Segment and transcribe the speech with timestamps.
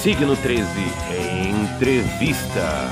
[0.00, 0.66] Signo 13
[1.10, 2.88] Entrevista.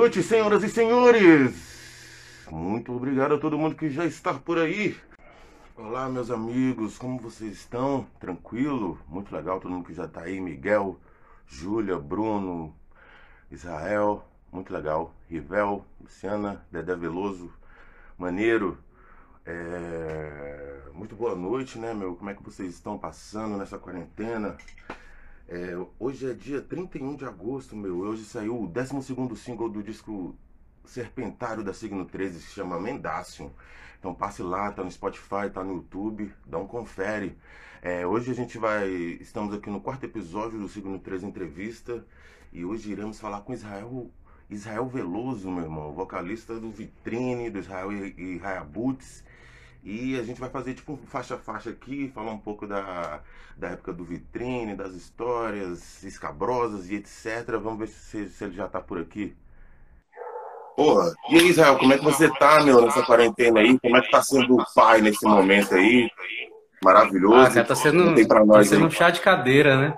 [0.00, 2.46] Noite, senhoras e senhores.
[2.50, 4.96] Muito obrigado a todo mundo que já está por aí.
[5.76, 8.06] Olá, meus amigos, como vocês estão?
[8.18, 8.98] Tranquilo?
[9.06, 10.40] Muito legal, todo mundo que já está aí.
[10.40, 10.98] Miguel,
[11.46, 12.74] Júlia, Bruno,
[13.50, 15.14] Israel, muito legal.
[15.28, 17.52] Rivel, Luciana, Dedé Veloso,
[18.16, 18.78] maneiro.
[19.44, 20.80] É...
[20.94, 22.16] Muito boa noite, né, meu?
[22.16, 24.56] Como é que vocês estão passando nessa quarentena?
[25.52, 27.98] É, hoje é dia 31 de agosto, meu.
[27.98, 29.02] Hoje saiu o 12
[29.36, 30.36] single do disco
[30.84, 33.50] Serpentário da Signo 13, que se chama Mendacium.
[33.98, 37.36] Então passe lá, tá no Spotify, tá no YouTube, dá um confere.
[37.82, 38.88] É, hoje a gente vai.
[39.20, 42.06] Estamos aqui no quarto episódio do Signo 13 Entrevista.
[42.52, 44.08] E hoje iremos falar com Israel.
[44.48, 48.40] Israel Veloso, meu irmão, vocalista do Vitrine, do Israel e, e.
[49.82, 53.20] E a gente vai fazer tipo faixa a faixa aqui, falar um pouco da,
[53.56, 57.58] da época do vitrine, das histórias escabrosas e etc.
[57.62, 59.34] Vamos ver se, se ele já tá por aqui.
[60.76, 63.78] Porra, e aí, Israel, como é que você tá, meu, nessa quarentena aí?
[63.78, 66.10] Como é que tá sendo o pai nesse momento aí?
[66.82, 67.36] Maravilhoso.
[67.36, 69.94] Ah, cara, tá sendo, Tem pra nós, tá sendo um chá de cadeira, né?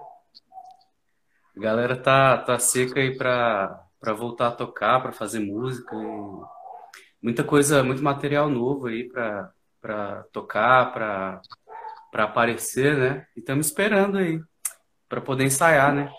[1.56, 5.94] A galera tá, tá seca aí pra, pra voltar a tocar, pra fazer música.
[7.22, 11.42] muita coisa, muito material novo aí pra, para tocar, para
[12.12, 13.26] para aparecer, né?
[13.34, 14.38] E estamos esperando aí
[15.08, 16.12] para poder ensaiar, né?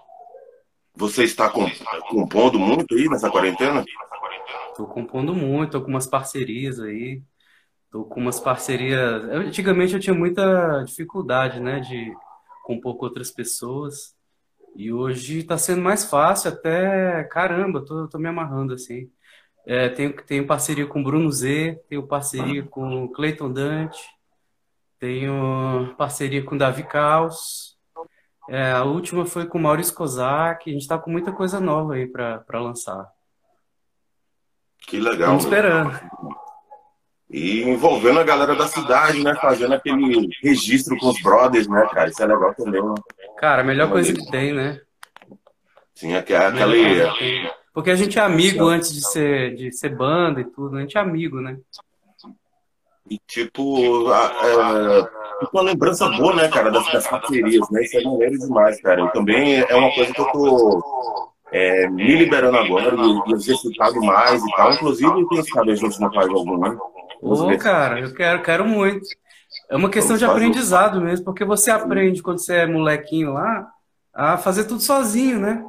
[0.95, 1.51] Você está
[2.09, 3.85] compondo muito aí nessa quarentena?
[4.69, 7.21] Estou compondo muito, tô com umas parcerias aí.
[7.91, 9.23] Tô com umas parcerias.
[9.25, 12.11] Antigamente eu tinha muita dificuldade, né, de
[12.63, 14.15] compor com outras pessoas.
[14.75, 19.11] E hoje está sendo mais fácil, até caramba, tô, tô me amarrando assim.
[19.65, 24.01] É, tenho, tenho parceria com Bruno Z, tenho parceria com Cleiton Dante,
[24.99, 27.77] tenho parceria com Davi Caos.
[28.49, 30.69] É, a última foi com Maurício Kozak.
[30.69, 33.09] A gente está com muita coisa nova aí para lançar.
[34.85, 35.37] Que legal.
[35.37, 35.99] Estamos esperando.
[37.29, 39.33] E envolvendo a galera da cidade, né?
[39.35, 42.09] Fazendo aquele registro com os brothers, né, cara?
[42.09, 42.95] Isso é legal também, né?
[43.37, 44.81] Cara, a melhor coisa que tem, né?
[45.95, 46.51] Sim, aquela.
[47.73, 50.97] Porque a gente é amigo antes de ser, de ser banda e tudo, a gente
[50.97, 51.57] é amigo, né?
[53.09, 55.09] E tipo, é,
[55.51, 57.83] uma lembrança boa, né, cara, das, das parcerias, né?
[57.83, 59.01] Isso é maneiro demais, cara.
[59.01, 63.99] Eu também é uma coisa que eu tô é, me liberando agora e, e exercitado
[64.01, 64.73] mais e tal.
[64.73, 66.77] Inclusive, quem sabe a gente não faz algum, né?
[67.21, 69.05] Ô, cara, eu quero, quero muito.
[69.69, 73.67] É uma questão de aprendizado mesmo, porque você aprende quando você é molequinho lá
[74.13, 75.63] a fazer tudo sozinho, né?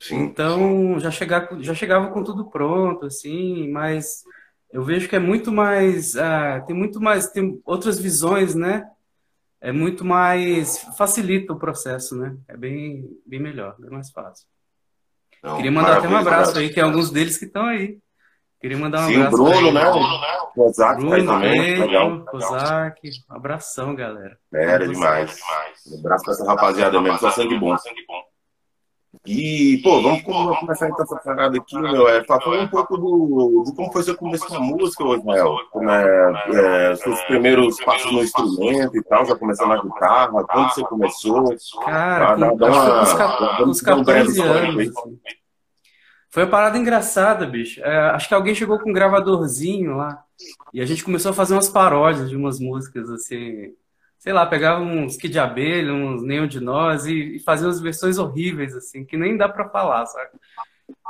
[0.00, 0.58] Sim, então
[0.94, 1.00] sim.
[1.00, 4.22] já chegava, já chegava com tudo pronto, assim, mas
[4.72, 8.84] eu vejo que é muito mais, uh, tem muito mais, tem outras visões, né?
[9.60, 12.36] É muito mais, facilita o processo, né?
[12.46, 14.46] É bem, bem melhor, bem mais fácil.
[15.42, 17.98] Não, Queria mandar até um abraço aí, tem alguns deles que estão aí.
[18.60, 19.36] Queria mandar um Sim, abraço.
[19.36, 19.88] Bruno, né?
[19.88, 21.88] O Kozak Bruno, também.
[21.88, 23.10] Pedro, Kozak.
[23.30, 24.36] Um abração, galera.
[24.52, 25.40] Era demais.
[25.86, 27.76] Um abraço pra essa rapaziada mesmo, só sangue bom.
[29.28, 32.08] E, pô, vamos começar então essa parada aqui, meu.
[32.08, 35.58] É, falar um pouco do, de como foi seu começo com a música, Osmael.
[35.70, 40.72] Como é, é, seus primeiros passos no instrumento e tal, já começando na guitarra, quando
[40.72, 41.54] você começou?
[41.84, 44.92] Cara, dá, dá uma, uns 14 anos.
[46.30, 47.82] Foi uma parada engraçada, bicho.
[47.82, 50.22] É, acho que alguém chegou com um gravadorzinho lá
[50.72, 53.74] e a gente começou a fazer umas paródias de umas músicas, assim.
[54.18, 57.80] Sei lá, pegava uns Kid de Abelha, uns Nenhum de Nós e, e fazia umas
[57.80, 60.30] versões horríveis, assim, que nem dá pra falar, sabe?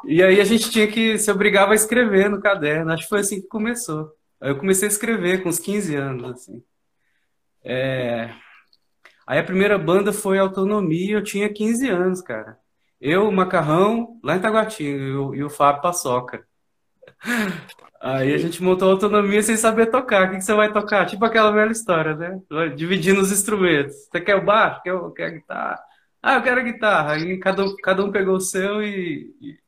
[0.05, 2.93] E aí a gente tinha que se obrigava a escrever no caderno.
[2.93, 4.13] Acho que foi assim que começou.
[4.41, 6.63] Aí eu comecei a escrever com uns 15 anos, assim.
[7.65, 8.31] É...
[9.27, 12.59] Aí a primeira banda foi Autonomia, eu tinha 15 anos, cara.
[13.01, 16.47] Eu, o Macarrão, lá em Taguatinga, e o, e o Fábio Paçoca.
[18.01, 20.27] Aí a gente montou a autonomia sem saber tocar.
[20.27, 21.07] O que, que você vai tocar?
[21.07, 22.41] Tipo aquela velha história, né?
[22.77, 23.95] Dividindo os instrumentos.
[23.95, 24.81] Você quer o baixo?
[24.83, 25.81] Quer, quer a guitarra?
[26.23, 27.13] Ah, eu quero a guitarra.
[27.15, 29.59] Aí cada um, cada um pegou o seu e, e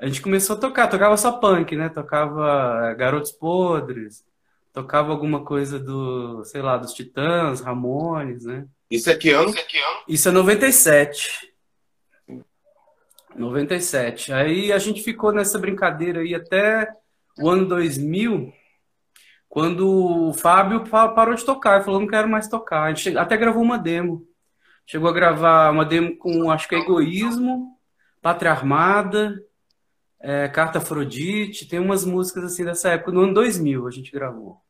[0.00, 0.88] a gente começou a tocar.
[0.88, 1.88] Tocava só punk, né?
[1.88, 4.24] Tocava Garotos Podres,
[4.72, 8.66] tocava alguma coisa do, sei lá, dos Titãs, Ramones, né?
[8.90, 9.54] Isso é que ano?
[10.08, 11.50] Isso é 97.
[13.36, 14.32] 97.
[14.32, 16.88] Aí a gente ficou nessa brincadeira aí até
[17.38, 18.52] o ano 2000,
[19.48, 22.84] quando o Fábio parou de tocar, falou, não quero mais tocar.
[22.84, 24.26] A gente até gravou uma demo.
[24.86, 27.76] Chegou a gravar uma demo com, acho que é Egoísmo,
[28.20, 29.40] Pátria Armada,
[30.20, 33.12] é, Carta Afrodite, tem umas músicas assim dessa época.
[33.12, 34.60] No ano 2000 a gente gravou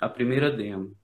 [0.00, 0.94] a primeira demo.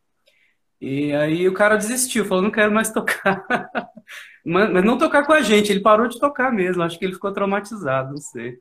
[0.81, 3.47] E aí o cara desistiu, falou, não quero mais tocar.
[4.45, 7.33] mas não tocar com a gente, ele parou de tocar mesmo, acho que ele ficou
[7.33, 8.59] traumatizado, não sei.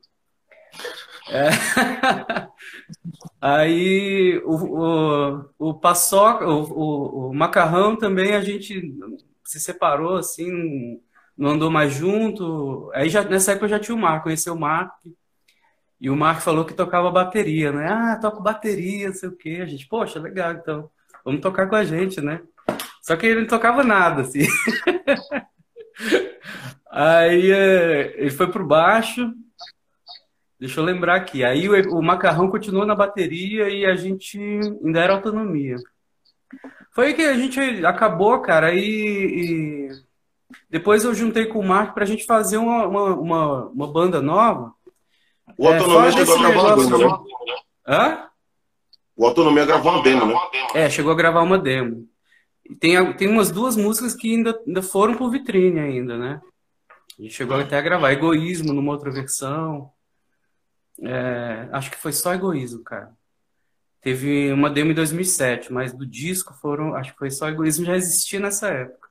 [1.30, 1.50] É.
[3.42, 8.94] Aí o, o, o paçoca, o, o, o, macarrão também a gente
[9.44, 11.00] se separou assim,
[11.38, 12.92] não andou mais junto.
[12.94, 14.96] Aí já, nessa época eu já tinha o Marco, conheci o Marco.
[16.00, 17.88] E o Marco falou que tocava bateria, né?
[17.90, 19.60] Ah, toco bateria, não sei o quê.
[19.62, 20.90] A gente, poxa, legal, então
[21.24, 22.42] vamos tocar com a gente, né?
[23.02, 24.40] Só que ele não tocava nada, assim.
[26.92, 29.34] Aí é, ele foi pro baixo,
[30.63, 31.44] Deixa eu lembrar aqui.
[31.44, 34.39] Aí o, o macarrão continuou na bateria e a gente
[34.82, 35.75] ainda era autonomia.
[36.93, 39.89] Foi aí que a gente acabou, cara, e, e
[40.70, 44.74] depois eu juntei com o Marco pra gente fazer uma, uma, uma, uma banda nova.
[45.58, 46.98] O é, Autonomia chegou a gravar uma demo,
[47.46, 47.55] né?
[47.86, 48.27] Hã?
[49.17, 50.36] O Autonomia gravou uma demo, né?
[50.75, 52.08] É, chegou a gravar uma demo.
[52.79, 56.39] Tem, tem umas duas músicas que ainda, ainda foram pro vitrine ainda, né?
[57.20, 59.91] A gente chegou até a gravar Egoísmo numa outra versão.
[61.01, 63.12] É, acho que foi só egoísmo, cara.
[64.01, 67.95] Teve uma demo em 2007, mas do disco foram, acho que foi só egoísmo, já
[67.95, 69.09] existia nessa época.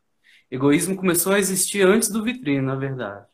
[0.50, 3.24] Egoísmo começou a existir antes do vitrine, na verdade.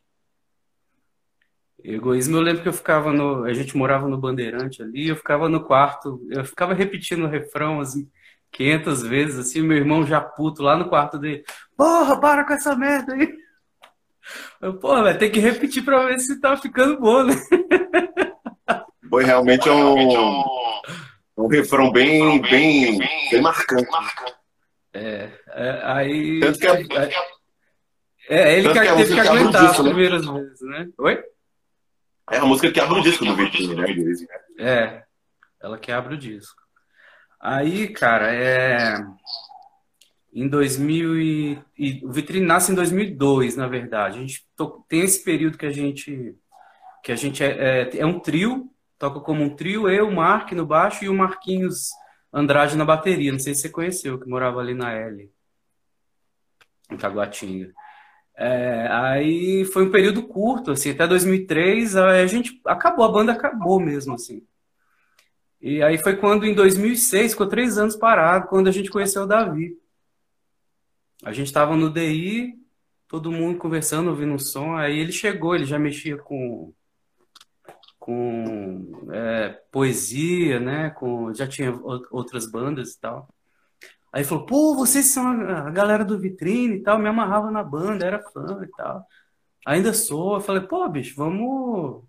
[1.82, 3.44] Egoísmo, eu lembro que eu ficava no.
[3.44, 7.80] A gente morava no Bandeirante ali, eu ficava no quarto, eu ficava repetindo o refrão,
[7.80, 8.08] assim,
[8.52, 11.44] 500 vezes, assim, meu irmão já puto lá no quarto dele.
[11.76, 13.32] Porra, para com essa merda aí!
[14.60, 17.34] Eu, porra, vai ter que repetir pra ver se tá ficando bom, né?
[19.08, 20.44] Foi realmente um,
[21.36, 22.98] um refrão bem, bem,
[23.30, 23.88] bem marcante.
[24.92, 26.40] É, é aí.
[26.40, 26.66] Tanto que
[28.28, 29.84] é, é ele que, teve que aguentar as né?
[29.84, 30.32] primeiras né?
[30.32, 30.88] vezes, né?
[30.98, 31.24] Oi?
[32.30, 33.86] É a música que abre o disco do Vitrine, né?
[34.58, 35.02] É,
[35.60, 36.60] ela que abre o disco.
[37.40, 38.98] Aí, cara, é.
[40.30, 41.58] Em 2000 e...
[41.78, 42.04] e...
[42.04, 44.18] o Vitrine nasce em 2002, na verdade.
[44.18, 44.84] A gente to...
[44.86, 46.36] tem esse período que a gente
[47.02, 50.66] que a gente é, é, é um trio toca como um trio, eu, Mark no
[50.66, 51.90] baixo e o Marquinhos
[52.32, 53.32] Andrade na bateria.
[53.32, 55.30] Não sei se você conheceu, que morava ali na L.
[56.90, 57.72] em Taguatinga.
[58.36, 63.80] É, aí foi um período curto, assim, até 2003, a gente acabou, a banda acabou
[63.80, 64.46] mesmo, assim.
[65.60, 69.26] E aí foi quando, em 2006, ficou três anos parado, quando a gente conheceu o
[69.26, 69.76] Davi.
[71.24, 72.54] A gente estava no DI,
[73.08, 76.72] todo mundo conversando, ouvindo um som, aí ele chegou, ele já mexia com,
[78.08, 81.78] com é, poesia, né, com, já tinha
[82.10, 83.28] outras bandas e tal.
[84.10, 88.06] Aí falou, pô, vocês são a galera do Vitrine e tal, me amarrava na banda,
[88.06, 89.06] era fã e tal.
[89.66, 90.36] Ainda sou.
[90.36, 92.02] Eu falei, pô, bicho, vamos.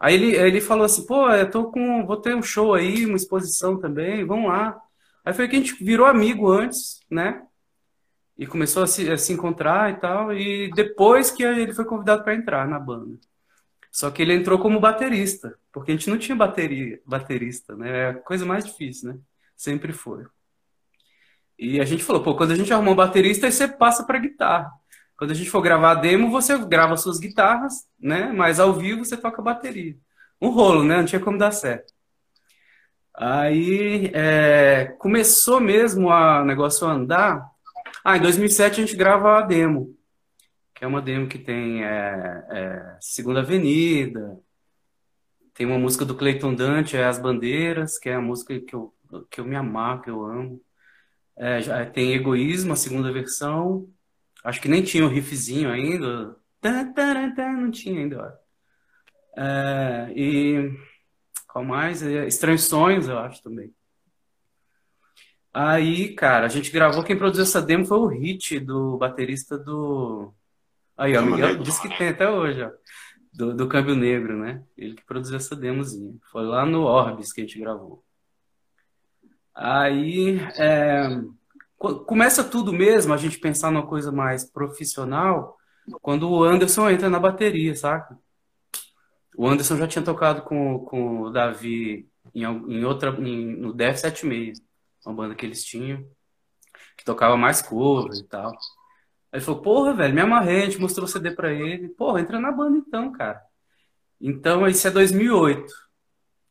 [0.00, 2.06] Aí ele, ele falou assim, pô, eu tô com.
[2.06, 4.80] Vou ter um show aí, uma exposição também, vamos lá.
[5.22, 7.42] Aí foi que a gente virou amigo antes, né?
[8.38, 10.32] E começou a se, a se encontrar e tal.
[10.32, 13.18] E depois que ele foi convidado para entrar na banda.
[13.96, 17.98] Só que ele entrou como baterista, porque a gente não tinha bateria, baterista, né?
[17.98, 19.18] É a coisa mais difícil, né?
[19.56, 20.26] Sempre foi.
[21.58, 24.18] E a gente falou, pô, quando a gente arrumar um baterista, aí você passa para
[24.18, 24.70] guitarra.
[25.16, 28.30] Quando a gente for gravar a demo, você grava suas guitarras, né?
[28.34, 29.96] Mas ao vivo você toca bateria.
[30.42, 30.98] Um rolo, né?
[30.98, 31.90] Não tinha como dar certo.
[33.14, 37.50] Aí é, começou mesmo o negócio a andar.
[38.04, 39.95] Ah, em 2007 a gente grava a demo,
[40.76, 44.38] que é uma demo que tem é, é, Segunda Avenida,
[45.54, 48.94] tem uma música do Clayton Dante, é As Bandeiras, que é a música que eu,
[49.30, 50.62] que eu me amarro, que eu amo.
[51.34, 53.88] É, já tem Egoísmo, a segunda versão.
[54.44, 56.36] Acho que nem tinha o riffzinho ainda.
[57.56, 58.38] Não tinha ainda.
[59.34, 60.78] É, e
[61.48, 62.02] qual mais?
[62.02, 63.74] É, Estranhos Sonhos, eu acho também.
[65.54, 67.02] Aí, cara, a gente gravou.
[67.02, 70.34] Quem produziu essa demo foi o Hit, do baterista do.
[70.96, 72.70] Aí, ó, Miguel disse que tem até hoje, ó.
[73.32, 74.62] Do, do Câmbio Negro, né?
[74.78, 76.14] Ele que produziu essa demozinha.
[76.32, 78.02] Foi lá no Orbis que a gente gravou.
[79.54, 81.20] Aí é,
[82.06, 85.56] começa tudo mesmo, a gente pensar numa coisa mais profissional,
[86.00, 88.18] quando o Anderson entra na bateria, saca?
[89.36, 93.98] O Anderson já tinha tocado com, com o Davi em, em outra, em, no Def
[93.98, 94.60] 76,
[95.04, 96.04] uma banda que eles tinham,
[96.96, 98.52] que tocava mais covers e tal.
[99.36, 101.90] Aí ele falou, porra, velho, me amarrei, a gente mostrou o CD pra ele.
[101.90, 103.38] Porra, entra na banda então, cara.
[104.18, 105.70] Então, isso é 2008.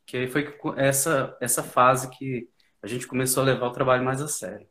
[0.06, 2.48] Que aí foi essa, essa fase que
[2.80, 4.68] a gente começou a levar o trabalho mais a sério.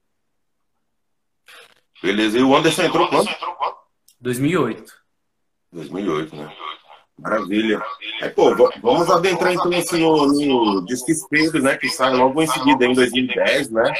[2.02, 2.40] Beleza.
[2.40, 3.30] E o Anderson entrou quando?
[4.22, 4.94] 2008.
[5.74, 6.56] 2008, né?
[7.20, 7.84] Maravilha.
[8.22, 11.76] É, pô, vamos adentrar então assim, no, no Disque Espelho, né?
[11.76, 13.94] Que sai logo em seguida, em 2010, né?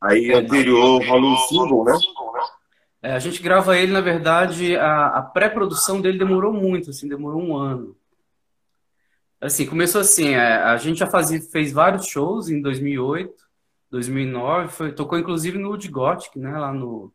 [0.00, 1.96] Aí anterior rola um single, né?
[3.06, 7.40] É, a gente grava ele, na verdade, a, a pré-produção dele demorou muito, assim, demorou
[7.40, 7.96] um ano.
[9.40, 13.32] Assim, começou assim, é, a gente já fazia, fez vários shows em 2008,
[13.92, 17.12] 2009, foi, tocou inclusive no Wood Gothic, né, lá no,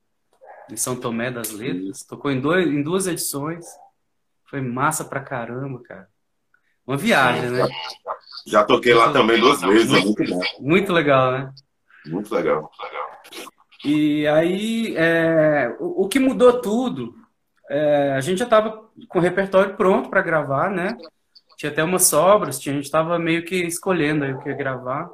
[0.71, 3.65] em São Tomé das Letras, tocou em, dois, em duas edições,
[4.45, 6.07] foi massa pra caramba, cara.
[6.88, 7.67] Uma viagem, né?
[8.48, 10.24] Já toquei lá também duas vezes, muito,
[10.57, 11.53] muito legal, né?
[12.05, 13.11] Muito legal, muito legal.
[13.83, 17.15] E aí, é, o, o, que mudou tudo,
[17.69, 20.95] é, a gente já estava com o repertório pronto para gravar, né?
[21.61, 24.55] tinha até umas sobras, tinha, a gente estava meio que escolhendo aí o que ia
[24.55, 25.07] gravar.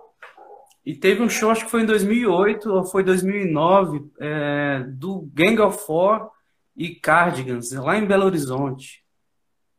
[0.85, 5.59] E teve um show, acho que foi em 2008 ou foi 2009, é, do Gang
[5.59, 6.31] of Four
[6.73, 9.03] e Cardigans, lá em Belo Horizonte.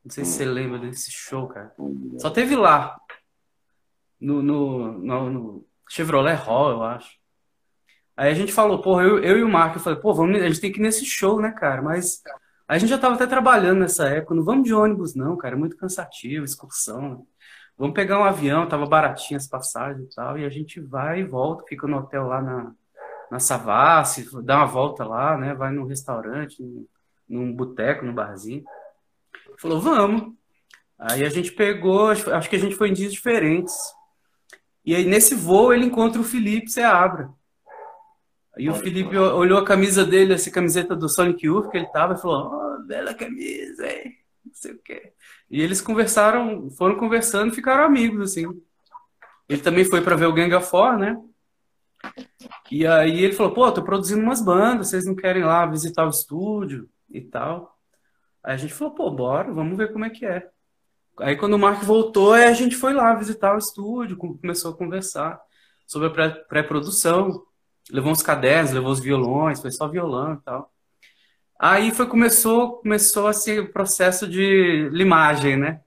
[0.04, 1.73] Não sei se você lembra desse show, cara.
[2.18, 2.95] Só teve lá.
[4.21, 7.18] No, no, no, no Chevrolet Hall, eu acho.
[8.19, 10.49] Aí a gente falou, porra, eu, eu e o Marco, eu falei, pô, vamos, a
[10.49, 11.81] gente tem que ir nesse show, né, cara?
[11.81, 12.21] Mas
[12.67, 14.35] a gente já estava até trabalhando nessa época.
[14.35, 15.55] Não vamos de ônibus, não, cara.
[15.55, 17.11] É muito cansativo, excursão.
[17.11, 17.19] Né?
[17.79, 20.37] Vamos pegar um avião, tava baratinho as passagens e tal.
[20.37, 22.73] E a gente vai e volta, fica no hotel lá na,
[23.31, 25.55] na Savassi, dá uma volta lá, né?
[25.55, 26.87] Vai num restaurante, num,
[27.29, 28.65] num boteco, num barzinho.
[29.59, 30.35] Falou, vamos.
[30.99, 33.77] Aí a gente pegou, acho que a gente foi em dias diferentes.
[34.85, 37.38] E aí nesse voo ele encontra o Felipe Seabra.
[38.59, 42.15] E o Felipe olhou a camisa dele, essa camiseta do Sonic Youth que ele tava,
[42.15, 44.17] e falou: oh, bela camisa, hein?
[44.45, 45.12] Não sei o quê.
[45.50, 48.47] E eles conversaram, foram conversando e ficaram amigos, assim.
[49.49, 51.17] Ele também foi para ver o Gang of Four, né?
[52.71, 56.11] E aí ele falou: pô, tô produzindo umas bandas, vocês não querem lá visitar o
[56.11, 57.79] estúdio e tal?
[58.43, 60.49] Aí a gente falou: pô, bora, vamos ver como é que é.
[61.21, 65.41] Aí quando o Mark voltou, a gente foi lá visitar o estúdio, começou a conversar
[65.87, 67.43] sobre a pré-produção
[67.90, 70.73] levou uns cadernos, levou os violões, foi só violão e tal.
[71.61, 75.80] Aí foi começou começou assim o processo de limagem, né?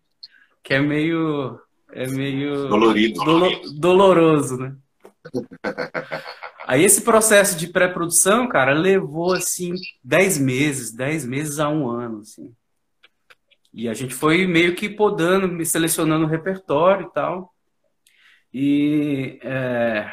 [0.63, 1.59] Que é meio
[1.93, 4.75] é meio dolorido, dolo, doloroso, né?
[6.67, 12.19] Aí esse processo de pré-produção, cara, levou assim 10 meses, 10 meses a um ano,
[12.19, 12.53] assim.
[13.73, 17.53] E a gente foi meio que podando, me selecionando o repertório e tal.
[18.53, 20.11] E é...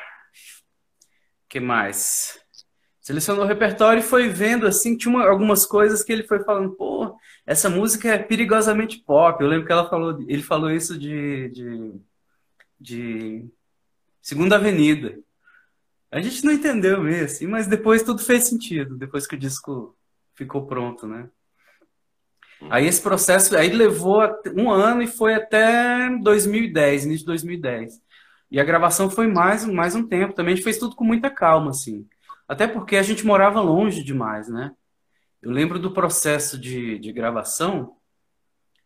[1.48, 2.40] que mais?
[3.00, 6.74] Selecionou o repertório e foi vendo assim, tinha uma, algumas coisas que ele foi falando,
[6.74, 9.42] pô, essa música é perigosamente pop.
[9.42, 11.94] Eu lembro que ela falou, ele falou isso de, de,
[12.78, 13.46] de
[14.20, 15.18] Segunda Avenida.
[16.10, 19.96] A gente não entendeu mesmo, assim, mas depois tudo fez sentido, depois que o disco
[20.34, 21.28] ficou pronto, né?
[22.70, 24.20] Aí esse processo aí levou
[24.56, 28.00] um ano e foi até 2010, início de 2010.
[28.50, 30.52] E a gravação foi mais, mais um tempo também.
[30.52, 32.06] A gente fez tudo com muita calma, assim.
[32.46, 34.72] Até porque a gente morava longe demais, né?
[35.42, 37.96] Eu lembro do processo de, de gravação.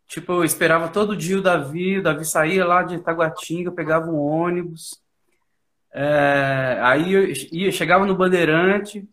[0.09, 4.19] Tipo, eu esperava todo dia o Davi, o Davi saía lá de Itaguatinga, pegava um
[4.19, 5.01] ônibus.
[5.95, 9.09] É, aí eu ia, chegava no Bandeirante,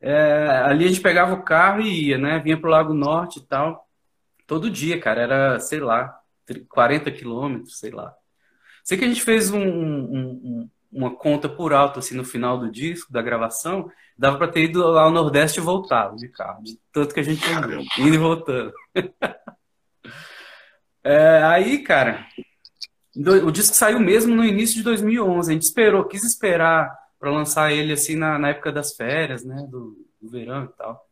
[0.00, 2.38] é, ali a gente pegava o carro e ia, né?
[2.38, 3.88] Vinha pro Lago Norte e tal.
[4.46, 6.18] Todo dia, cara, era, sei lá,
[6.68, 8.14] 40 quilômetros, sei lá.
[8.84, 12.58] Sei que a gente fez um, um, um, uma conta por alto, assim, no final
[12.58, 16.62] do disco, da gravação, dava para ter ido lá ao Nordeste e voltado de carro,
[16.62, 18.72] de tanto que a gente andou, indo e voltando.
[21.04, 22.26] é, aí, cara,
[23.16, 27.72] o disco saiu mesmo no início de 2011, a gente esperou, quis esperar para lançar
[27.72, 31.06] ele, assim, na, na, época das férias, né, do, do verão e tal.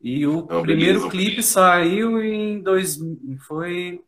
[0.00, 1.10] E o Não, primeiro beleza.
[1.10, 2.98] clipe saiu em dois,
[3.46, 4.00] foi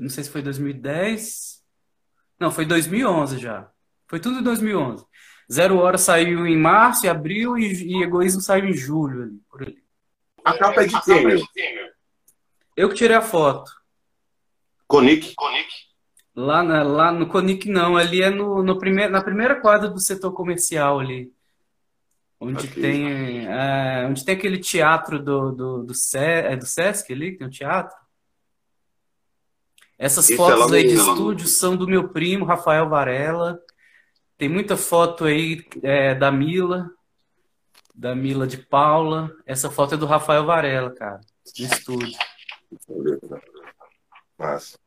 [0.00, 1.62] não sei se foi 2010.
[2.38, 3.70] Não, foi 2011 já.
[4.06, 5.04] Foi tudo em 2011.
[5.50, 9.22] Zero Hora saiu em março e abril e, e Egoísmo saiu em julho.
[9.22, 9.82] Ali, por ali.
[10.44, 11.46] A capa é de quem?
[12.76, 13.70] Eu que tirei a foto.
[14.86, 15.34] Conic?
[16.34, 19.98] Lá, na, lá no Conic não, ali é no, no primeir, na primeira quadra do
[19.98, 21.32] setor comercial ali.
[22.38, 27.38] Onde tem, é, onde tem aquele teatro do, do, do, é do Sesc ali, que
[27.38, 27.96] tem um teatro.
[29.98, 33.58] Essas Esse fotos aí de estúdio são do meu primo, Rafael Varela.
[34.36, 36.90] Tem muita foto aí é, da Mila,
[37.94, 39.30] da Mila de Paula.
[39.46, 41.20] Essa foto é do Rafael Varela, cara,
[41.54, 42.16] de estúdio.
[44.38, 44.78] Massa,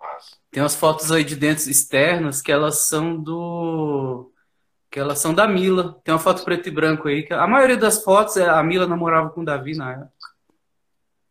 [0.52, 4.32] Tem umas fotos aí de dentro externas que elas são do.
[4.92, 6.00] que elas são da Mila.
[6.04, 7.24] Tem uma foto preto e branco aí.
[7.24, 10.14] Que a maioria das fotos, é, a Mila namorava com o Davi na época.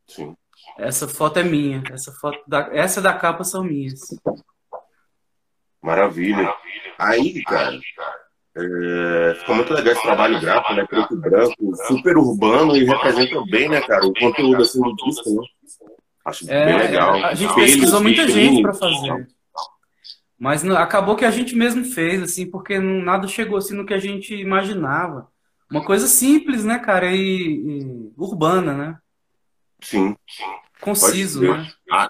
[0.08, 0.36] Sim.
[0.78, 1.82] Essa foto é minha.
[1.90, 4.00] Essa foto da, essa da capa são minhas.
[5.82, 6.54] Maravilha.
[6.96, 7.78] Aí, cara,
[8.56, 10.86] é, ficou muito legal esse trabalho gráfico, né?
[10.86, 14.06] Preto e branco, super urbano e representa bem, né, cara?
[14.06, 15.46] O conteúdo assim do disco, né?
[16.24, 17.24] Acho é, bem legal.
[17.24, 19.28] A gente pesquisou muita gente para fazer.
[20.38, 23.94] Mas acabou que a gente mesmo fez, assim, porque não, nada chegou assim no que
[23.94, 25.28] a gente imaginava.
[25.70, 28.98] Uma coisa simples, né, cara, e, e urbana, né?
[29.80, 30.16] Sim.
[30.80, 31.70] Conciso, né?
[31.90, 32.08] Ah,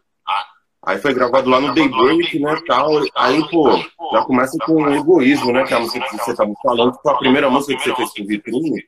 [0.85, 2.91] aí foi gravado lá no Daybreak, né, tal.
[3.17, 3.77] Aí, pô,
[4.13, 7.03] já começa com o egoísmo, né, que é a música que você estava falando, que
[7.03, 8.85] foi a primeira música que você fez com Vitrine.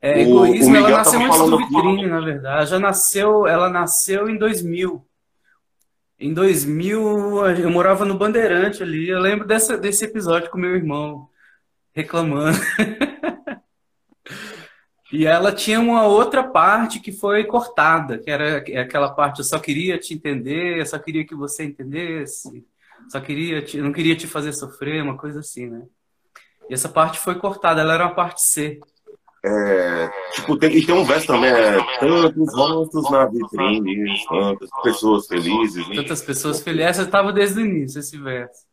[0.00, 2.70] É, egoísmo, o ela nasceu antes do Vitrine, na verdade.
[2.70, 5.04] Já nasceu, ela nasceu em 2000.
[6.18, 9.08] Em 2000, eu morava no Bandeirante ali.
[9.08, 11.28] Eu lembro dessa, desse episódio com meu irmão
[11.92, 12.58] reclamando.
[15.12, 19.58] E ela tinha uma outra parte que foi cortada, que era aquela parte eu só
[19.58, 22.64] queria te entender, eu só queria que você entendesse,
[23.08, 25.82] só queria te, não queria te fazer sofrer, uma coisa assim, né?
[26.68, 28.80] E essa parte foi cortada, ela era uma parte C.
[29.44, 35.26] É, tipo, tem, e tem um verso também, é, tantos rostos na vitrine, tantas pessoas
[35.28, 35.88] felizes.
[35.88, 35.94] Né?
[35.94, 36.86] Tantas pessoas felizes.
[36.88, 38.66] Essa estava desde o início, esse verso.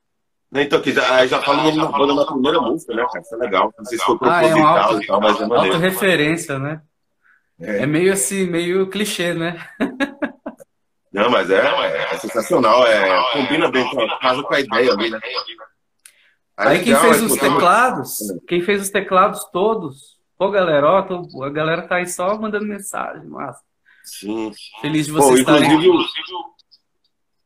[0.56, 3.22] Então, que já, já fala na banda na primeira música, né, cara?
[3.22, 3.74] Isso é legal.
[3.78, 5.78] Não sei se foi proposital ah, é auto, e tal, mas é maneiro.
[5.80, 6.82] referência, né?
[7.60, 7.84] É.
[7.84, 7.86] é.
[7.86, 9.66] meio assim, meio clichê, né?
[11.12, 12.88] Não, mas é, é, é sensacional.
[12.88, 13.88] É, combina bem
[14.20, 15.20] casa com a ideia ali, né?
[16.58, 21.44] Aí, Aí quem fez os teclados, quem fez os teclados todos, pô, galera, ó, tô,
[21.44, 23.62] a galera tá aí só mandando mensagem, massa.
[24.04, 24.52] Sim.
[24.82, 26.14] Feliz de vocês pô, estarem inclusive,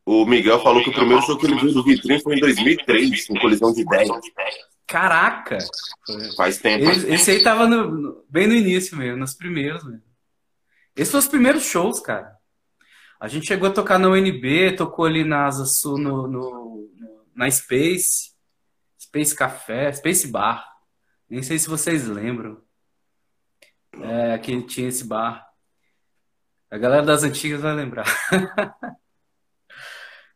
[0.08, 3.28] o Miguel falou que o primeiro show que ele viu do Vitrine foi em 2003,
[3.28, 4.10] com Colisão de Ideias.
[4.88, 5.58] Caraca!
[6.38, 6.90] Faz tempo.
[6.90, 10.02] Esse, esse aí tava no, bem no início mesmo, nos primeiros mesmo.
[10.96, 12.38] Esses foram os primeiros shows, cara.
[13.20, 16.90] A gente chegou a tocar na UNB, tocou ali na Asa Sul, no, no,
[17.36, 18.32] na Space,
[18.98, 20.66] Space Café, Space Bar.
[21.30, 22.62] Nem sei se vocês lembram.
[24.02, 25.46] É, que tinha esse bar.
[26.72, 28.06] A galera das antigas vai lembrar.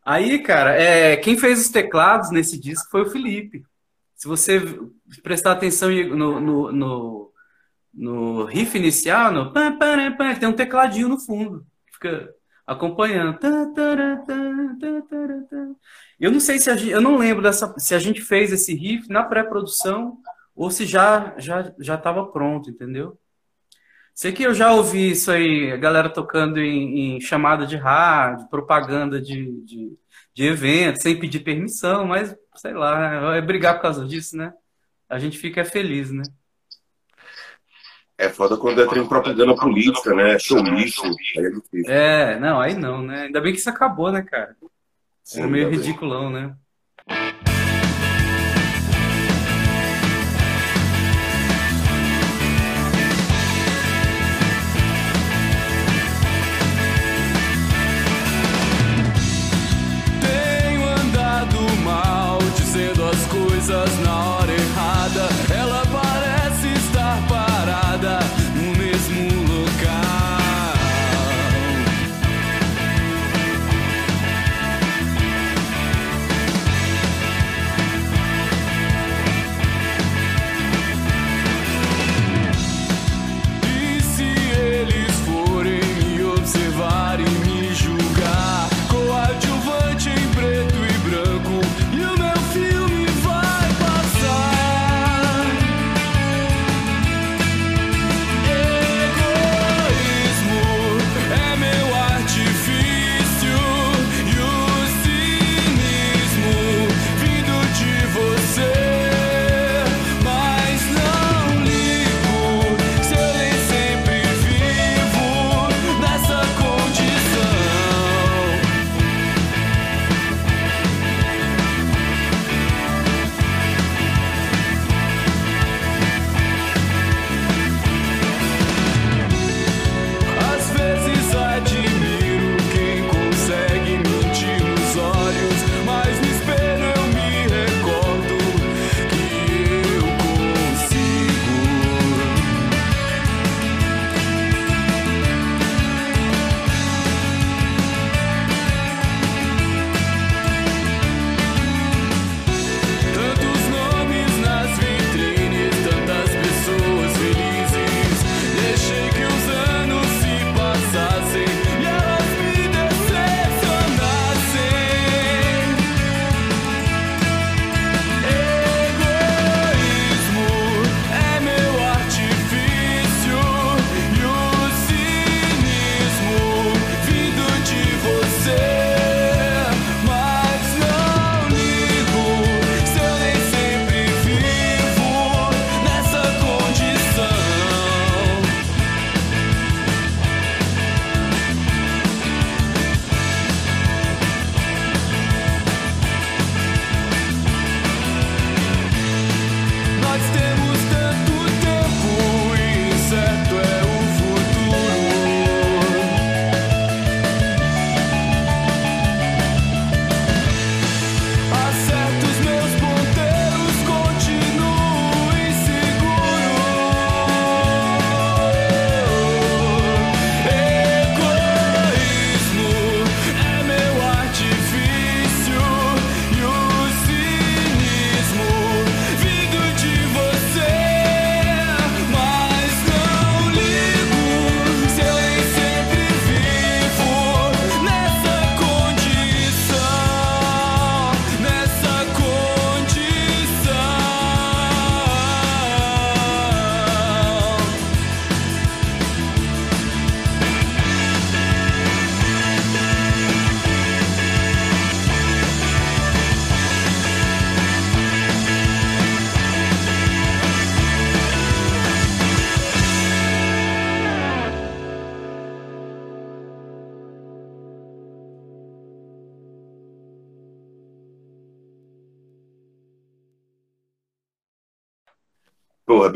[0.03, 3.63] Aí, cara, é, quem fez os teclados nesse disco foi o Felipe.
[4.15, 4.61] Se você
[5.23, 7.33] prestar atenção no, no, no,
[7.93, 11.65] no riff inicial, no pam, pam, pam, tem um tecladinho no fundo.
[11.93, 12.33] Fica
[12.65, 13.39] acompanhando.
[16.19, 18.73] Eu não sei se a gente, eu não lembro dessa, se a gente fez esse
[18.73, 20.17] riff na pré-produção
[20.55, 23.17] ou se já já já estava pronto, entendeu?
[24.13, 28.47] Sei que eu já ouvi isso aí, a galera tocando em, em chamada de rádio,
[28.49, 29.97] propaganda de, de,
[30.33, 34.53] de evento, sem pedir permissão, mas sei lá, é brigar por causa disso, né?
[35.09, 36.23] A gente fica feliz, né?
[38.17, 40.37] É foda quando é trem propaganda política, né?
[40.37, 41.11] Showmício.
[41.87, 42.33] É.
[42.35, 43.23] É, não, aí não, né?
[43.23, 44.55] Ainda bem que isso acabou, né, cara?
[45.23, 46.55] Sim, é meio ridiculão, né?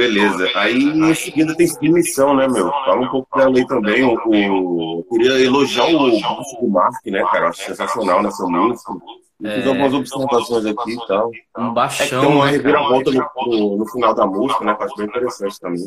[0.07, 0.49] Beleza.
[0.55, 2.69] Aí em seguida tem submissão, né, meu?
[2.69, 4.03] Fala um pouco dela aí também.
[4.03, 4.99] O, o...
[4.99, 7.45] Eu queria elogiar o grupo do Mark, né, cara?
[7.45, 8.93] Eu acho sensacional nessa música.
[9.41, 9.67] Eu fiz é...
[9.67, 11.31] algumas observações aqui e tal.
[11.57, 12.05] Um baixão.
[12.05, 14.75] É tem uma né, reviravolta no, no, no, final da música, né?
[14.75, 15.81] Que eu acho bem interessante também.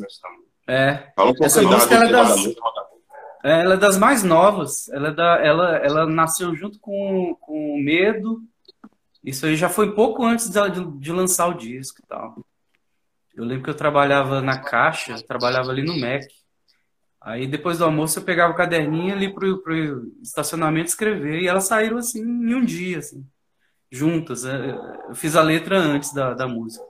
[0.67, 1.13] É.
[1.17, 2.47] Fala um pouco Essa música ela é, das...
[3.45, 4.89] é, ela é das mais novas.
[4.91, 5.37] Ela, é da...
[5.43, 8.41] ela, ela nasceu junto com, com Medo
[9.25, 10.61] Isso aí já foi pouco antes de,
[10.99, 12.37] de lançar o disco e tal.
[13.39, 16.25] Eu lembro que eu trabalhava na caixa, trabalhava ali no Mac.
[17.21, 21.69] Aí depois do almoço eu pegava o caderninho ali pro, pro estacionamento escrever e elas
[21.69, 23.25] saíram assim em um dia, assim,
[23.93, 24.45] juntas.
[24.45, 24.77] É,
[25.09, 26.85] eu fiz a letra antes da, da música.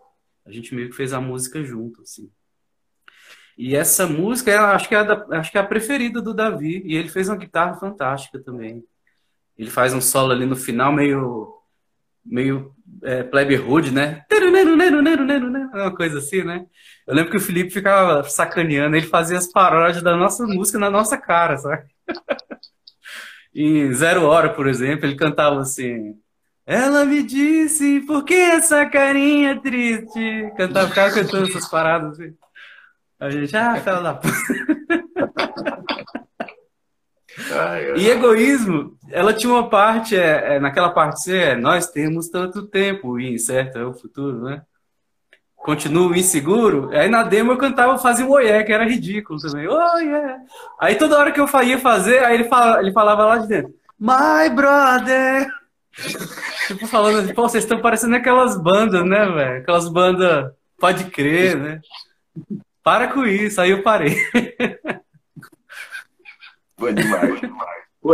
[0.46, 2.30] A gente meio que fez a música junto, assim.
[3.58, 6.32] E essa música, eu acho que, é a da, acho que é a preferida do
[6.32, 6.80] Davi.
[6.86, 8.82] E ele fez uma guitarra fantástica também.
[9.58, 11.54] Ele faz um solo ali no final meio
[12.24, 14.24] meio é, plebe hood, né?
[15.72, 16.64] Uma coisa assim, né?
[17.06, 20.90] Eu lembro que o Felipe ficava sacaneando, ele fazia as paródias da nossa música na
[20.90, 21.84] nossa cara, sabe?
[23.54, 26.14] em Zero Hora, por exemplo, ele cantava assim:
[26.66, 30.52] Ela me disse, por que essa carinha triste?
[30.56, 32.34] Cantava, ficava cantando essas paradas assim.
[33.20, 34.36] A gente, ah, fala da puta.
[37.96, 42.66] E egoísmo, ela tinha uma parte, é, é, naquela parte C, é, nós temos tanto
[42.66, 44.62] tempo, e incerto é o futuro, né?
[45.56, 46.90] Continuo inseguro.
[46.92, 49.68] Aí na demo eu cantava, fazia um oiê, que era ridículo também.
[49.68, 50.38] Oh, yeah.
[50.80, 53.74] Aí toda hora que eu ia fazer, aí ele, fala, ele falava lá de dentro,
[53.98, 55.48] My brother!
[56.68, 59.60] tipo, falando, pô, vocês estão parecendo aquelas bandas, né, velho?
[59.60, 61.80] Aquelas bandas, pode crer, né?
[62.82, 64.16] Para com isso, aí eu parei.
[66.78, 67.40] Foi demais.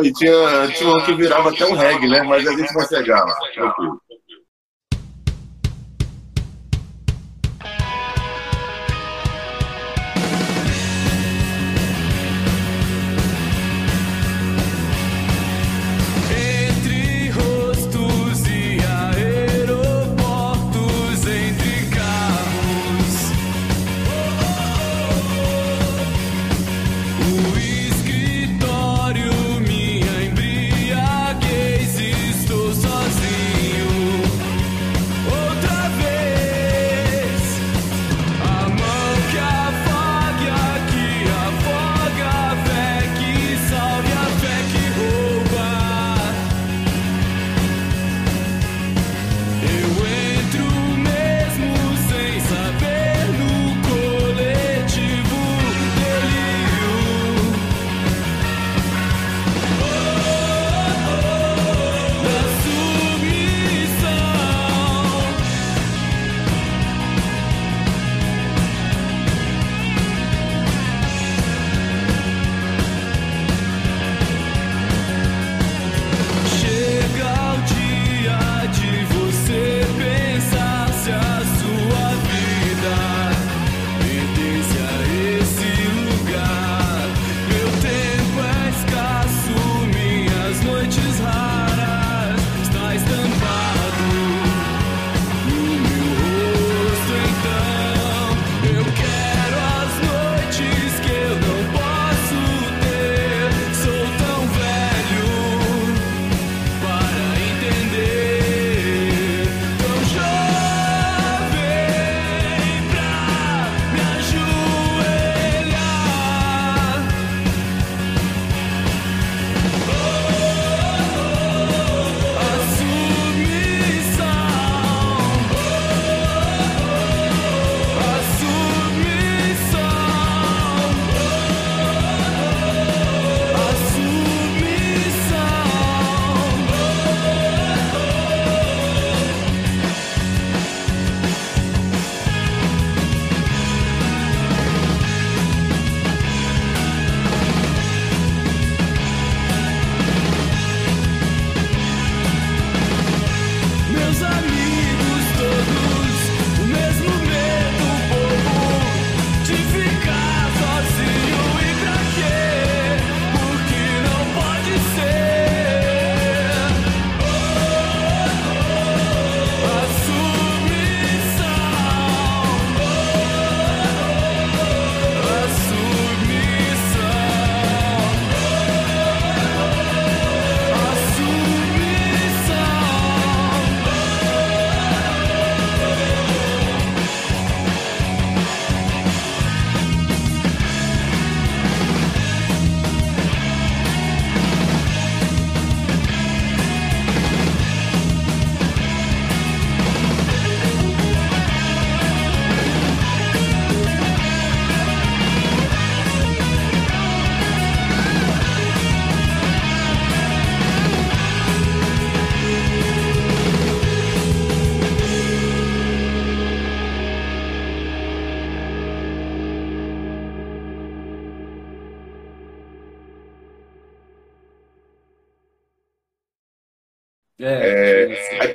[0.02, 2.22] E tinha, tinha um que virava até um reggae, né?
[2.22, 4.00] Mas a gente vai chegar lá, tranquilo.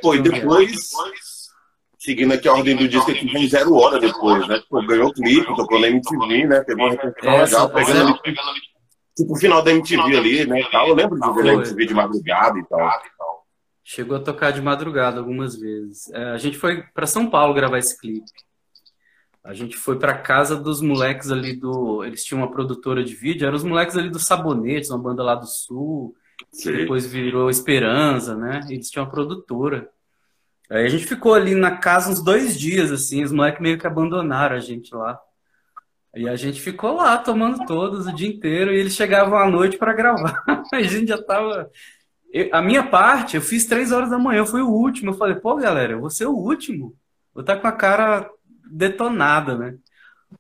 [0.10, 0.90] Pô, e depois,
[1.98, 4.62] seguindo aqui a ordem do disco, que vem zero hora depois, né?
[4.70, 6.62] Pô, ganhou o clipe, tocou na MTV, né?
[6.62, 8.20] Pegou uma repercussão Essa- legal, pegando ali,
[9.18, 10.64] tipo, o final da MTV ali, né?
[10.72, 10.88] Tal.
[10.88, 11.54] Eu lembro de ver na.
[11.54, 12.90] MTV de madrugada e tal.
[13.84, 16.10] Chegou a tocar de madrugada algumas vezes.
[16.12, 18.30] É, a gente foi para São Paulo gravar esse clipe.
[19.44, 22.04] A gente foi para casa dos moleques ali do.
[22.04, 25.34] Eles tinham uma produtora de vídeo, eram os moleques ali do Sabonetes, uma banda lá
[25.34, 26.14] do Sul,
[26.52, 26.78] que Sei.
[26.78, 28.60] depois virou Esperança, né?
[28.70, 29.90] Eles tinham uma produtora.
[30.70, 33.88] Aí a gente ficou ali na casa uns dois dias, assim, os moleques meio que
[33.88, 35.20] abandonaram a gente lá.
[36.16, 39.78] E a gente ficou lá tomando todos o dia inteiro e eles chegavam à noite
[39.78, 40.44] para gravar.
[40.74, 41.70] A gente já tava.
[42.34, 45.12] Eu- a minha parte, eu fiz três horas da manhã, eu fui o último.
[45.12, 46.96] Eu falei, pô, galera, eu vou ser o último.
[47.34, 48.28] Vou estar com a cara
[48.72, 49.78] detonada, né?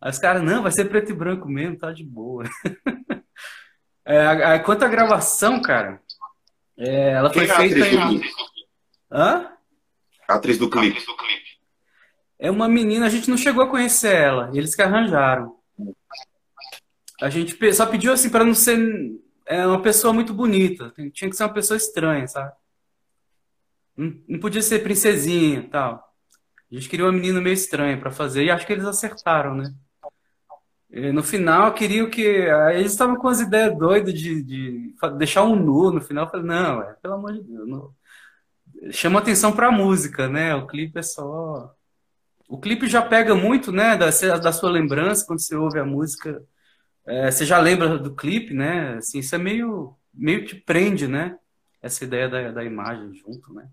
[0.01, 2.43] Aí os caras, não, vai ser preto e branco mesmo, tá de boa.
[4.05, 6.01] É, quanto à gravação, cara,
[6.75, 7.53] é, ela foi Quem
[9.11, 9.58] é
[10.33, 10.87] a atriz do clipe?
[10.87, 10.89] Hã?
[10.89, 11.59] A atriz do clipe.
[12.37, 15.55] É uma menina, a gente não chegou a conhecer ela, eles que arranjaram.
[17.21, 18.79] A gente só pediu assim para não ser
[19.45, 22.53] é, uma pessoa muito bonita, tinha que ser uma pessoa estranha, sabe?
[23.97, 26.09] Não, não podia ser princesinha e tal.
[26.71, 29.73] A gente queria uma menina meio estranha para fazer e acho que eles acertaram, né?
[30.91, 32.49] E no final queriam que.
[32.49, 36.25] aí Eles estavam com as ideias doidas de, de deixar um nu no final.
[36.25, 37.93] Eu falei, não, é, pelo amor de Deus, não.
[38.91, 40.55] Chama atenção pra música, né?
[40.55, 41.73] O clipe é só.
[42.47, 46.43] O clipe já pega muito, né, da, da sua lembrança, quando você ouve a música,
[47.05, 48.95] é, você já lembra do clipe, né?
[48.95, 51.37] Assim, isso é meio, meio que prende, né?
[51.81, 53.67] Essa ideia da, da imagem junto, né?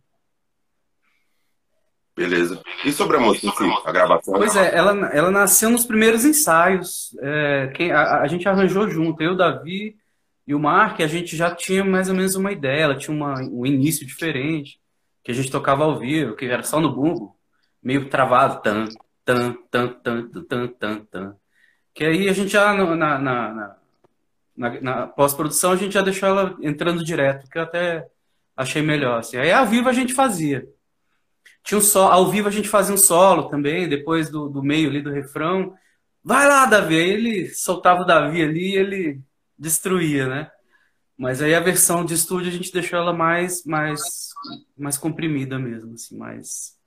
[2.17, 2.63] Beleza.
[2.85, 4.35] E sobre a música si, a gravação?
[4.35, 7.15] Pois é, ela, ela nasceu nos primeiros ensaios.
[7.21, 9.97] É, quem, a, a gente arranjou junto, eu, Davi
[10.47, 13.35] e o Mark, a gente já tinha mais ou menos uma ideia, ela tinha uma,
[13.41, 14.81] um início diferente,
[15.27, 17.37] que a gente tocava ao vivo, que era só no bumbo,
[17.83, 18.85] meio travado, tan,
[19.25, 21.37] tan, tan, tan, tan, tan, tan.
[21.93, 23.77] Que aí a gente já na, na,
[24.57, 28.07] na, na pós-produção a gente já deixou ela entrando direto, que eu até
[28.57, 29.19] achei melhor.
[29.19, 29.37] Assim.
[29.37, 30.65] Aí ao vivo a gente fazia.
[31.65, 34.89] Tinha um só ao vivo a gente fazia um solo também, depois do, do meio
[34.89, 35.75] ali do refrão.
[36.23, 36.95] Vai lá, Davi!
[36.95, 39.21] Aí ele soltava o Davi ali e ele
[39.59, 40.51] destruía, né?
[41.19, 44.26] Mas aí a versão de estúdio a gente deixou ela mais, mais
[44.77, 46.79] mais comprimida mesmo, assim, mais,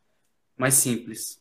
[0.58, 1.39] mais simples.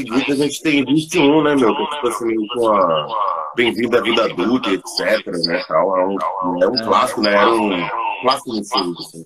[0.00, 1.76] Seguida a gente tem 21, né, meu?
[1.76, 5.96] Que é tipo assim, com a Bem-vindo à Vida Adulta, etc, né, tal.
[5.98, 6.16] É um,
[6.62, 7.32] é um clássico, né?
[7.32, 7.88] Era um
[8.22, 9.24] clássico no filme, assim.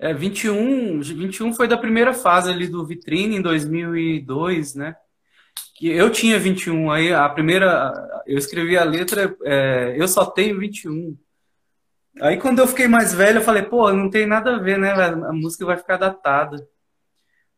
[0.00, 4.96] É, 21, 21 foi da primeira fase ali do Vitrine, em 2002, né?
[5.80, 7.92] Eu tinha 21, aí a primeira,
[8.26, 11.16] eu escrevi a letra, é, eu só tenho 21.
[12.20, 14.90] Aí quando eu fiquei mais velho, eu falei, pô, não tem nada a ver, né?
[14.92, 16.66] A música vai ficar datada.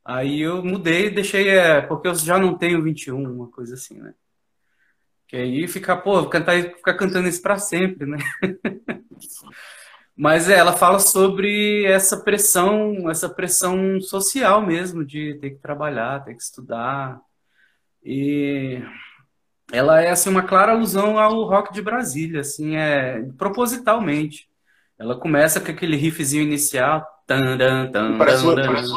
[0.05, 4.01] Aí eu mudei e deixei, é, porque eu já não tenho 21, uma coisa assim,
[4.01, 4.15] né?
[5.29, 8.19] Que aí fica, pô, cantar, ficar cantando isso pra sempre, né?
[10.15, 16.23] Mas é, ela fala sobre essa pressão, essa pressão social mesmo, de ter que trabalhar,
[16.23, 17.19] ter que estudar.
[18.05, 18.83] E
[19.73, 24.51] ela é assim uma clara alusão ao rock de Brasília, assim, é propositalmente.
[24.99, 28.93] Ela começa com aquele riffzinho inicial, tan, tan, tan, parece, um, parece,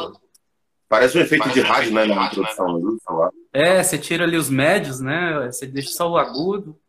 [0.96, 2.80] parece um efeito de rádio, né, na introdução.
[2.80, 2.98] Né?
[3.52, 5.46] É, você tira ali os médios, né?
[5.46, 6.80] Você deixa só o agudo.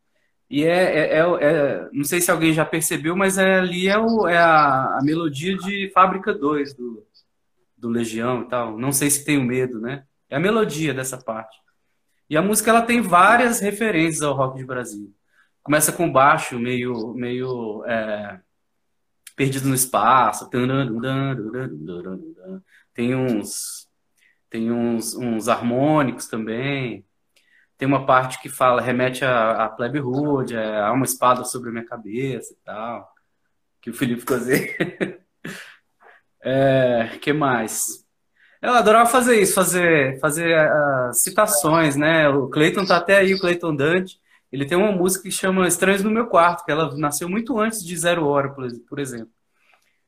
[0.49, 3.99] E é, é, é, é, não sei se alguém já percebeu, mas é, ali é,
[3.99, 7.05] o, é a, a, melodia de Fábrica 2 do,
[7.77, 8.79] do Legião e tal.
[8.79, 10.05] Não sei se tenho medo, né?
[10.31, 11.59] É a melodia dessa parte.
[12.31, 15.13] E a música ela tem várias referências ao rock de Brasil.
[15.65, 18.39] Começa com baixo, meio, meio é,
[19.35, 20.49] perdido no espaço.
[22.95, 23.76] Tem uns,
[24.57, 27.05] tem uns, uns harmônicos também.
[27.77, 31.69] Tem uma parte que fala, remete a, a Plebe Hood, é, há uma espada sobre
[31.69, 33.07] a minha cabeça e tal.
[33.83, 35.21] Que o Felipe fazer.
[36.43, 38.03] é, que mais?
[38.63, 42.27] Eu adorava fazer isso, fazer, fazer uh, citações, né?
[42.31, 44.19] O Clayton tá até aí, o Clayton Dante.
[44.51, 47.85] Ele tem uma música que chama Estranhos no Meu Quarto, que ela nasceu muito antes
[47.85, 48.55] de Zero Hora,
[48.89, 49.36] por exemplo.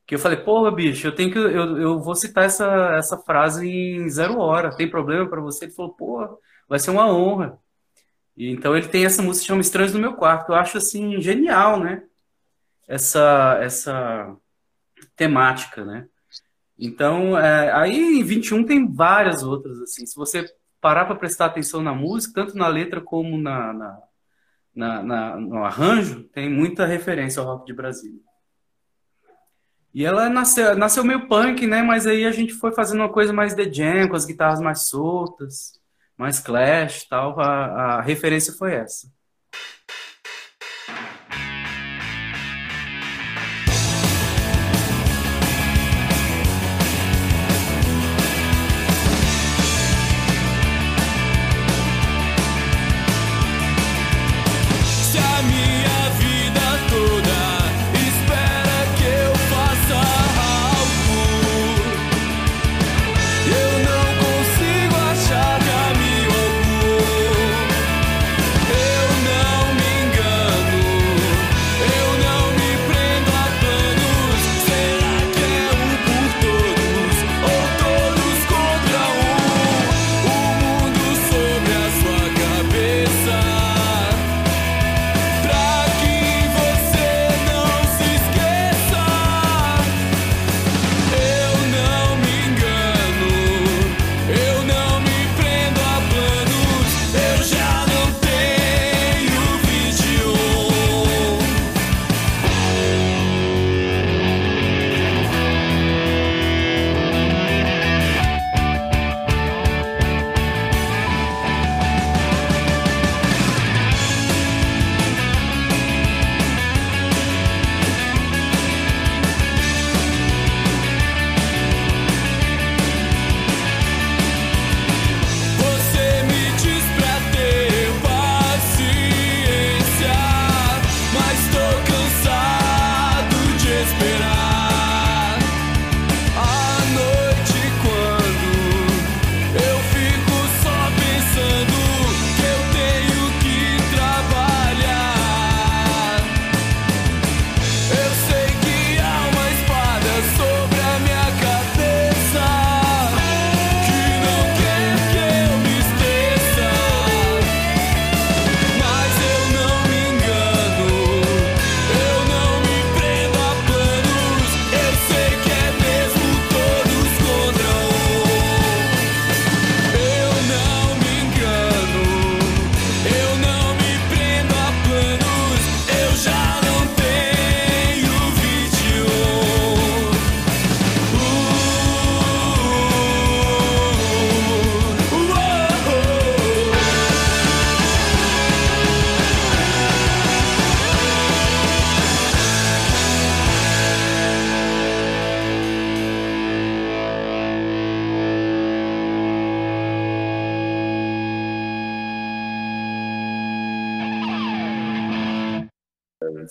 [0.09, 1.37] Que eu falei, porra, bicho, eu tenho que.
[1.37, 4.75] Eu, eu vou citar essa, essa frase em zero hora.
[4.75, 5.65] Tem problema para você?
[5.65, 6.35] Ele falou, porra,
[6.67, 7.59] vai ser uma honra.
[8.35, 10.51] E, então ele tem essa música que chama Estranhos no Meu Quarto.
[10.51, 12.01] Eu acho assim, genial, né?
[12.87, 14.35] Essa, essa
[15.15, 16.07] temática, né?
[16.75, 20.07] Então, é, aí em 21 tem várias outras, assim.
[20.07, 20.43] Se você
[20.81, 23.99] parar para prestar atenção na música, tanto na letra como na, na,
[24.73, 28.28] na, na, no arranjo, tem muita referência ao rock de Brasília.
[29.93, 31.81] E ela nasceu, nasceu meio punk, né?
[31.81, 34.87] Mas aí a gente foi fazendo uma coisa mais The Jam, com as guitarras mais
[34.87, 35.79] soltas,
[36.17, 37.39] mais Clash tal.
[37.39, 39.07] A, a referência foi essa.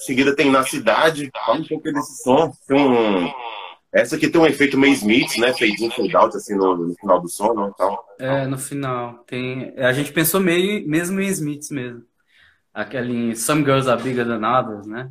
[0.08, 1.30] Seguida tem Na Cidade.
[1.44, 2.50] Fala um pouco desse som.
[2.66, 3.30] Tem um...
[3.92, 5.52] Essa aqui tem um efeito meio Smith, né?
[5.52, 7.68] Fade in, fade out, assim, no, no final do som?
[7.68, 7.98] Então...
[8.18, 9.18] É, no final.
[9.26, 9.74] Tem...
[9.78, 12.02] A gente pensou meio, mesmo em Smiths mesmo.
[12.72, 15.10] Aquele Some Girls Are Bigger Than Others, né?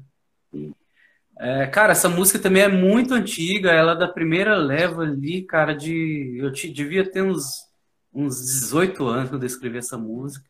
[1.39, 3.71] É, cara, essa música também é muito antiga.
[3.71, 6.37] Ela é da primeira leva ali, cara, de...
[6.39, 6.69] Eu te...
[6.69, 7.67] devia ter uns,
[8.13, 10.45] uns 18 anos quando eu escrevi essa música.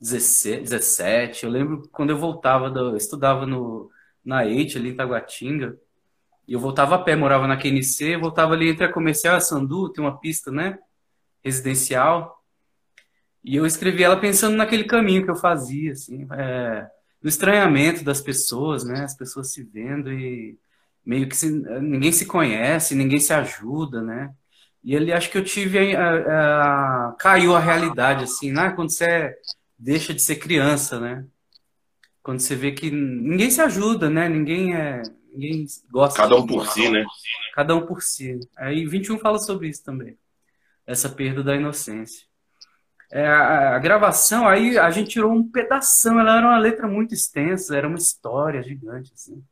[0.00, 1.44] 17.
[1.44, 3.90] Eu lembro quando eu voltava, do, eu estudava no,
[4.24, 5.78] na EIT, ali em Taguatinga.
[6.46, 9.40] E eu voltava a pé, morava na QNC, voltava ali entre a comercial e a
[9.40, 10.78] Sandu, tem uma pista, né?
[11.42, 12.42] Residencial.
[13.42, 16.86] E eu escrevi ela pensando naquele caminho que eu fazia, assim, é,
[17.22, 19.04] no estranhamento das pessoas, né?
[19.04, 20.58] As pessoas se vendo e
[21.04, 24.34] meio que se, ninguém se conhece, ninguém se ajuda, né?
[24.82, 28.70] E ali acho que eu tive a, a, a, caiu a realidade assim, né?
[28.70, 29.34] Quando você
[29.78, 31.26] deixa de ser criança, né?
[32.22, 34.28] Quando você vê que ninguém se ajuda, né?
[34.28, 35.02] Ninguém é
[35.32, 36.22] ninguém gosta.
[36.22, 37.04] Cada um por si, né?
[37.54, 38.40] Cada um por si.
[38.56, 40.18] Aí 21 fala sobre isso também.
[40.86, 42.26] Essa perda da inocência.
[43.12, 47.14] É, a, a, gravação, aí a gente tirou um pedação, ela era uma letra muito
[47.14, 49.44] extensa, era uma história gigante, assim.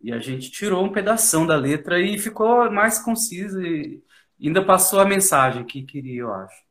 [0.00, 4.02] E a gente tirou um pedação da letra e ficou mais conciso e
[4.40, 6.65] ainda passou a mensagem que queria, eu acho.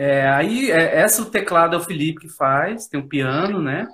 [0.00, 3.88] É, aí, é, essa o teclado é o Felipe que faz, tem um piano, né?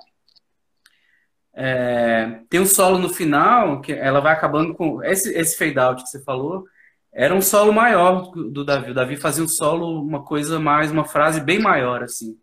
[1.51, 5.03] É, tem um solo no final, que ela vai acabando com.
[5.03, 6.65] Esse, esse fade out que você falou,
[7.11, 8.91] era um solo maior do Davi.
[8.91, 12.37] O Davi fazia um solo, uma coisa mais, uma frase bem maior, assim.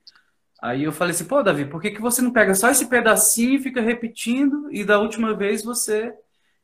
[0.60, 3.54] Aí eu falei assim, pô, Davi, por que, que você não pega só esse pedacinho
[3.54, 6.12] e fica repetindo e da última vez você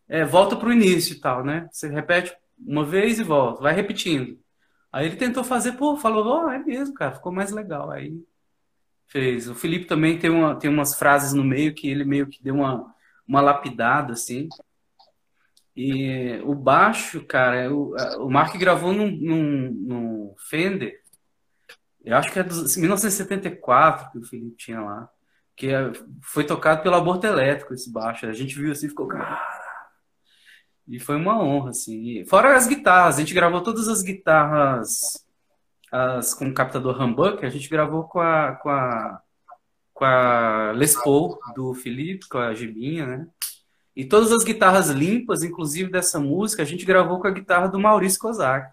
[0.09, 1.69] é, volta para o início e tal, né?
[1.73, 4.39] Você repete uma vez e volta, vai repetindo.
[4.99, 7.89] Aí ele tentou fazer, pô, falou, oh, é mesmo, cara, ficou mais legal.
[7.89, 8.21] Aí
[9.07, 9.49] fez.
[9.49, 12.57] O Felipe também tem, uma, tem umas frases no meio que ele meio que deu
[12.57, 12.93] uma,
[13.25, 14.49] uma lapidada, assim.
[15.77, 17.95] E o baixo, cara, o,
[18.25, 21.01] o Mark gravou num, num, num Fender,
[22.05, 25.09] eu acho que é de 1974 que o Felipe tinha lá,
[25.55, 25.93] que é,
[26.25, 28.27] foi tocado pelo aborto elétrico esse baixo.
[28.27, 29.41] A gente viu assim, ficou, cara.
[30.89, 32.25] E foi uma honra, assim.
[32.25, 35.23] fora as guitarras, a gente gravou todas as guitarras
[35.93, 39.23] as, com o captador humbucker, a gente gravou com a, com a,
[39.93, 43.29] com a Les Paul do Felipe, com a Gibinha, né?
[43.95, 47.81] E todas as guitarras limpas, inclusive dessa música, a gente gravou com a guitarra do
[47.81, 48.73] Maurício Kozak,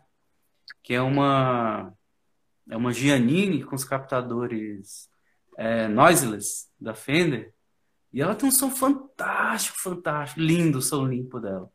[0.84, 1.91] que é uma
[2.70, 5.09] é uma Giannini com os captadores
[5.57, 7.53] é, noiseless da Fender.
[8.13, 11.70] E ela tem um som fantástico, fantástico, lindo o som limpo dela.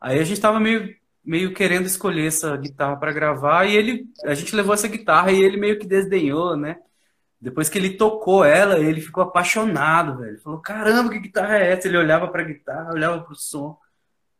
[0.00, 0.94] Aí a gente tava meio
[1.26, 5.42] meio querendo escolher essa guitarra para gravar e ele a gente levou essa guitarra e
[5.42, 6.78] ele meio que desdenhou, né?
[7.40, 10.40] Depois que ele tocou ela, ele ficou apaixonado, velho.
[10.40, 13.78] Falou: "Caramba, que guitarra é essa?" Ele olhava para a guitarra, olhava para o som,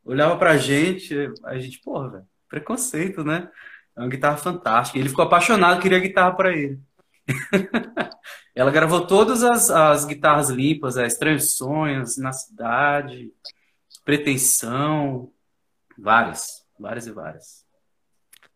[0.05, 3.51] olhava para a gente, a gente, porra, velho, preconceito, né?
[3.97, 4.99] É uma guitarra fantástica.
[4.99, 6.81] Ele ficou apaixonado, queria guitarra para ele.
[8.55, 13.33] ela gravou todas as, as guitarras limpas, é, Estranhos Sonhos, Na Cidade,
[14.05, 15.33] Pretensão,
[15.99, 16.65] várias.
[16.79, 17.67] Várias e várias.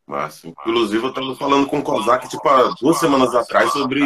[0.07, 0.49] Massa.
[0.49, 4.03] Inclusive, eu estava falando com o Kozak, tipo, há duas semanas atrás, sobre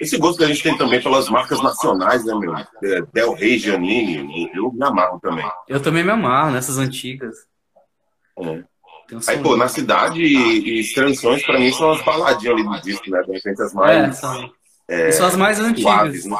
[0.00, 2.54] esse gosto que a gente tem também pelas marcas nacionais, né, meu?
[2.54, 5.50] É, Del Rey, Giannini, eu me amarro também.
[5.66, 7.34] Eu também me amarro nessas antigas.
[8.38, 8.64] É.
[9.12, 12.82] Um Aí, pô, na cidade e, e Tranções, pra mim, são as baladinhas ali do
[12.82, 13.22] disco, né?
[13.22, 13.96] De repente, as mais.
[13.96, 14.52] É, são,
[14.88, 15.82] é, são as mais antigas.
[15.82, 16.36] Suaves, né?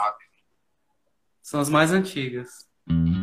[1.42, 2.66] São as mais antigas.
[2.86, 3.15] Perdidos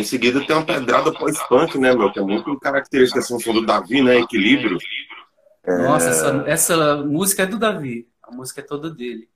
[0.00, 2.10] Aí em seguida tem uma pedrada pós-punk, né, meu?
[2.10, 4.18] Que é muito característica assim, som do Davi, né?
[4.18, 4.78] Equilíbrio.
[5.66, 8.08] Nossa, essa, essa música é do Davi.
[8.22, 9.28] A música é toda dele.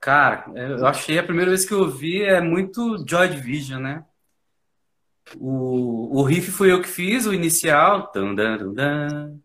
[0.00, 4.04] Cara, eu achei a primeira vez que eu ouvi é muito Joy Division, né?
[5.36, 8.06] O, o riff foi eu que fiz, o inicial.
[8.06, 9.38] Tum, dum,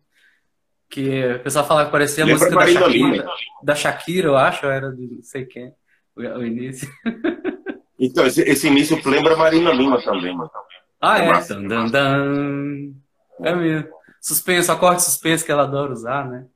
[0.88, 3.26] que o pessoal fala que parecia a Lembra música da Shakira,
[3.62, 5.74] da Shakira, eu acho, era do não sei quem,
[6.16, 6.88] o, o início.
[7.98, 10.50] Então, esse, esse início lembra Marina Lima também, mano.
[11.00, 11.28] Ah, É é.
[11.28, 11.54] massa.
[11.54, 12.92] Tum, dan, dan.
[13.42, 13.88] É mesmo.
[14.20, 16.46] Suspenso, acorde suspenso que ela adora usar, né?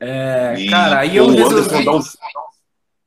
[0.00, 1.84] É, E cara, aí eu o Anderson, resolvi.
[1.84, 2.00] dá um,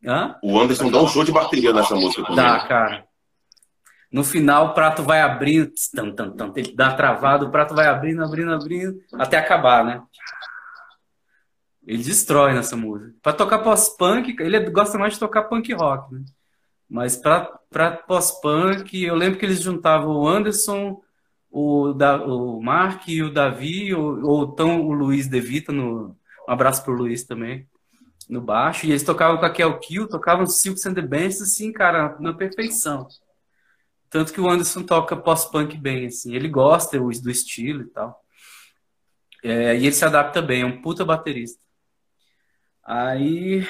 [0.06, 0.36] Hã?
[0.42, 2.36] o Anderson dá um show de bateria nessa música também.
[2.38, 3.06] Dá, cara.
[4.12, 7.86] No final, o prato vai abrindo, tam, tam, tam, ele dá travado, o prato vai
[7.86, 10.02] abrindo, abrindo, abrindo, até acabar, né?
[11.90, 13.16] Ele destrói nessa música.
[13.20, 16.24] Pra tocar pós-punk, ele gosta mais de tocar punk rock, né?
[16.88, 21.02] Mas pra, pra pós-punk, eu lembro que eles juntavam o Anderson,
[21.50, 26.16] o, da, o Mark e o Davi, ou, ou então o Luiz De Vita, no,
[26.48, 27.68] um abraço pro Luiz também,
[28.30, 31.74] no baixo, e eles tocavam com a Kel Kill, tocavam Silks and the Bands, assim,
[31.74, 33.08] cara, na perfeição.
[34.12, 38.24] Tanto que o Anderson toca pós-punk bem, assim, ele gosta do estilo e tal.
[39.44, 41.60] É, e ele se adapta bem, é um puta baterista.
[42.90, 43.68] Aí.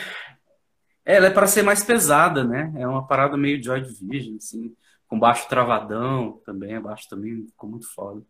[1.05, 2.71] é, Ela é para ser mais pesada, né?
[2.77, 4.73] É uma parada meio Joy Division, assim,
[5.07, 8.21] com baixo travadão também, baixo também ficou muito foda.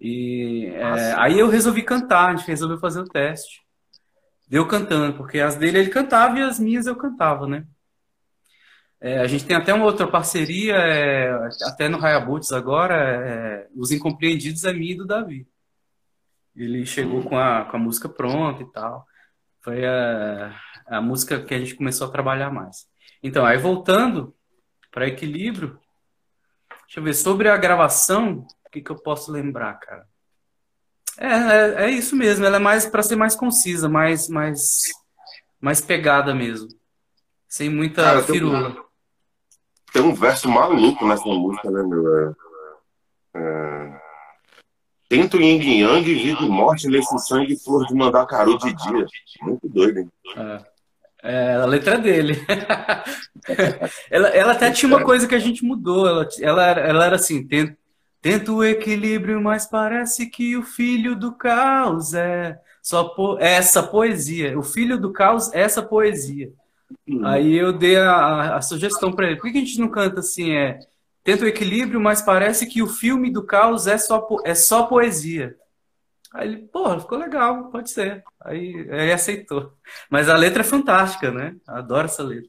[0.00, 3.62] E é, aí eu resolvi cantar, a gente resolveu fazer o teste.
[4.48, 7.66] Deu cantando, porque as dele ele cantava e as minhas eu cantava, né?
[9.00, 11.30] É, a gente tem até uma outra parceria, é,
[11.64, 15.46] até no Hayabuts agora, é, Os Incompreendidos é minha e do Davi.
[16.54, 19.06] Ele chegou com a, com a música pronta e tal.
[19.68, 22.86] Foi a, a música que a gente começou a trabalhar mais.
[23.22, 24.34] Então, aí voltando
[24.90, 25.78] para equilíbrio,
[26.86, 30.06] deixa eu ver, sobre a gravação, o que, que eu posso lembrar, cara?
[31.18, 34.84] É, é, é isso mesmo, ela é mais para ser mais concisa, mais, mais,
[35.60, 36.68] mais pegada mesmo.
[37.46, 38.86] Sem muita Cara, tem um- firula.
[39.92, 42.18] Tem um verso maluco nessa música, né, meu?
[42.24, 42.34] É,
[43.34, 43.97] é...
[45.08, 49.06] Tento yin e yang, vida e morte nesse sangue, flor de mandacaru de dia.
[49.42, 50.10] Muito doido, hein?
[51.22, 52.34] É, a letra é dele.
[54.10, 56.06] ela, ela até tinha uma coisa que a gente mudou.
[56.06, 57.76] Ela, ela, era- ela era assim: tento,
[58.20, 63.82] tento o equilíbrio, mas parece que o filho do caos é só po é essa
[63.82, 64.58] poesia.
[64.58, 66.52] O filho do caos é essa poesia.
[67.24, 70.20] Aí eu dei a, a- sugestão para ele: por que que a gente não canta
[70.20, 70.52] assim?
[70.52, 70.78] É,
[71.28, 75.54] tenta o equilíbrio, mas parece que o filme do caos é só, é só poesia.
[76.32, 78.24] Aí ele, pô, ficou legal, pode ser.
[78.42, 79.74] Aí, aí aceitou.
[80.08, 81.54] Mas a letra é fantástica, né?
[81.66, 82.48] Adoro essa letra.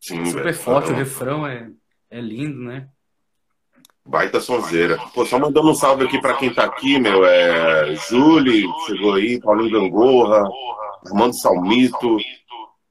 [0.00, 0.56] Sim, Super velho.
[0.56, 1.68] forte, o refrão é,
[2.08, 2.86] é lindo, né?
[4.04, 4.96] Baita sonzeira.
[5.12, 7.26] Pô, só mandando um salve aqui pra quem tá aqui, meu.
[7.26, 10.48] É Júlio, chegou aí, Paulinho Gangorra,
[11.04, 12.18] Armando Salmito,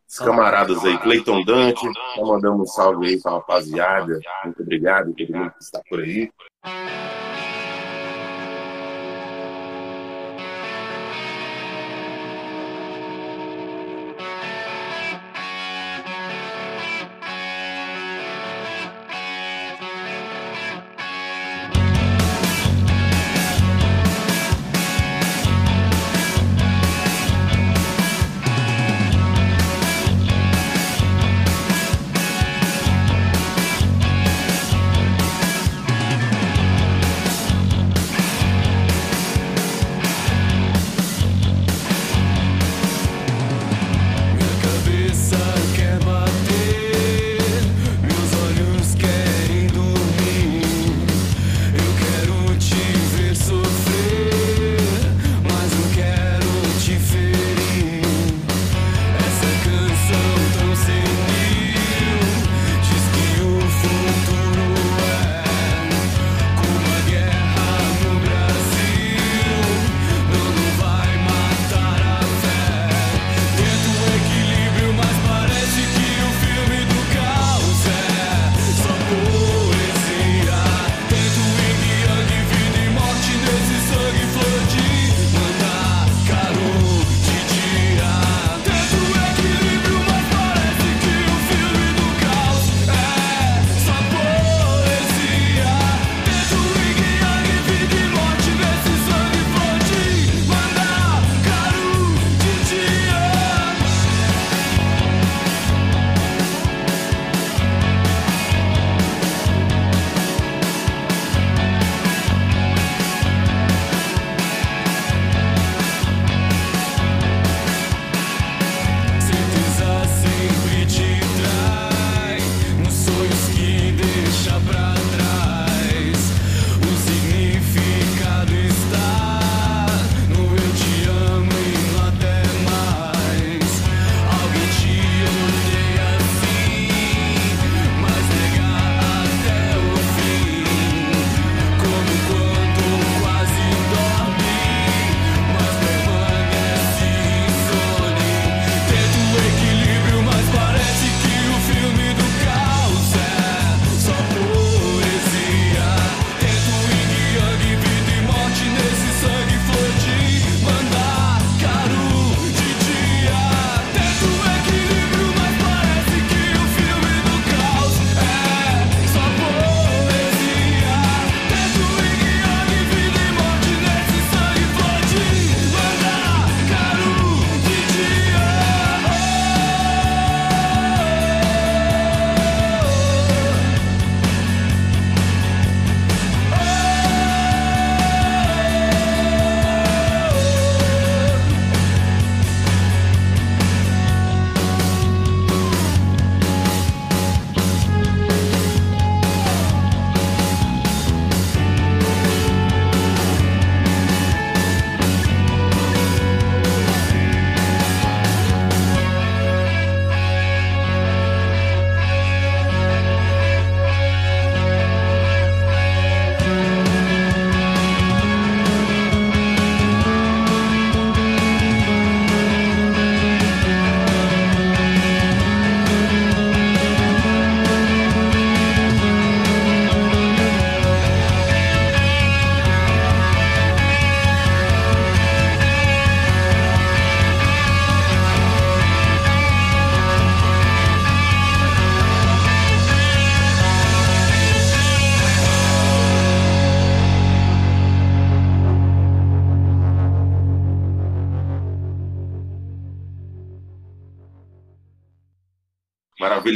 [0.08, 1.86] os camaradas aí, Cleiton Dante.
[2.16, 4.20] Tá mandando um salve aí pra rapaziada.
[4.44, 6.30] Muito obrigado, todo mundo que está por aí.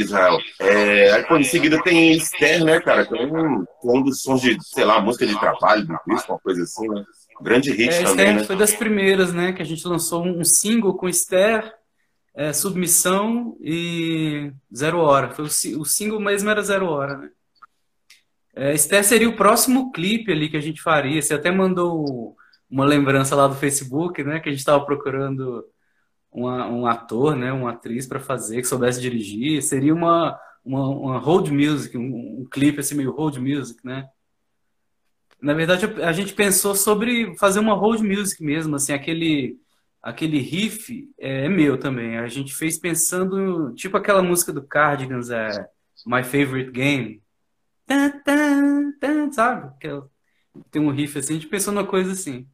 [0.00, 0.38] Maravilha, Israel.
[0.58, 3.06] É, aí, pô, em seguida tem Esther, né, cara?
[3.06, 6.38] Que é um, um dos sons de, sei lá, música de trabalho do Cristo, uma
[6.38, 7.04] coisa assim, né?
[7.42, 8.44] Grande hit É, também, Esther né?
[8.44, 9.52] foi das primeiras, né?
[9.52, 11.72] Que a gente lançou um single com Esther,
[12.34, 15.30] é, Submissão e Zero Hora.
[15.30, 17.30] Foi o, o single mesmo era Zero Hora, né?
[18.54, 21.22] É, Esther seria o próximo clipe ali que a gente faria.
[21.22, 22.36] Você até mandou
[22.68, 24.40] uma lembrança lá do Facebook, né?
[24.40, 25.64] Que a gente estava procurando
[26.32, 27.52] uma- um ator, né?
[27.52, 29.62] Uma atriz para fazer, que soubesse dirigir.
[29.62, 34.08] Seria uma, uma, uma road music, um, um clipe assim meio road music, né?
[35.40, 39.58] Na verdade, a gente pensou sobre fazer uma road music mesmo, assim, aquele
[40.02, 42.18] aquele riff é, é meu também.
[42.18, 45.48] A gente fez pensando, tipo aquela música do Cardigans, é
[46.06, 47.22] My Favorite Game.
[47.86, 49.72] Tan, tan, tan, sabe?
[49.86, 50.02] É-
[50.70, 52.46] tem um riff assim, a gente pensou numa coisa assim.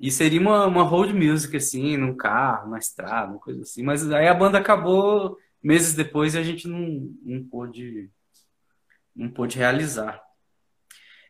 [0.00, 3.82] E seria uma, uma road music, assim, num carro, na estrada, uma coisa assim.
[3.82, 8.10] Mas aí a banda acabou meses depois e a gente não, não pôde,
[9.14, 10.22] não pôde realizar.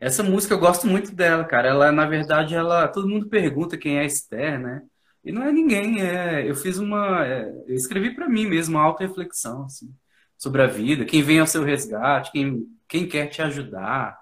[0.00, 1.68] Essa música eu gosto muito dela, cara.
[1.68, 4.82] Ela, na verdade, ela, todo mundo pergunta quem é Esther, né?
[5.24, 8.84] E não é ninguém, é, eu fiz uma, é, eu escrevi pra mim mesmo uma
[8.84, 9.92] auto-reflexão, assim,
[10.38, 14.17] sobre a vida, quem vem ao seu resgate, quem, quem quer te ajudar.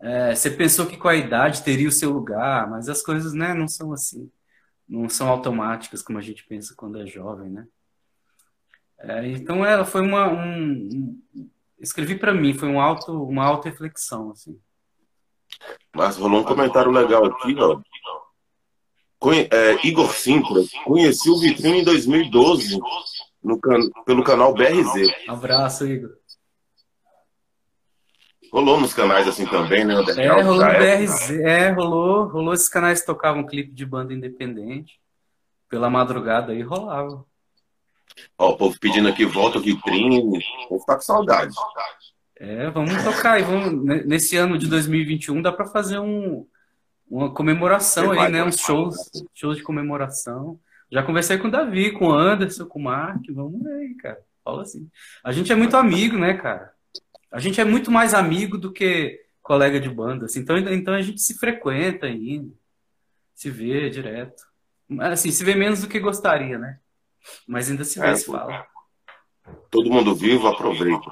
[0.00, 3.52] É, você pensou que com a idade teria o seu lugar, mas as coisas, né,
[3.52, 4.30] não são assim,
[4.88, 7.66] não são automáticas como a gente pensa quando é jovem, né?
[9.00, 11.20] É, então ela foi uma, um,
[11.78, 14.58] escrevi pra mim, foi um auto, uma auto-reflexão, assim.
[15.94, 17.80] Mas rolou um comentário legal aqui, ó.
[19.18, 22.78] Conhe- é, Igor Sintra, conheci o Vitrine em 2012
[23.42, 25.12] no can- pelo canal BRZ.
[25.28, 26.10] Abraço, Igor.
[28.52, 29.94] Rolou nos canais assim também, né?
[30.16, 30.78] É, rolou no.
[30.78, 34.98] BRZ, é, rolou, rolou esses canais que tocavam clipe de banda independente.
[35.68, 37.24] Pela madrugada aí rolava.
[38.38, 40.22] Ó, o povo pedindo aqui, volta o Vitrine.
[40.70, 41.54] Vou ficar com saudade.
[42.40, 46.46] É, vamos tocar aí, vamos, ne- nesse ano de 2021 dá pra fazer um,
[47.10, 48.42] uma comemoração aí, né?
[48.44, 48.96] Uns shows,
[49.34, 50.58] shows de comemoração.
[50.90, 54.20] Já conversei com o Davi, com o Anderson, com o Mark, vamos ver aí, cara.
[54.42, 54.88] Fala assim.
[55.22, 56.72] A gente é muito amigo, né, cara?
[57.30, 60.40] A gente é muito mais amigo do que colega de banda, assim.
[60.40, 62.52] Então, então a gente se frequenta ainda,
[63.34, 64.42] se vê direto.
[64.88, 66.78] Mas, Assim, se vê menos do que gostaria, né?
[67.46, 68.66] Mas ainda se vê, É, se fala.
[69.70, 71.10] Todo mundo vivo, aproveita.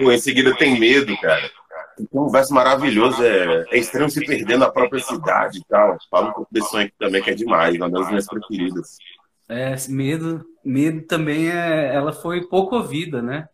[0.00, 1.50] Pô, em seguida tem medo, cara.
[1.96, 5.98] Tem um verso maravilhoso, é, é estranho se perder na própria cidade e tal.
[6.10, 8.96] Fala um pouco desse sonho aqui também, que é demais, uma das minhas preferidas.
[9.48, 13.48] É, medo, medo também é, ela foi pouco ouvida, né?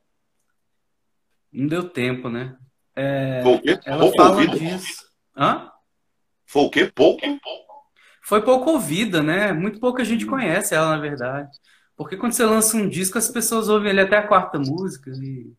[1.52, 2.56] Não deu tempo, né?
[2.94, 3.78] É, Foi o quê?
[3.84, 4.58] ela Pouco fala ouvido?
[4.58, 5.06] disso.
[5.36, 5.70] Hã?
[6.46, 6.90] Foi o quê?
[6.94, 7.20] Pouco?
[8.22, 9.52] Foi pouco ouvida, né?
[9.52, 11.50] Muito pouca gente conhece ela, na verdade.
[11.96, 15.52] Porque quando você lança um disco, as pessoas ouvem ele até a quarta música e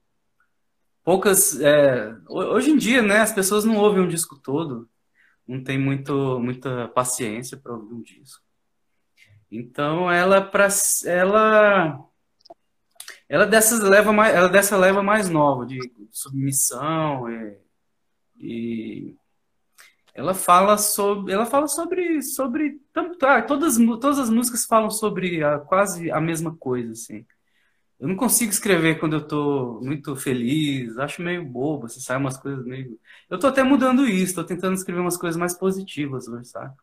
[1.07, 1.57] poucas.
[1.61, 3.19] é, ho- hoje em dia, né?
[3.21, 4.89] As pessoas não ouvem um disco todo,
[5.47, 8.43] não tem muito, muita paciência para ouvir um disco.
[9.49, 10.67] Então, ela para
[11.05, 11.97] ela
[13.29, 15.79] ela dessas leva mais, ela dessa leva mais nova de
[16.11, 17.57] submissão e,
[18.39, 19.15] e
[20.13, 25.43] ela fala sobre, ela fala sobre, sobre tanto, ah, todas, todas as músicas falam sobre
[25.43, 27.25] a- quase a mesma coisa, assim.
[27.99, 32.37] Eu não consigo escrever quando eu tô muito feliz, acho meio bobo, assim, sai umas
[32.37, 32.99] coisas meio.
[33.29, 36.75] Eu tô até mudando isso, tô tentando escrever umas coisas mais positivas hoje, sabe?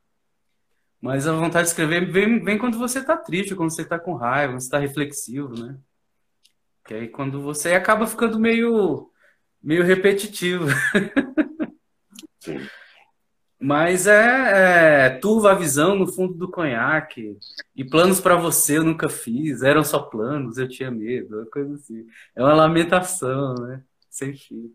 [1.00, 4.14] Mas a vontade de escrever vem, vem quando você tá triste, quando você tá com
[4.14, 5.78] raiva, quando você tá reflexivo, né?
[6.84, 9.10] Que aí quando você acaba ficando meio,
[9.62, 10.66] meio repetitivo.
[12.40, 12.66] Sim.
[13.61, 17.36] Mas é, é turva a visão no fundo do conhaque.
[17.74, 21.74] E planos pra você eu nunca fiz, eram só planos, eu tinha medo, uma coisa
[21.74, 22.05] assim.
[22.36, 23.82] É uma lamentação, né?
[24.11, 24.72] Sem fim.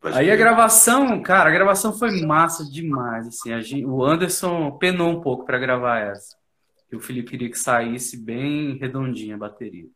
[0.00, 0.38] Pode Aí a crer.
[0.38, 3.52] gravação, cara, a gravação foi massa demais, assim.
[3.52, 6.36] A gen- o Anderson penou um pouco pra gravar essa.
[6.88, 9.86] Que o Felipe queria que saísse bem redondinha a bateria.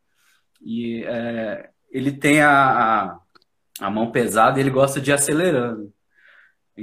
[0.63, 3.21] E é, ele tem a, a,
[3.81, 5.93] a mão pesada e ele gosta de ir acelerando.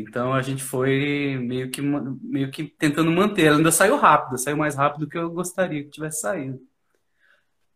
[0.01, 3.45] Então a gente foi meio que, meio que tentando manter.
[3.45, 6.59] Ela ainda saiu rápido, saiu mais rápido do que eu gostaria que tivesse saído.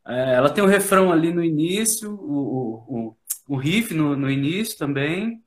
[0.06, 3.18] É, ela tem o refrão ali no início, o, o, o,
[3.50, 5.44] o riff no, no início também.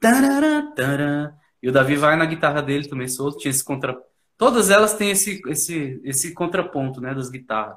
[0.00, 1.34] Tarará, tará.
[1.62, 3.96] E o Davi vai na guitarra dele também solto, tinha esse contra...
[4.36, 7.76] Todas elas têm esse, esse, esse contraponto, né, das guitarras,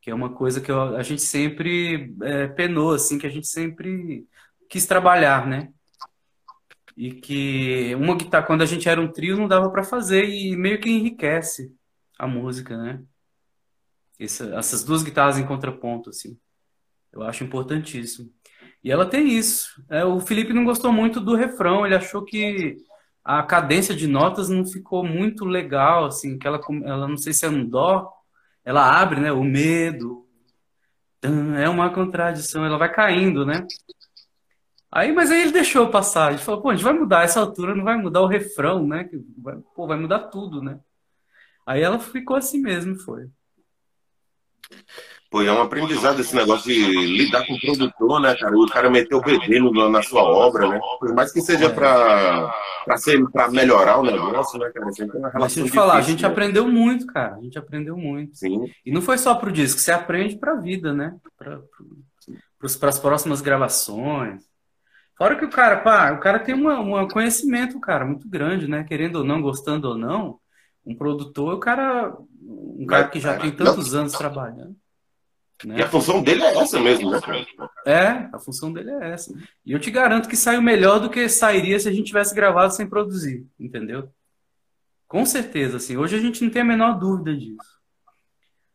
[0.00, 3.48] que é uma coisa que eu- a gente sempre é, penou, assim, que a gente
[3.48, 4.26] sempre
[4.68, 5.68] quis trabalhar, né?
[6.96, 10.56] E que uma guitarra, quando a gente era um trio, não dava para fazer e
[10.56, 11.74] meio que enriquece
[12.18, 13.02] a música, né?
[14.18, 16.38] Essa- essas duas guitarras em contraponto, assim.
[17.12, 18.30] Eu acho importantíssimo.
[18.84, 19.82] E ela tem isso.
[19.90, 22.78] É, o Felipe não gostou muito do refrão, ele achou que
[23.24, 27.46] a cadência de notas não ficou muito legal, assim, que ela, ela não sei se
[27.46, 28.10] é um dó,
[28.64, 29.32] ela abre, né?
[29.32, 30.26] O medo.
[31.56, 33.64] É uma contradição, ela vai caindo, né?
[34.92, 36.32] Aí, mas aí ele deixou passar.
[36.32, 39.08] Ele falou, pô, a gente vai mudar essa altura, não vai mudar o refrão, né?
[39.38, 40.78] Vai, pô, vai mudar tudo, né?
[41.66, 43.26] Aí ela ficou assim mesmo, foi.
[45.30, 48.54] Pô, é um aprendizado esse negócio de lidar com o produtor, né, cara?
[48.54, 50.78] O cara meteu o bedelho na- sua obra, né?
[51.00, 54.92] Por mais que seja pra, pra, ser, pra melhorar o negócio, né, cara?
[54.92, 56.28] Sempre é uma Mas deixa eu te falar, a gente né?
[56.28, 57.36] aprendeu muito, cara.
[57.36, 58.36] A gente aprendeu muito.
[58.36, 61.16] Sim, E não foi só pro disco, você aprende pra vida, né?
[61.38, 61.62] Para
[62.88, 64.51] as próximas gravações.
[65.16, 68.82] Fora que o cara, pá, o cara tem um conhecimento, cara, muito grande, né?
[68.84, 70.38] Querendo ou não, gostando ou não,
[70.84, 74.74] um produtor, o cara, um cara que já tem tantos anos trabalhando.
[75.64, 75.76] né?
[75.78, 77.20] E a função dele é essa mesmo, né?
[77.86, 79.32] É, a função dele é essa.
[79.64, 82.74] E eu te garanto que saiu melhor do que sairia se a gente tivesse gravado
[82.74, 84.08] sem produzir, entendeu?
[85.06, 85.96] Com certeza, assim.
[85.96, 87.81] Hoje a gente não tem a menor dúvida disso.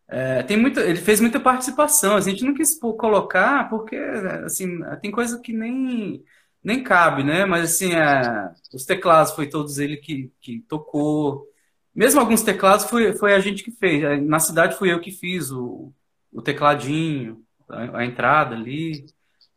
[0.09, 2.15] É, tem muita, ele fez muita participação.
[2.15, 3.95] A gente não quis colocar porque,
[4.45, 6.23] assim, tem coisa que nem
[6.63, 7.45] nem cabe, né?
[7.45, 11.45] Mas assim, é, os teclados foi todos ele que, que tocou.
[11.95, 14.21] Mesmo alguns teclados foi, foi a gente que fez.
[14.25, 15.93] Na cidade fui eu que fiz o,
[16.31, 19.05] o tecladinho, a, a entrada ali.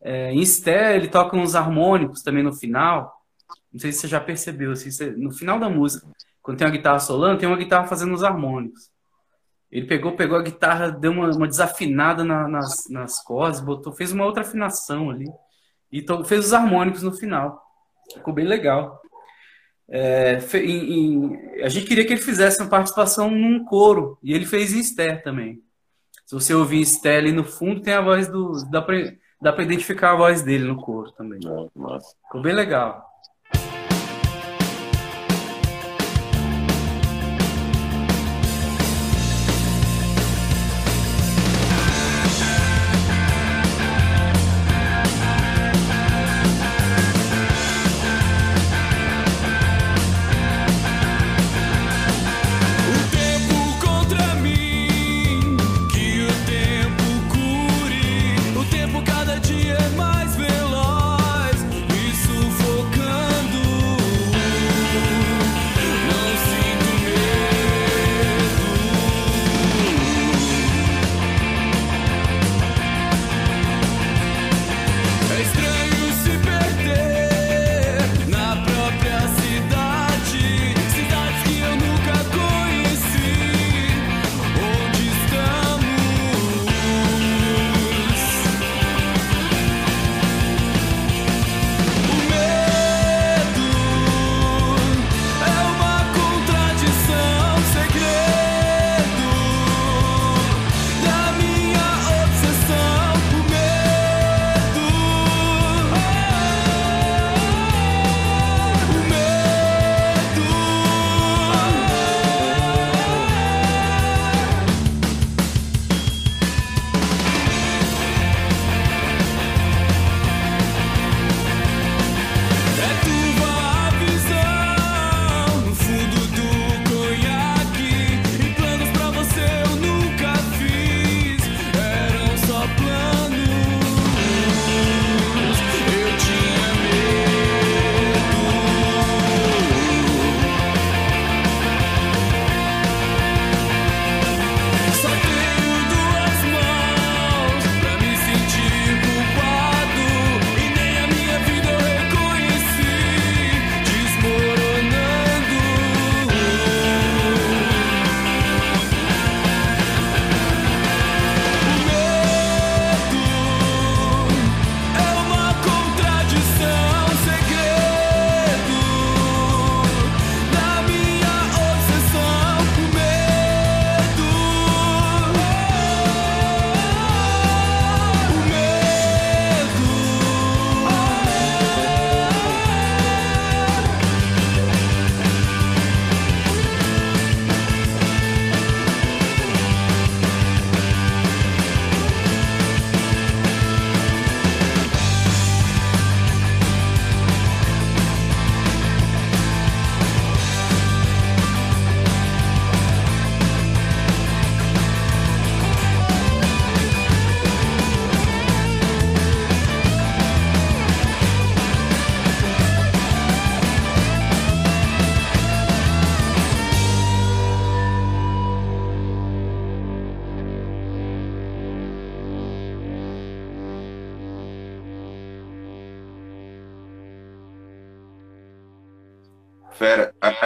[0.01, 3.13] É, em Sté, ele toca uns harmônicos também no final.
[3.73, 6.07] Não sei se você já percebeu, assim, você- no final da música,
[6.43, 8.91] quando tem uma guitarra solando, tem uma guitarra fazendo os harmônicos.
[9.71, 14.11] Ele pegou, pegou a guitarra, deu uma, uma desafinada na- nas, nas cordas, botou, fez
[14.13, 15.27] uma outra afinação ali.
[15.93, 17.63] E to- fez os harmônicos no final.
[18.15, 19.01] Ficou bem legal.
[19.89, 24.47] É, em- em- a gente queria que ele fizesse uma participação num coro, e ele
[24.47, 25.63] fez em Sté também.
[26.27, 28.53] Se você ouvir Sté ali no fundo, tem a voz do.
[28.71, 28.97] Dá pra,
[29.41, 31.41] dá pra identificar a voz dele no coro também.
[32.25, 33.05] Ficou bem legal.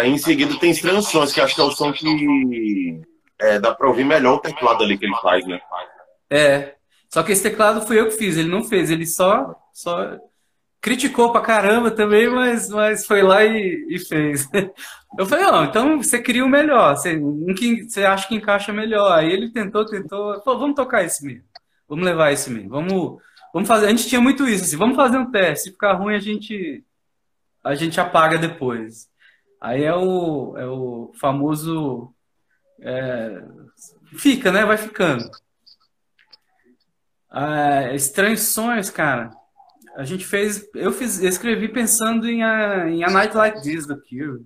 [0.04, 3.00] Aí em seguida tem Sons, que acho que é o som que
[3.40, 5.58] é, dá pra ouvir melhor o teclado ali que ele faz, né?
[6.28, 6.74] É.
[7.08, 10.18] Só que esse teclado fui eu que fiz, ele não fez, ele só, só
[10.82, 14.46] criticou pra caramba também, mas, mas foi lá e, e fez.
[15.16, 18.72] Eu falei, não, então você queria o melhor, você, um que você acha que encaixa
[18.72, 19.16] melhor.
[19.16, 21.44] Aí ele tentou, tentou, falou, vamos tocar esse mesmo,
[21.88, 23.22] vamos levar esse mesmo, vamos,
[23.52, 23.86] vamos fazer.
[23.86, 26.84] A gente tinha muito isso, assim, vamos fazer um teste, se ficar ruim a gente,
[27.62, 29.08] a gente apaga depois.
[29.64, 32.14] Aí é o, é o famoso,
[32.78, 33.42] é,
[34.12, 35.24] fica, né, vai ficando.
[37.30, 39.30] Ah, Estranhos Sonhos, cara.
[39.96, 40.68] A gente fez.
[40.74, 44.44] Eu fiz, eu escrevi pensando em a, em a Night Like This do Cure,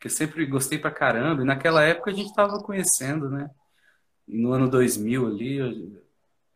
[0.00, 1.42] que eu sempre gostei pra caramba.
[1.42, 3.48] E naquela época a gente tava conhecendo, né?
[4.26, 5.70] No ano 2000 ali, eu,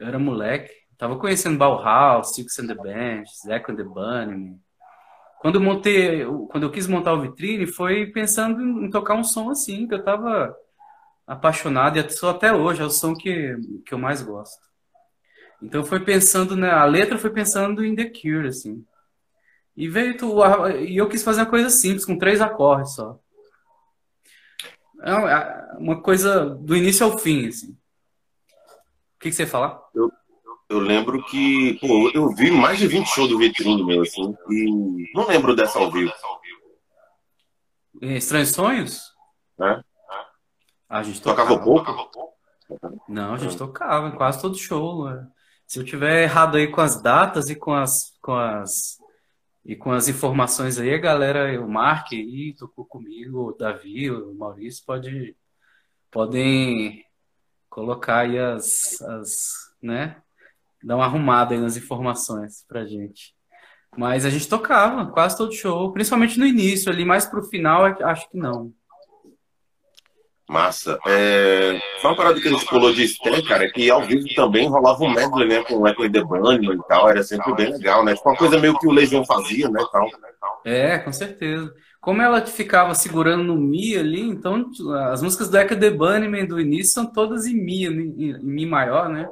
[0.01, 0.75] eu era moleque.
[0.99, 4.61] Tava conhecendo Bauhaus, Six and the Bench, Zack and the Bunnymen.
[5.45, 9.51] Quando eu montei, quando eu quis montar o vitrine, foi pensando em, tocar um som
[9.51, 10.57] assim, que eu tava
[11.27, 13.55] apaixonado e sou até hoje, é o som que,
[13.85, 14.63] que eu mais gosto.
[15.61, 16.71] Então foi pensando, né?
[16.71, 18.83] A letra foi pensando em The Cure, assim.
[19.77, 20.39] E veio tu,
[20.79, 23.21] e eu quis fazer uma coisa simples, com três acordes só.
[25.03, 27.73] É uma coisa do início ao fim, assim.
[27.73, 29.84] O que, que você ia falar?
[30.69, 35.11] Eu, lembro que, pô, eu vi mais de 20 shows do Vitrine meu, assim, e
[35.15, 36.13] não lembro dessa ao vivo.
[38.01, 39.01] Estranhos Sonhos?
[39.59, 39.83] Né?
[40.89, 41.65] Ah, a gente Tocava tocava.
[41.65, 42.35] pouco?
[43.09, 45.09] Não, a gente tocava em quase todo show.
[45.09, 45.29] né?
[45.67, 48.99] Se eu tiver errado aí com as datas e com as, com as,
[49.65, 54.35] e com as informações aí, a galera, o Mark aí tocou comigo, o Davi, o
[54.35, 55.37] Maurício, pode,
[56.11, 57.05] podem
[57.69, 59.31] colocar aí as, as,
[59.83, 60.23] né?
[60.85, 63.35] Dar uma arrumada aí nas informações pra gente.
[63.97, 67.97] Mas a gente tocava quase todo show, principalmente no início ali, mais pro final, é
[68.03, 68.71] acho que não.
[70.49, 70.99] Massa.
[71.07, 74.69] É, foi uma parada que a gente pulou de Stan, cara, que ao vivo também
[74.69, 78.05] rolava um medley, né, com o Echo the Bunny e tal, era sempre bem legal,
[78.05, 78.15] né?
[78.15, 80.07] Tipo uma coisa meio que o Legião fazia, né, tal.
[80.67, 81.73] É, com certeza.
[81.99, 84.71] Como ela ficava segurando no Mi ali, então
[85.11, 89.09] as músicas do Echo the Bunnymen do início são todas em Mi, em Mi maior,
[89.09, 89.27] né?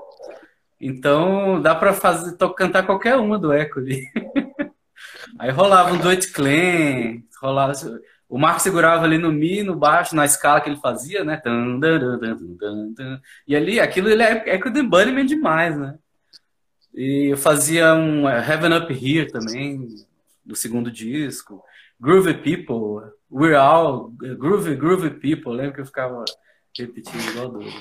[0.82, 4.02] Então dá pra fazer, to- cantar qualquer uma do Echo ali.
[5.38, 7.72] Aí rolava um duet clan, rolava,
[8.28, 11.40] o Marco segurava ali no Mi, no baixo, na escala que ele fazia, né?
[13.46, 15.96] E ali, aquilo ele é Echo the Bunnymen demais, né?
[16.94, 19.86] E eu fazia um eh, Heaven Up Here também,
[20.44, 21.62] do segundo disco.
[22.00, 25.52] Groovy People, We're All Groovy, Groovy People.
[25.52, 26.24] Lembro que eu ficava
[26.76, 27.72] repetindo igual doido.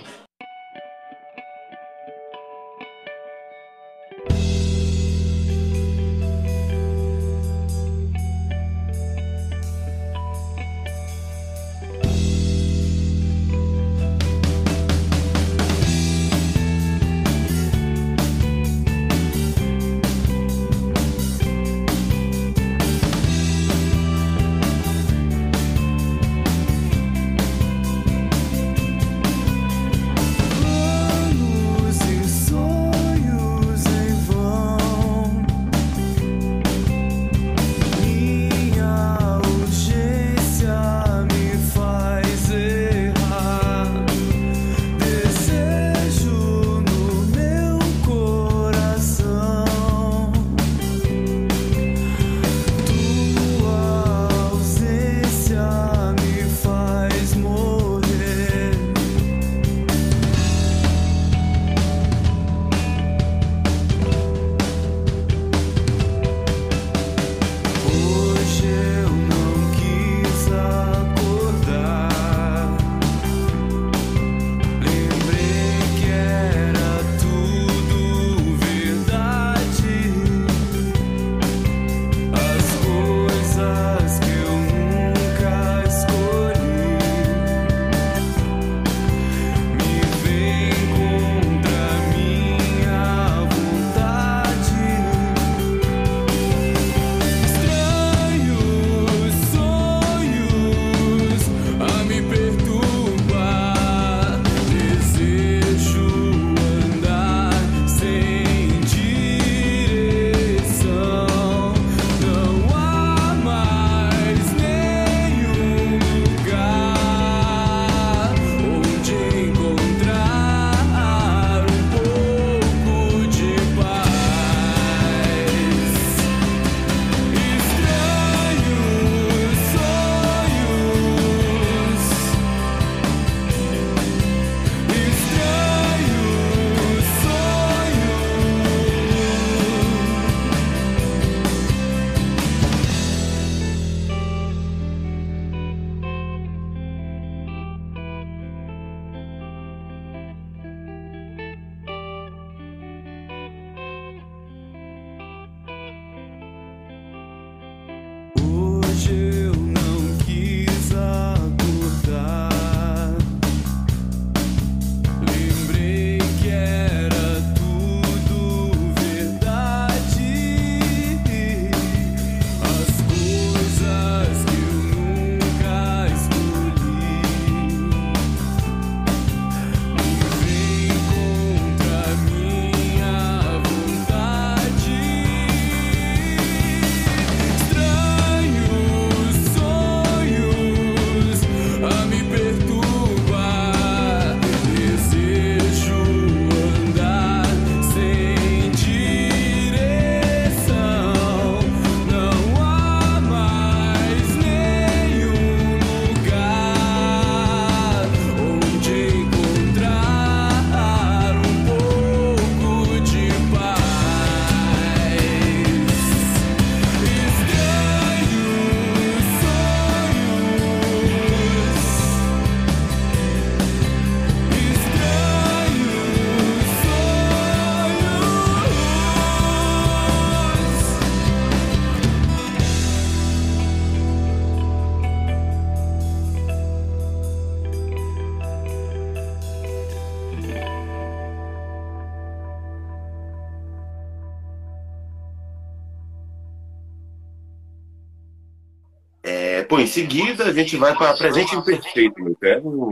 [249.92, 252.36] Seguida a gente vai para Presente Imperfeito, meu.
[252.36, 252.92] Que é um,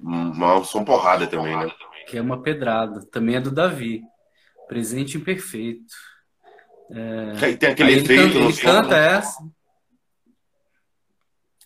[0.00, 1.70] uma som porrada também, né?
[2.06, 3.04] Que é uma pedrada.
[3.06, 4.02] Também é do Davi.
[4.68, 5.94] Presente imperfeito.
[7.42, 8.62] Aí tem aquele Aí ele efeito ele som.
[8.62, 9.38] canta essa.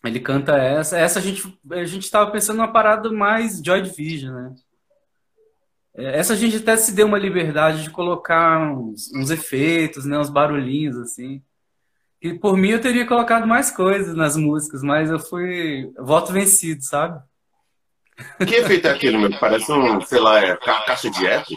[0.05, 0.99] Ele canta essa.
[0.99, 4.55] Essa a gente, a gente tava pensando numa parada mais Joy Division, né?
[5.97, 10.19] É, Essa a gente até se deu uma liberdade de colocar uns, uns efeitos, né?
[10.19, 11.43] Uns barulhinhos, assim.
[12.25, 16.83] E por mim eu teria colocado mais coisas nas músicas, mas eu fui voto vencido,
[16.83, 17.23] sabe?
[18.47, 19.39] Que efeito é aquele, meu?
[19.39, 21.53] Parece um, sei lá, é ca- caixa de eco.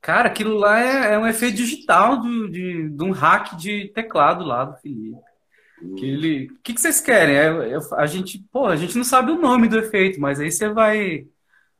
[0.00, 4.44] Cara, aquilo lá é, é um efeito digital do, de, de um hack de teclado
[4.44, 5.18] lá do Felipe.
[5.96, 7.36] Que ele, o que, que vocês querem?
[7.36, 10.50] É, eu- a gente, pô, a gente não sabe o nome do efeito, mas aí
[10.52, 11.26] você vai,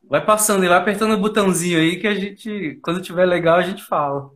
[0.09, 3.63] vai passando e vai apertando o botãozinho aí que a gente, quando tiver legal, a
[3.63, 4.31] gente fala.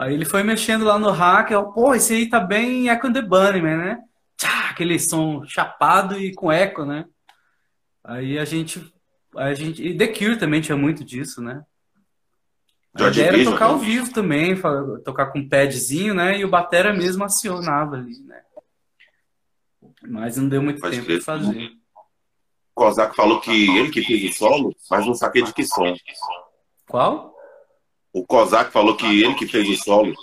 [0.00, 3.12] Aí ele foi mexendo lá no hack, eu, pô, esse aí tá bem Echo and
[3.12, 3.98] the Bunnyman, né?
[4.34, 7.04] Tchá, aquele som chapado e com eco, né?
[8.02, 8.82] Aí a gente,
[9.36, 11.62] a gente, e The Cure também tinha muito disso, né?
[12.94, 13.84] A George ideia era tocar ao né?
[13.84, 14.58] vivo também,
[15.04, 16.38] tocar com um padzinho, né?
[16.38, 18.40] E o batera mesmo acionava ali, né?
[20.08, 21.72] Mas não deu muito Pode tempo de fazer.
[22.74, 25.94] O Kozak falou que ele que fez o solo, mas não saquei de que som.
[26.88, 27.38] Qual?
[28.12, 30.14] O Kozak falou que ele que fez o solo.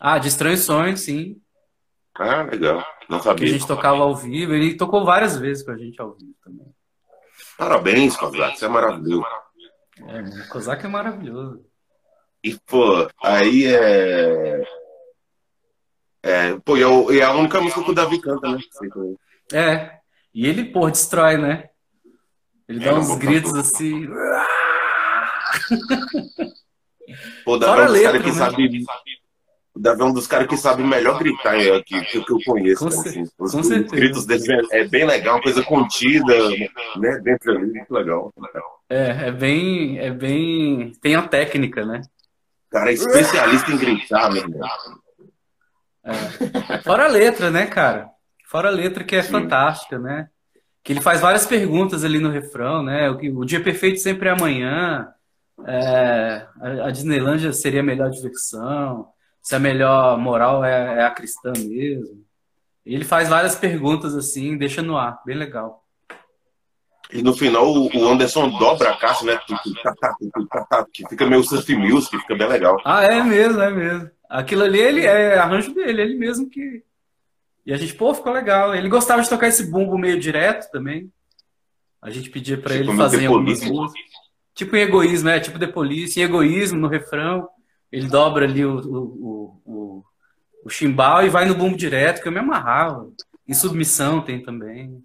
[0.00, 1.40] Ah, de Estranhos Sonhos, sim.
[2.14, 2.84] Ah, legal.
[3.08, 3.48] Não Que a sabia.
[3.48, 4.54] gente tocava ao vivo.
[4.54, 6.66] Ele tocou várias vezes com a gente ao vivo também.
[7.58, 8.58] Parabéns, Kozak.
[8.58, 9.26] Você é maravilhoso.
[10.08, 11.64] É, o Kozak é maravilhoso.
[12.42, 14.62] E, pô, aí é.
[16.22, 18.58] É, pô, e é, é a única música que o Davi canta, né?
[19.52, 19.98] É.
[20.34, 21.68] E ele, pô, destrói, né?
[22.68, 24.06] Ele É, dá não uns gritos assim.
[27.44, 28.34] Pô, o Davi é um dos caras que né?
[28.34, 28.84] sabe.
[29.74, 32.38] O Davi é um dos caras que sabe melhor gritar é, que, que, que eu
[32.46, 32.88] conheço.
[32.88, 33.22] Com né, assim.
[33.38, 33.94] Os, com os certeza.
[33.96, 36.34] gritos dele é, é bem legal, coisa contida,
[36.96, 37.20] né?
[37.22, 38.32] Dentro ali, muito legal.
[38.88, 40.92] É, é bem, é bem.
[41.00, 42.00] Tem a técnica, né?
[42.70, 44.68] Cara é especialista em gritar, meu irmão.
[46.84, 48.08] Fora a letra, né, cara?
[48.48, 49.32] Fora a letra que é Sim.
[49.32, 50.28] fantástica, né?
[50.82, 53.10] Que ele faz várias perguntas ali no refrão, né?
[53.10, 55.08] O, que- o dia perfeito sempre é amanhã.
[55.64, 59.08] É, a, a Disneylândia seria a melhor diversão.
[59.42, 62.24] Se a melhor moral é, é a cristã mesmo.
[62.84, 65.84] Ele faz várias perguntas assim, deixa no ar, bem legal.
[67.12, 69.38] E no final o Anderson dobra a caixa, né?
[70.92, 72.80] Que fica meio surf music, fica bem legal.
[72.84, 74.10] Ah, é mesmo, é mesmo.
[74.28, 76.82] Aquilo ali ele é arranjo dele, ele mesmo que.
[77.64, 78.74] E a gente, pô, ficou legal.
[78.74, 81.10] Ele gostava de tocar esse bumbo meio direto também.
[82.02, 84.15] A gente pedia pra Tipo ele fazer algumas músicas.
[84.56, 87.46] Tipo em egoísmo, é, tipo The Police, em egoísmo no refrão.
[87.92, 90.04] Ele dobra ali o, o, o,
[90.64, 93.06] o, chimbal e vai no bumbo direto, que eu me amarrava.
[93.46, 95.04] Em submissão tem também.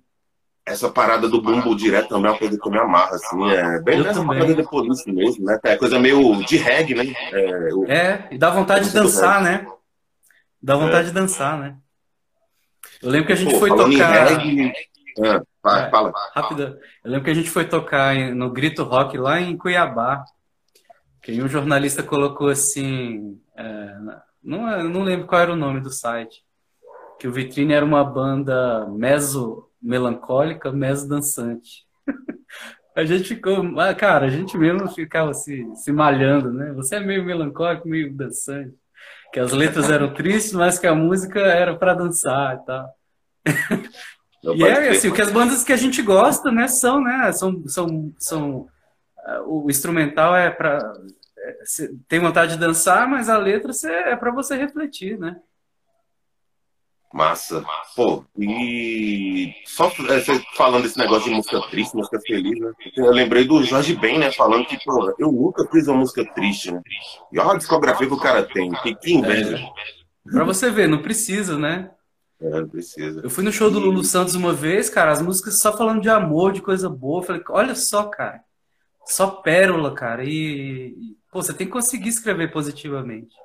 [0.66, 3.52] Essa parada do bumbo direto também é uma coisa que eu me amarro, assim.
[3.52, 4.40] É bem Eu nessa também.
[4.40, 5.60] parada de polícia mesmo, né?
[5.66, 7.14] É coisa meio de reggae, né?
[7.34, 9.68] É, É, e dá vontade de dançar, né?
[10.64, 11.76] Dá vontade de dançar, né?
[13.02, 14.28] Eu lembro que a gente pô, foi tocar.
[14.28, 14.72] reggae.
[15.26, 15.90] Ah, vai, É.
[15.90, 16.12] fala.
[16.34, 16.62] Rápido.
[17.04, 20.24] Eu lembro que a gente foi tocar no Grito Rock lá em Cuiabá.
[21.22, 23.40] Que aí um jornalista colocou assim.
[23.56, 23.96] é,
[24.44, 26.44] não, eu não lembro qual era o nome do site.
[27.20, 31.86] Que o Vitrine era uma banda meso melancólica, meso dançante.
[32.94, 33.80] A gente ficou.
[33.80, 36.74] ah, Cara, a gente mesmo ficava se, se malhando, né?
[36.74, 38.76] Você é meio melancólico, meio dançante.
[39.32, 42.90] Que as letras eram tristes, mas que a música era para dançar e tal.
[44.44, 47.64] E é assim, o que as bandas que a gente gosta, né, são, né, são,
[47.68, 48.68] são, são
[49.24, 50.94] ah, o instrumental é para
[52.08, 55.38] tem vontade de dançar, mas a letra é para você refletir, né?
[57.14, 57.64] Massa.
[57.96, 60.22] Pô, e só é,
[60.56, 62.72] falando desse negócio de música triste, música feliz, né?
[62.96, 64.32] Eu lembrei do Jorge Ben, né?
[64.32, 66.82] Falando que, pô, eu nunca fiz uma música triste, né?
[67.32, 68.72] E olha a discografia que o cara tem.
[68.82, 69.60] Que, que inveja.
[70.32, 71.92] Para você ver, não precisa, né?
[72.42, 73.22] É, precisa.
[73.24, 76.10] Eu fui no show do Lulu Santos uma vez, cara, as músicas só falando de
[76.10, 77.20] amor, de coisa boa.
[77.22, 78.42] Eu falei, olha só, cara,
[79.06, 80.24] só pérola, cara.
[80.26, 83.36] E, pô, você tem que conseguir escrever positivamente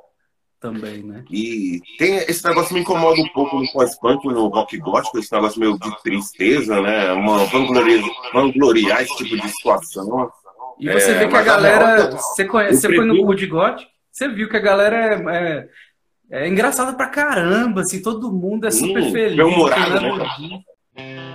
[0.59, 1.25] também, né?
[1.31, 5.31] E tem esse negócio que me incomoda um pouco no pós-punk, no rock gótico, esse
[5.33, 7.13] negócio meio de tristeza, né?
[7.13, 8.03] Uma vangloriar,
[8.33, 10.31] vangloriar esse tipo de situação.
[10.79, 11.97] E você É, vê que a galera.
[11.97, 14.97] real- Você, conhece, você foi no Good God, você viu que a galera
[15.35, 15.69] é,
[16.31, 19.37] é, engraçada pra caramba, assim, todo mundo é super feliz.
[19.37, 20.37] bem-humorado, não tem nada
[20.97, 21.26] né?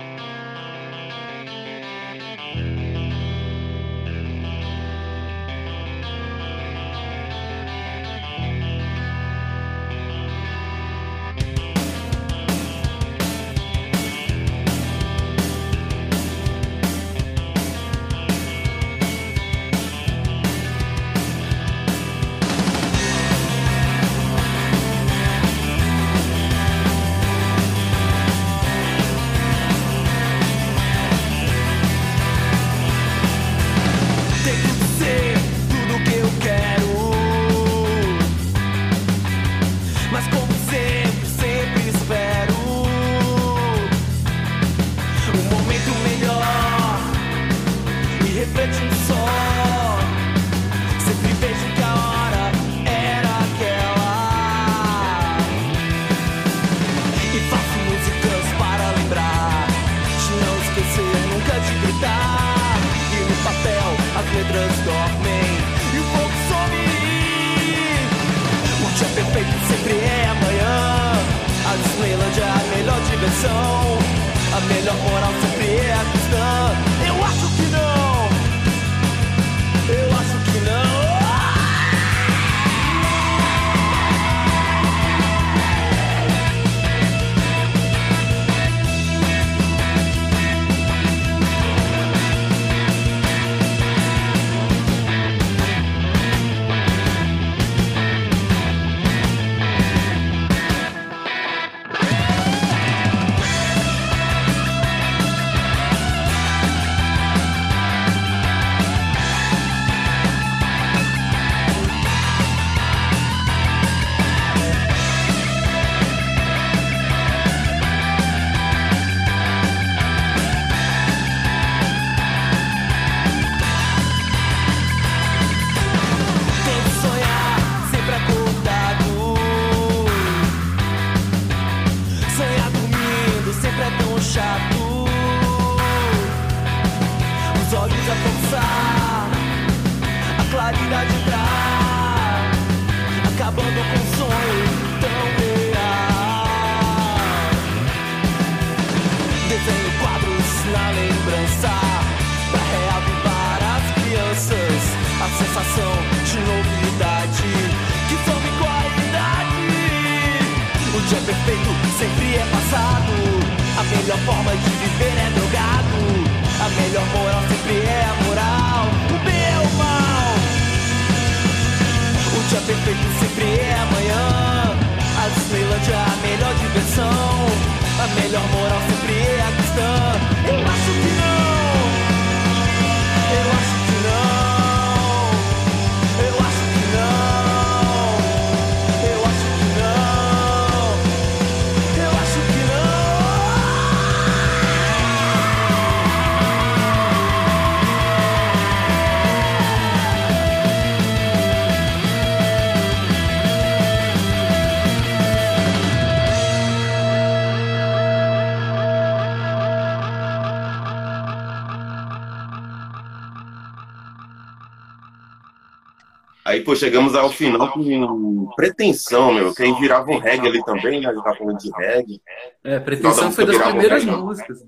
[216.61, 219.51] Aí, pô, chegamos ao final com pretensão, meu.
[219.53, 221.09] Que aí virava um reggae ali também, né?
[221.09, 222.21] A gente tava falando de reggae.
[222.63, 224.63] É, Pretensão foi das primeiras um músicas.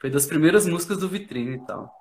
[0.00, 1.92] Foi das primeiras músicas do Vitrine e tal.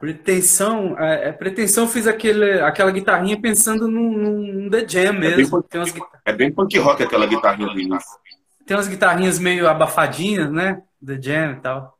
[0.00, 5.60] Pretensão, é, é, Pretensão eu fiz aquele, aquela guitarrinha pensando num, num The Jam mesmo.
[5.60, 5.94] bem- Tem umas,
[6.24, 8.18] É bem punk rock aquela guitarrinha do início.
[8.66, 10.82] tem umas guitarrinhas meio abafadinhas, né?
[11.04, 11.95] The Jam e tal.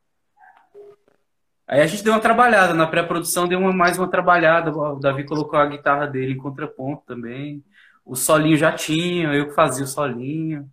[1.66, 4.70] Aí a gente deu uma trabalhada na pré-produção, deu uma, mais uma trabalhada.
[4.70, 7.64] O Davi colocou a guitarra dele em contraponto também.
[8.04, 10.70] O solinho já tinha, eu que fazia o solinho.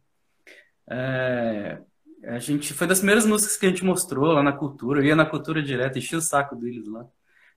[0.87, 1.81] É,
[2.25, 4.99] a gente foi das primeiras músicas que a gente mostrou lá na cultura.
[4.99, 7.07] Eu ia na cultura direto, enchi o saco deles lá,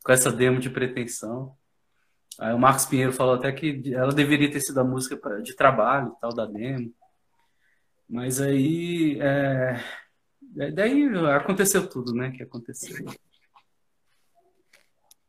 [0.02, 1.54] com essa demo de pretensão.
[2.38, 6.16] Aí o Marcos Pinheiro falou até que ela deveria ter sido a música de trabalho
[6.20, 6.90] tal da demo.
[8.08, 9.18] Mas aí.
[9.20, 9.78] é,
[10.72, 11.04] Daí
[11.36, 12.30] aconteceu tudo, né?
[12.30, 13.04] Que aconteceu.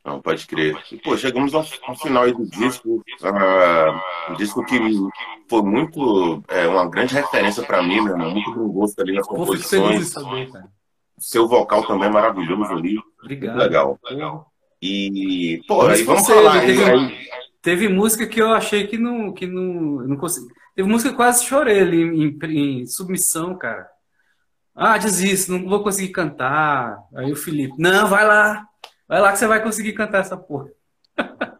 [0.07, 0.73] Não, pode crer.
[0.89, 3.03] E, pô, chegamos ao, ao final aí do disco.
[3.21, 4.01] Ah,
[4.31, 4.79] um disco que
[5.49, 6.41] foi muito.
[6.47, 8.31] É, uma grande referência pra mim, meu irmão.
[8.31, 10.07] Muito bom gosto ali nas em composições.
[10.07, 10.69] saber, cara.
[11.19, 12.95] Seu vocal também é maravilhoso ali.
[13.21, 13.57] Obrigado.
[13.57, 13.99] Legal.
[14.01, 14.45] Porra.
[14.81, 16.61] E, pô, aí vamos você, falar.
[16.61, 17.27] teve aí-
[17.61, 19.63] Teve música que eu achei que não, que não,
[20.07, 20.47] não consegui.
[20.73, 22.37] Teve música que eu quase chorei ali em,
[22.81, 23.89] em submissão, cara.
[24.73, 26.97] Ah, desisto, não vou conseguir cantar.
[27.13, 28.63] Aí o Felipe, não, vai lá,
[29.07, 30.69] vai lá que você vai conseguir cantar essa porra.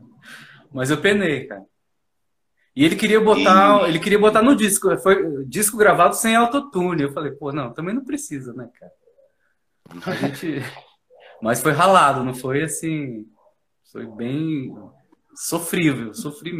[0.71, 1.65] Mas eu penei, cara.
[2.75, 7.01] E ele queria botar, ele queria botar no disco, foi disco gravado sem autotune.
[7.01, 8.91] Eu falei, pô, não, também não precisa, né, cara?
[10.05, 10.61] A gente,
[11.41, 13.25] mas foi ralado, não foi assim,
[13.91, 14.75] foi bem
[15.33, 16.53] sofrível, sofri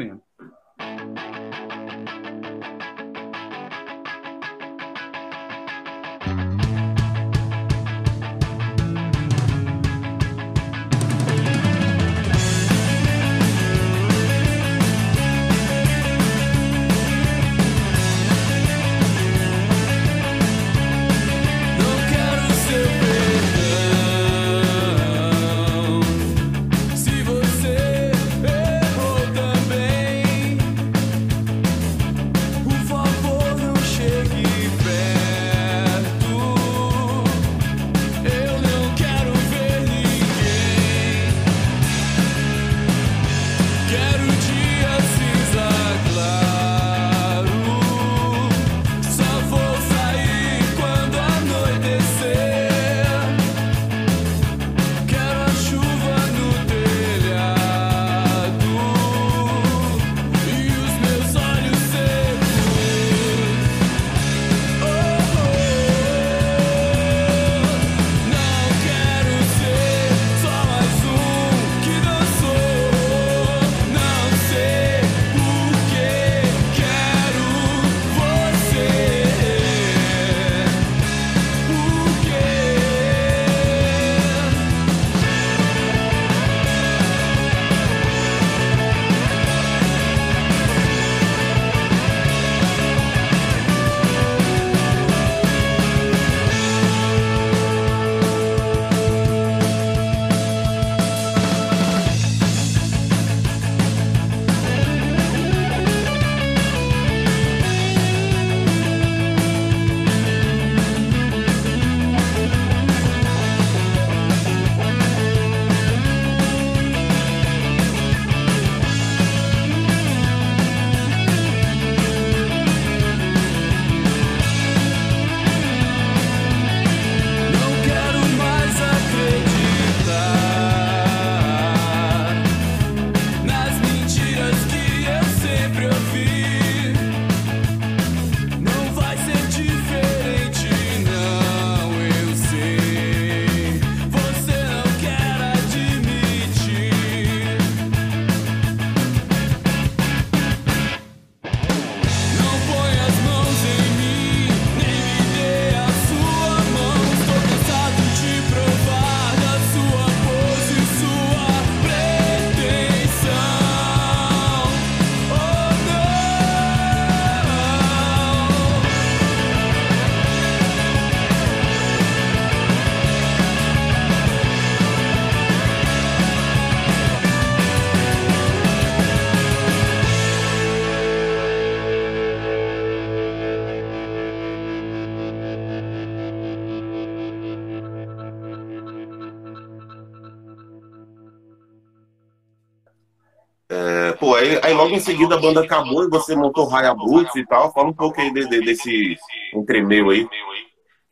[194.47, 197.71] aí, aí logo em seguida a banda acabou e você montou Raya Boots e tal.
[197.73, 199.17] Fala um pouco aí de- de- desse
[199.53, 200.27] entremeio aí.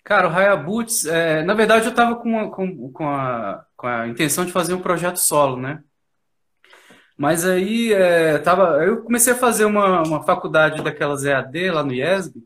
[0.03, 3.87] Cara, o Raya Boots, é, na verdade eu tava com, a- com, com a, com
[3.87, 5.81] a intenção de fazer um projeto solo, né?
[7.17, 11.93] Mas aí é, tava, eu comecei a fazer uma, uma faculdade daquelas EAD lá no
[11.93, 12.43] IESB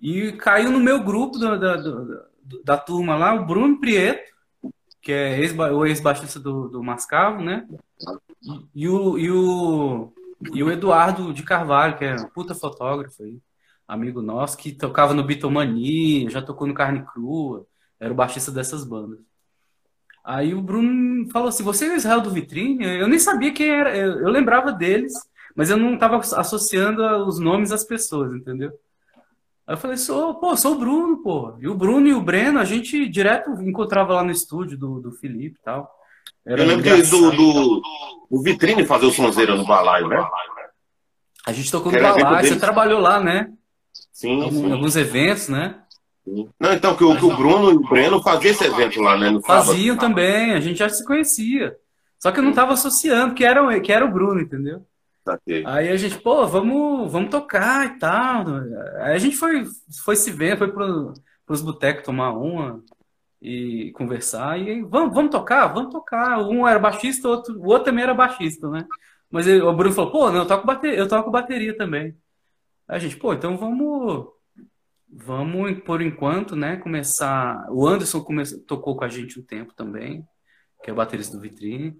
[0.00, 2.24] e caiu no meu grupo da, da, do-
[2.64, 4.32] da turma lá o Bruno Prieto,
[5.00, 7.66] que é ex, o ex-baixista do, do Mascavo, né?
[8.74, 10.12] E o, e, o,
[10.52, 13.38] e o Eduardo de Carvalho, que é um puta fotógrafo aí,
[13.88, 17.66] amigo nosso, que tocava no Beatlemania, já tocou no Carne Crua,
[17.98, 19.18] era o baixista dessas bandas.
[20.24, 22.84] Aí o Bruno falou assim: Você é o Israel do Vitrine?
[22.84, 25.12] Eu nem sabia quem era, eu, eu lembrava deles,
[25.54, 28.70] mas eu não estava associando os nomes às pessoas, entendeu?
[29.66, 31.56] Aí eu falei: sou, Pô, sou o Bruno, pô.
[31.58, 35.12] E o Bruno e o Breno, a gente direto encontrava lá no estúdio do, do
[35.12, 35.90] Felipe e tal.
[36.46, 37.82] Era Eu lembro do, do,
[38.30, 40.26] do Vitrine fazer o sonzeira no balaio, né?
[41.46, 43.50] A gente tocou no Era evento Balai, você trabalhou lá, né?
[44.12, 44.72] Sim, Algum- sim.
[44.72, 45.80] alguns eventos, né?
[46.58, 49.28] Não, então, que o, que o Bruno e o Breno faziam esse evento lá, né?
[49.30, 49.66] No sábado.
[49.66, 51.76] Faziam também, a gente já se conhecia.
[52.18, 54.86] Só que eu não estava associando que era, o- que era o Bruno, entendeu?
[55.22, 55.62] Saquei.
[55.66, 58.44] Aí a gente, pô, vamos, vamos tocar e tal.
[59.02, 59.64] Aí a gente foi,
[60.04, 61.12] foi se ver, foi pro,
[61.46, 62.82] pros botecos tomar uma
[63.44, 64.58] e conversar.
[64.58, 65.66] E vamos, vamos tocar?
[65.68, 66.38] Vamos tocar.
[66.40, 68.86] Um era baixista, outro, o outro também era baixista, né?
[69.30, 72.16] Mas ele- o Bruno falou, pô, não, eu toco bateria, eu toco bateria também.
[72.88, 74.28] Aí a gente, pô, então vamos,
[75.08, 77.66] vamos por enquanto, né, começar.
[77.70, 80.26] O Anderson come- tocou com a gente um tempo também,
[80.82, 81.96] que é o baterista do Vitrine.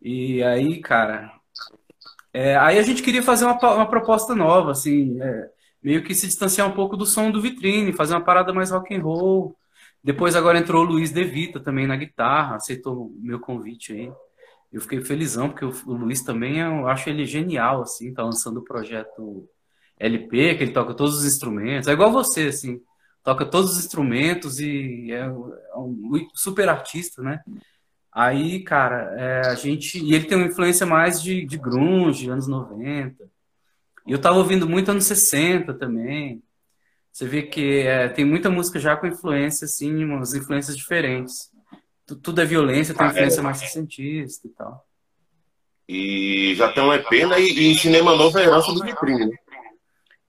[0.00, 1.32] E aí, cara,
[2.32, 5.50] é, aí a gente queria fazer uma, uma proposta nova, assim, é,
[5.82, 8.94] meio que se distanciar um pouco do som do Vitrine, fazer uma parada mais rock
[8.94, 9.56] and roll.
[10.02, 14.12] Depois agora entrou o Luiz De Vita também na guitarra, aceitou o meu convite aí.
[14.72, 18.64] Eu fiquei felizão, porque o, Luiz também, eu acho ele genial, assim, tá lançando o
[18.64, 19.48] projeto
[19.98, 21.88] LP, que ele toca todos os instrumentos.
[21.88, 22.80] É igual você, assim,
[23.22, 25.26] toca todos os instrumentos e é
[25.72, 27.40] é um super artista, né?
[28.12, 29.98] Aí, cara, é, a gente.
[29.98, 33.24] E ele tem uma influência mais de, de grunge, anos 90.
[34.06, 36.42] E eu tava ouvindo muito anos 60 também.
[37.12, 41.50] Você vê que é, tem muita música já com influência, assim, umas influências diferentes.
[42.06, 43.12] Tu- Tudo é violência, tem Ah, é.
[43.12, 44.86] influência mais sessentista e tal.
[45.88, 47.40] E já tem um EP, né?
[47.40, 49.36] E, e Cinema Novo é herança do Vitrine, né?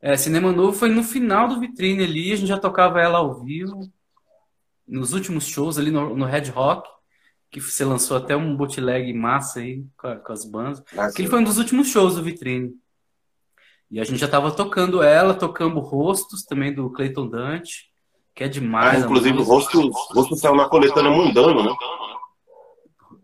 [0.02, 3.42] É, Cinema Novo foi no final do Vitrine ali, a gente já tocava ela ao
[3.42, 3.90] vivo,
[4.86, 6.90] nos últimos shows ali no, no Red Rock,
[7.50, 10.84] que você lançou até um bootleg massa aí com, com as bandas.
[10.98, 12.74] Aquele foi um dos últimos shows do Vitrine.
[13.94, 17.92] E a gente já tava tocando ela, tocando Rostos também do Clayton Dante,
[18.34, 19.04] que é Ah, demais.
[19.04, 19.78] a inclusive, o música.
[19.78, 21.76] rosto, rosto saiu na coletânea Mundano, né?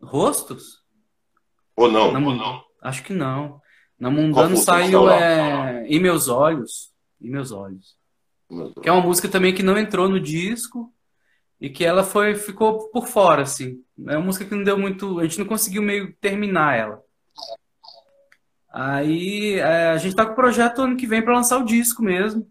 [0.01, 0.79] Rostos?
[1.75, 2.11] Ou não?
[2.11, 2.39] Na Mun-
[2.81, 3.59] Acho que não.
[3.99, 6.91] Na Mundano saiu é, Em Meus Olhos.
[7.21, 7.97] Em Meus Olhos.
[8.81, 10.93] Que é uma música também que não entrou no disco
[11.59, 13.83] e que ela foi ficou por fora, assim.
[14.07, 15.19] É uma música que não deu muito.
[15.19, 17.01] A gente não conseguiu meio terminar ela.
[18.71, 22.03] Aí é, a gente tá com o projeto ano que vem para lançar o disco
[22.03, 22.47] mesmo.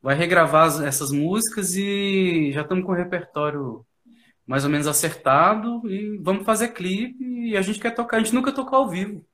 [0.00, 3.84] Vai regravar as- essas músicas e já estamos com o repertório
[4.46, 8.18] mais ou menos acertado e vamos fazer clipe e a gente quer tocar.
[8.18, 9.24] A gente nunca tocou ao vivo.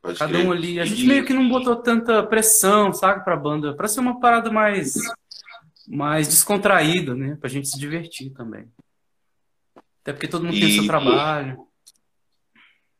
[0.00, 0.78] Pode Cada um ali.
[0.80, 4.18] A gente E- meio que não botou tanta pressão, sabe, pra banda, pra ser uma
[4.20, 4.94] parada mais,
[5.86, 7.36] mais descontraída, né?
[7.40, 8.66] Pra gente se divertir também.
[10.02, 11.67] Até porque todo mundo tem o seu E- trabalho.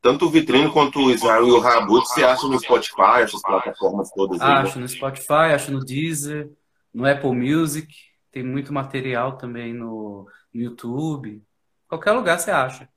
[0.00, 4.10] Tanto o Vitrine quanto o Israel e o Rabut você acha no Spotify, essas plataformas
[4.12, 4.48] todas aí.
[4.48, 4.60] né?
[4.60, 6.50] Acho no Spotify, acho no Deezer,
[6.94, 7.92] no Apple Music.
[8.30, 11.42] Tem muito material também no, no YouTube.
[11.88, 12.88] Qualquer lugar você acha.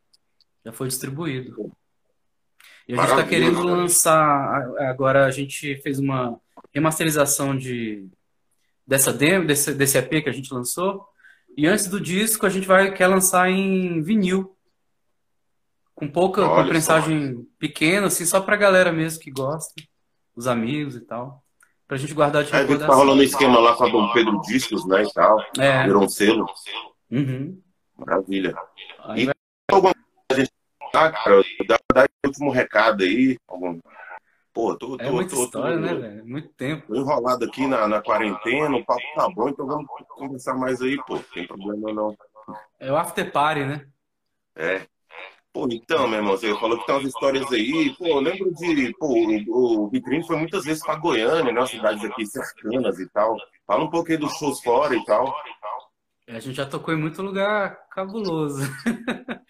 [0.63, 1.71] Já foi distribuído.
[2.87, 4.61] E a gente está querendo lançar.
[4.79, 6.39] Agora a gente fez uma
[6.73, 8.07] remasterização de,
[8.85, 11.07] dessa demo, desse, desse EP que a gente lançou.
[11.57, 14.55] E antes do disco, a gente vai quer lançar em vinil.
[16.01, 19.71] Com pouca, Olha com prensagem pequena, assim, só pra galera mesmo que gosta,
[20.35, 21.43] os amigos e tal.
[21.87, 22.95] Pra gente guardar de vi que tá recordação.
[22.97, 25.39] rolando um esquema lá com a Dom Pedro Discos, né, e tal.
[25.59, 25.83] É.
[25.83, 26.47] Virou um selo.
[27.11, 27.61] Uhum.
[27.95, 28.55] Maravilha.
[29.03, 29.93] Aí E- vai-
[30.91, 33.37] Ah, cara, dá, dá o último recado aí.
[33.47, 33.79] Algum...
[34.51, 36.25] Pô, tô, tô, É muita tô, história, tô- né, velho?
[36.25, 36.87] Muito tempo.
[36.87, 40.97] tô enrolado aqui na, na quarentena, o papo tá bom, então vamos conversar mais aí,
[41.05, 41.19] pô.
[41.31, 42.17] Tem problema não.
[42.79, 43.85] É o after party, né?
[44.55, 44.81] É.
[45.53, 47.93] Pô, então, meu irmão, você falou que tem umas histórias aí.
[47.97, 48.95] Pô, eu lembro de.
[48.97, 51.61] Pô, o, o Vitrine foi muitas vezes pra Goiânia, né?
[51.61, 53.35] As cidades aqui cercanas e tal.
[53.67, 55.33] Fala um pouco aí dos shows fora e tal.
[56.27, 58.61] A gente já tocou em muito lugar cabuloso.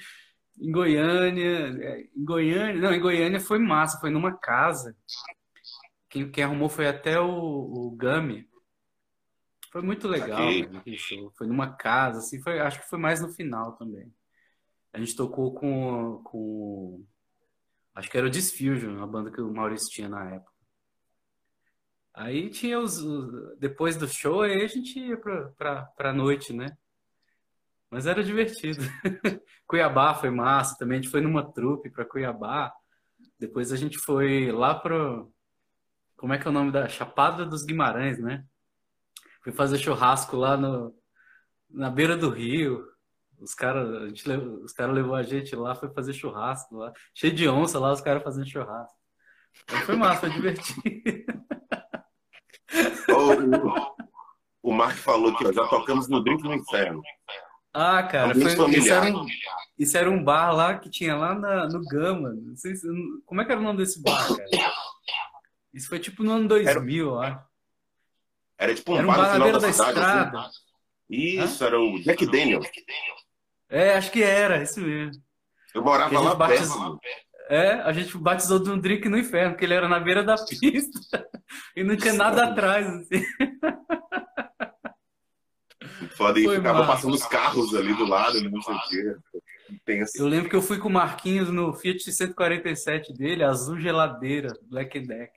[0.62, 4.96] Em Goiânia, é, em Goiânia, não, em Goiânia foi massa, foi numa casa.
[6.08, 8.48] Quem, quem arrumou foi até o, o Gami.
[9.72, 10.38] Foi muito legal.
[11.36, 14.14] Foi numa casa, assim, foi, acho que foi mais no final também.
[14.94, 17.06] A gente tocou com, com
[17.96, 20.52] acho que era o Disfusion, a banda que o Maurício tinha na época.
[22.14, 23.00] Aí tinha os,
[23.58, 26.78] depois do show, aí a gente ia pra, pra, pra noite, né?
[27.90, 28.82] Mas era divertido.
[29.68, 32.74] Cuiabá foi massa, também a gente foi numa trupe pra Cuiabá.
[33.40, 35.34] Depois a gente foi lá pro,
[36.22, 38.46] como é que é o nome da Chapada dos Guimarães, né?
[39.44, 40.96] Fui fazer churrasco lá no,
[41.68, 42.86] na beira do rio.
[43.42, 44.12] Os caras,
[44.64, 48.00] os caras levou a gente lá, foi fazer churrasco lá, cheio de onça lá, os
[48.02, 48.96] caras fazendo churrasco.
[49.68, 50.82] Aí foi massa, foi divertido.
[54.64, 57.02] O, o Mark falou que ó, já tocamos no Drink no Inferno.
[57.74, 59.26] Ah, cara, foi, isso, era um,
[59.78, 62.30] isso era um bar lá que tinha lá na- no Gama.
[62.34, 62.88] Não sei se-
[63.26, 64.46] como é que era o nome desse bar, cara?
[65.74, 67.46] Isso foi tipo no ano 2000, eu acho.
[68.58, 69.90] Era tipo um Era um bar no bar na beira da da cidade.
[70.00, 70.40] estrada.
[70.40, 70.52] assim.
[71.10, 72.68] Isso, era o Jack Daniels.
[73.72, 75.24] É, acho que era, isso mesmo.
[75.74, 77.00] Eu morava lá perto.
[77.50, 80.36] É, a gente batizou de um drink no inferno, porque ele era na beira da
[80.36, 81.26] pista
[81.76, 83.26] e não tinha nada atrás, assim.
[86.16, 86.92] Foda e Foi ficava massa.
[86.94, 89.16] passando os carros ali do lado, não sei o quê.
[90.02, 90.20] Assim.
[90.20, 95.00] Eu lembro que eu fui com o Marquinhos no Fiat 147 dele, azul geladeira, Black
[95.00, 95.32] Deck.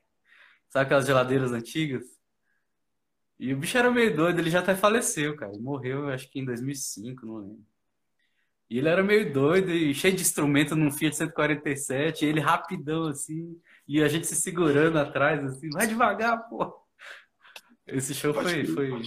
[0.69, 2.03] Sabe aquelas geladeiras antigas?
[3.39, 5.53] E o bicho era meio doido, ele já até faleceu, cara.
[5.53, 7.65] Ele morreu, acho que em 2005, não lembro.
[8.69, 13.07] E ele era meio doido e cheio de instrumento num Fiat 147, e ele rapidão
[13.07, 16.75] assim, e a gente se segurando atrás, assim, vai devagar, pô.
[17.87, 19.03] Esse show Pode foi, foi.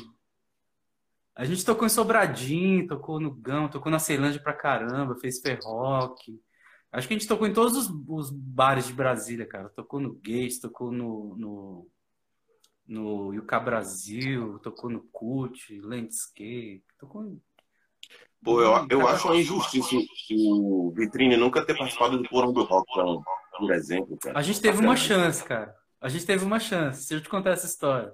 [1.36, 6.42] A gente tocou em Sobradinho, tocou no Gão, tocou na Ceilândia pra caramba, fez Ferroque.
[6.92, 9.70] Acho que a gente tocou em todos os, os bares de Brasília, cara.
[9.70, 11.88] Tocou no Gates, tocou no, no,
[12.88, 17.42] no Yucá Brasil, tocou no CUT, Landscape, tocou em...
[18.44, 19.96] Pô, eu, eu Cada- acho uma injustiça
[20.32, 23.24] o Vitrine nunca ter participado do Porão do Rock, por-
[23.58, 24.38] por exemplo, cara.
[24.38, 25.76] A gente teve uma chance, cara.
[26.00, 27.04] A gente teve uma chance.
[27.04, 28.14] Se eu te contar essa história.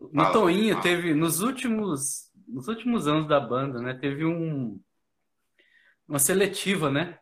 [0.00, 0.32] No Fala.
[0.32, 3.94] Toinho teve, nos últimos, nos últimos anos da banda, né?
[3.94, 4.80] Teve um,
[6.08, 7.04] uma seletiva, né?
[7.12, 7.20] Não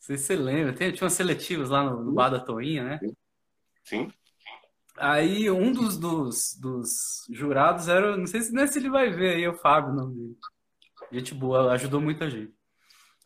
[0.00, 0.72] sei se você lembra.
[0.72, 3.00] Tem- tinha umas seletivas lá no, no bar da Toinha, né?
[3.84, 4.12] Sim.
[4.98, 9.10] Aí um dos, dos, dos jurados era, não sei se, não é se ele vai
[9.10, 10.36] ver aí, é o Fábio, o nome dele.
[11.12, 12.52] Gente boa, ajudou muita gente.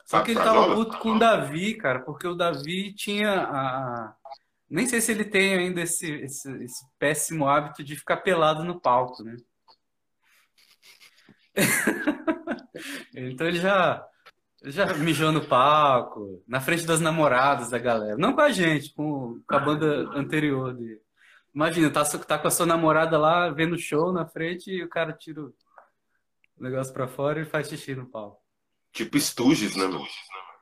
[0.06, 4.14] Só que ele tava puto com o Davi, cara, porque o Davi tinha a.
[4.68, 8.80] Nem sei se ele tem ainda esse, esse, esse péssimo hábito de ficar pelado no
[8.80, 9.36] palco, né?
[13.14, 14.04] Então ele já,
[14.64, 18.16] já mijou no palco, na frente das namoradas da galera.
[18.16, 21.00] Não com a gente, com, com a banda anterior dele.
[21.54, 24.88] Imagina, tá, tá com a sua namorada lá vendo o show na frente e o
[24.88, 25.52] cara tira o
[26.58, 28.40] negócio pra fora e faz xixi no palco.
[28.92, 30.04] Tipo Stooges, né, meu?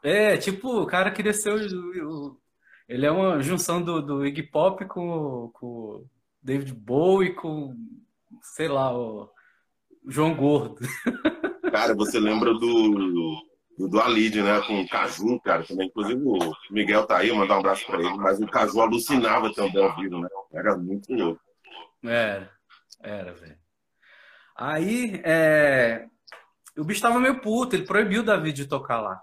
[0.02, 2.08] É, tipo, o cara queria ser o.
[2.08, 2.40] o-
[2.88, 6.06] ele é uma junção do, do Iggy Pop com, com o
[6.42, 7.76] David Bowie com,
[8.42, 9.30] sei lá, o
[10.08, 10.80] João Gordo.
[11.70, 13.46] Cara, você lembra do,
[13.80, 14.60] do, do Alid, né?
[14.60, 15.86] Com o Caju, cara, também.
[15.86, 18.14] Inclusive o Miguel tá aí, mandar um abraço pra ele.
[18.16, 20.28] Mas o Caju alucinava também ao vivo, né?
[20.52, 21.40] Era muito louco.
[22.04, 22.50] Era,
[23.02, 23.58] era, velho.
[24.54, 26.06] Aí, é,
[26.76, 29.18] o bicho tava meio puto, ele proibiu o Davi de tocar lá.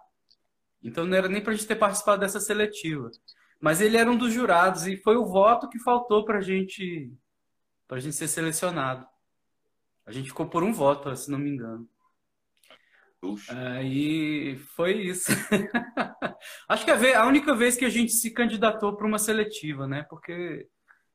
[0.81, 3.11] Então não era nem pra gente ter participado dessa seletiva.
[3.59, 7.11] Mas ele era um dos jurados e foi o voto que faltou pra gente,
[7.87, 9.05] pra gente ser selecionado.
[10.05, 11.87] A gente ficou por um voto, se não me engano.
[13.19, 13.51] Puxa.
[13.71, 15.31] Aí foi isso.
[16.69, 20.03] Acho que a única vez que a gente se candidatou para uma seletiva, né?
[20.09, 20.67] Porque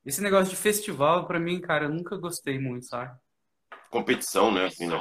[0.04, 3.16] esse negócio de festival, pra mim, cara, eu nunca gostei muito, sabe?
[3.90, 4.66] Competição, né?
[4.66, 5.00] Assim, né?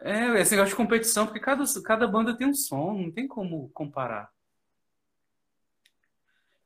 [0.00, 3.70] É, esse negócio de competição, porque cada, cada banda tem um som, não tem como
[3.70, 4.30] comparar.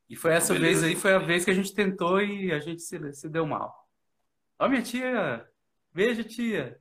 [0.09, 0.81] E foi essa Beleza.
[0.81, 3.47] vez aí, foi a vez que a gente tentou e a gente se, se deu
[3.47, 3.89] mal.
[4.59, 5.49] Ó, minha tia,
[5.93, 6.77] beijo, tia.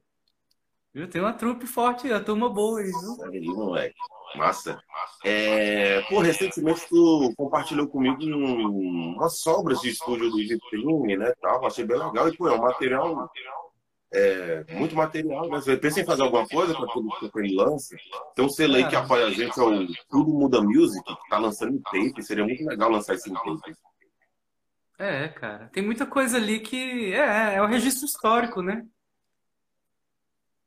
[0.94, 1.08] Viu?
[1.08, 3.24] Tem uma trupe forte, a turma boa aí, viu?
[3.32, 3.96] Aí, moleque.
[4.36, 4.80] Massa.
[5.26, 11.34] É, pô, recentemente tu compartilhou comigo um- umas sobras de estúdio do Vitrine, né?
[11.42, 12.28] Tal, achei bem legal.
[12.30, 13.30] E, pô, é um material.
[14.12, 15.58] É, muito material, né?
[15.62, 17.96] Você pensa em fazer alguma coisa para tudo que ele lança?
[18.36, 21.38] Tem um selo aí que apoia a gente, é o Tudo Muda Music, que tá
[21.38, 22.24] lançando em tape.
[22.24, 23.76] Seria muito legal lançar esse em tape.
[24.98, 25.70] É, cara.
[25.72, 28.84] Tem muita coisa ali que é, é o registro histórico, né?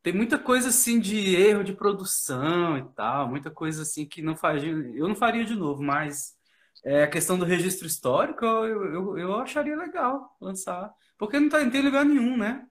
[0.02, 4.36] Tem muita coisa assim de erro de produção e tal, muita coisa assim que não
[4.36, 6.36] faz, eu não faria de novo, mas
[6.84, 11.60] é, a questão do registro histórico eu, eu, eu acharia legal lançar, porque não, tá,
[11.60, 12.66] não tem lugar nenhum, né?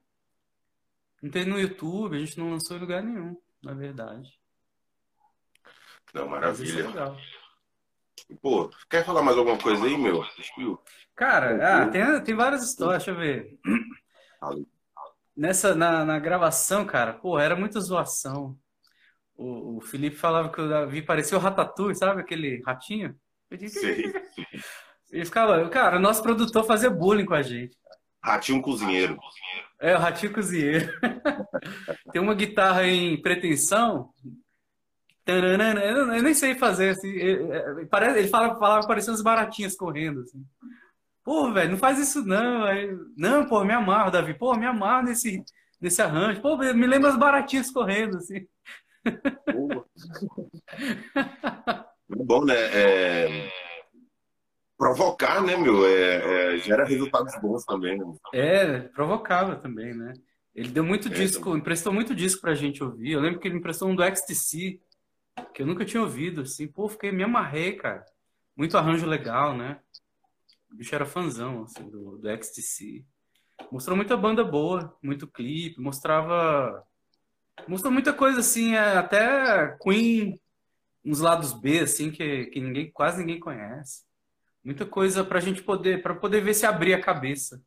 [1.22, 4.38] Não tem no YouTube, a gente não lançou em lugar nenhum, na verdade.
[6.12, 6.90] Não, é maravilha.
[8.42, 10.22] Pô, quer falar mais alguma coisa aí, meu?
[11.14, 13.58] Cara, ah, tem, tem várias histórias, deixa eu ver.
[15.42, 18.56] Nessa, na, na gravação, cara, pô, era muita zoação.
[19.34, 22.20] O, o Felipe falava que o Davi parecia o Ratatouille, sabe?
[22.20, 23.16] Aquele ratinho.
[23.50, 24.12] Eu disse, Sei.
[25.10, 27.76] Ele ficava, cara, o nosso produtor fazia bullying com a gente.
[28.22, 29.18] Ratinho cozinheiro.
[29.80, 30.88] É, o ratinho cozinheiro.
[32.12, 34.10] Tem uma guitarra em pretensão.
[35.26, 37.18] Eu nem sei fazer, assim.
[37.18, 40.40] é, é, ele fala, falava parecendo as baratinhas correndo, assim.
[41.24, 42.64] Pô, velho, não faz isso não.
[42.64, 44.34] Aí, não, pô, me amarro, Davi.
[44.34, 45.44] Pô, me amarro nesse,
[45.80, 46.40] nesse arranjo.
[46.42, 48.46] Pô, me lembra as baratinhas correndo, assim.
[49.50, 49.86] Pô.
[52.10, 52.54] É bom, né?
[52.54, 53.52] É,
[54.76, 55.86] Provocar, né, meu?
[55.86, 58.04] É, é, Gera resultados bons também, né?
[58.32, 60.12] É, provocava também, né?
[60.54, 63.12] Ele deu muito É, disco, emprestou muito disco pra gente ouvir.
[63.12, 64.80] Eu lembro que ele emprestou um do XTC,
[65.54, 66.68] que eu nunca tinha ouvido, assim.
[66.68, 68.04] Pô, fiquei, me amarrei, cara.
[68.56, 69.80] Muito arranjo legal, né?
[70.72, 73.04] O bicho era fãzão, assim, do, do XTC.
[73.70, 76.82] Mostrou muita banda boa, muito clipe, mostrava...
[77.68, 80.40] Mostrou muita coisa, assim, é, até Queen,
[81.04, 84.02] uns lados B, assim, que, que ninguém, quase ninguém conhece.
[84.64, 87.62] Muita coisa pra gente poder, para poder ver se abrir a cabeça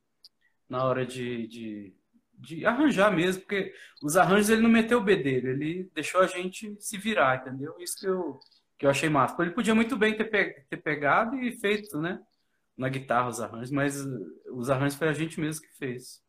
[0.67, 1.95] na hora de, de,
[2.33, 6.27] de arranjar mesmo, porque os arranjos ele não meteu o B dele, ele deixou a
[6.27, 7.75] gente se virar, entendeu?
[7.79, 8.39] Isso que eu,
[8.79, 9.39] que eu achei massa.
[9.41, 12.19] Ele podia muito bem ter, pe- ter pegado e feito, né?
[12.77, 16.21] Na guitarra os arranjos, mas uh, os arranjos foi a gente mesmo que fez.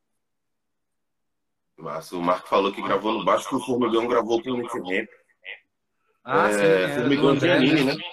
[1.76, 5.08] Mas o Marco falou que gravou no baixo, que o Formigão gravou com o Nick.
[6.24, 7.94] Ah, sim, É, era do Formigão Giannini, né?
[7.94, 8.04] né?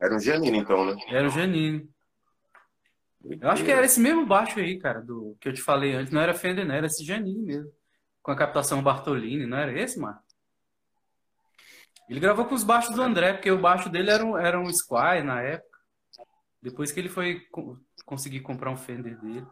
[0.00, 0.96] Era um Giannini, então, né?
[1.08, 1.88] Era o Janine.
[3.40, 6.12] Eu acho que era esse mesmo baixo aí, cara, do que eu te falei antes.
[6.12, 7.70] Não era Fender, não, era esse Janine mesmo.
[8.20, 10.22] Com a captação Bartolini, não era esse, Marco?
[12.08, 14.72] Ele gravou com os baixos do André, porque o baixo dele era um, era um
[14.72, 15.71] Squire na época.
[16.62, 17.76] Depois que ele foi co-
[18.06, 19.46] conseguir comprar um Fender dele.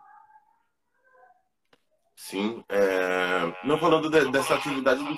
[2.15, 2.63] Sim.
[2.69, 3.67] É...
[3.67, 5.17] Não falando de- dessa atividade do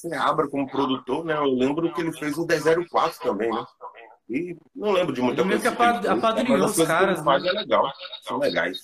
[0.00, 1.34] Seabra como produtor, né?
[1.36, 3.64] Eu lembro que ele fez o D04 também, né?
[4.30, 6.00] E não lembro de muita Ele meio coisa.
[6.00, 7.48] que apadrinhou os caras, faz né?
[7.48, 7.90] é legal.
[8.22, 8.78] São legais.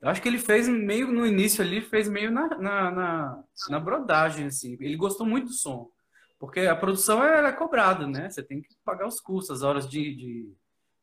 [0.00, 3.80] Eu acho que ele fez meio no início ali, fez meio na, na, na, na
[3.80, 4.76] brodagem, assim.
[4.80, 5.90] Ele gostou muito do som.
[6.38, 8.30] Porque a produção é cobrada, né?
[8.30, 10.54] Você tem que pagar os custos, as horas de, de,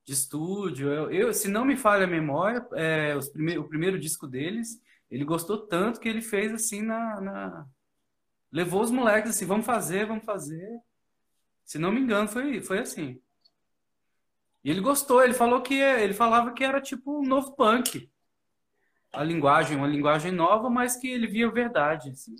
[0.06, 0.90] de estúdio.
[0.90, 5.26] Eu, eu, se não me falha a memória, é, os o primeiro disco deles, ele
[5.26, 7.68] gostou tanto que ele fez assim na, na...
[8.52, 10.80] Levou os moleques assim, vamos fazer, vamos fazer.
[11.66, 13.20] Se não me engano, foi, foi assim.
[14.64, 18.10] E ele gostou, ele falou que ele falava que era tipo um novo punk
[19.16, 22.10] a linguagem, uma linguagem nova, mas que ele via verdade.
[22.10, 22.36] assim.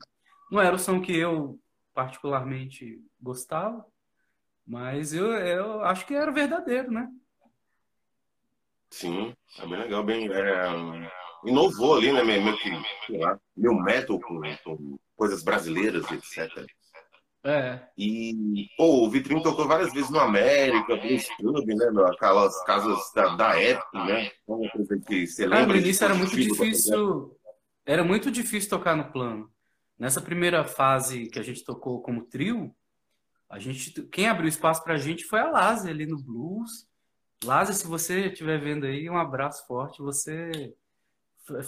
[0.52, 1.60] Não era o som que eu
[1.94, 3.86] particularmente gostava,
[4.68, 7.10] mas eu, eu acho que era verdadeiro, né?
[8.96, 10.30] Sim, é bem legal, bem.
[10.32, 11.12] é,
[11.46, 12.22] Inovou ali, né?
[13.06, 16.66] Sei lá, meu metal com, com coisas brasileiras, etc.
[17.44, 21.92] É, E, pô, o Vitrine tocou várias vezes no América, Blues Club, né?
[21.92, 22.08] meu?
[22.08, 24.32] Aquelas casas da, da época, né?
[24.48, 25.68] Uma coisa que você lembra?
[25.68, 27.38] no início era muito difícil,
[27.86, 29.52] era muito difícil tocar no plano.
[30.00, 32.74] Nessa primeira fase que a gente tocou como trio,
[33.50, 36.88] a gente, quem abriu espaço pra gente foi a Lázia ali no blues.
[37.44, 40.02] Lázia, se você estiver vendo aí, um abraço forte.
[40.02, 40.76] Você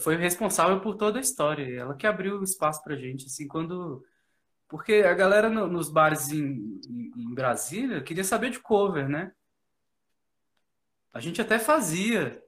[0.01, 1.63] foi responsável por toda a história.
[1.79, 4.03] Ela que abriu espaço pra gente, assim, quando
[4.69, 6.41] porque a galera no- nos bares em,
[6.89, 9.31] em- em Brasília queria saber de cover, né?
[11.13, 12.41] A gente até fazia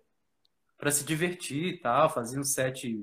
[0.77, 2.97] para se divertir e tal, fazia um set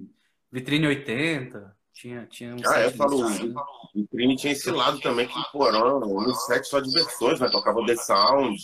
[0.53, 3.55] vitrine 80, tinha, tinha um Ah, é, set falo, assim.
[3.55, 7.49] o Vitrine tinha esse lado também que, pô, era um set só de versões, né?
[7.51, 8.59] Tocava The Sound,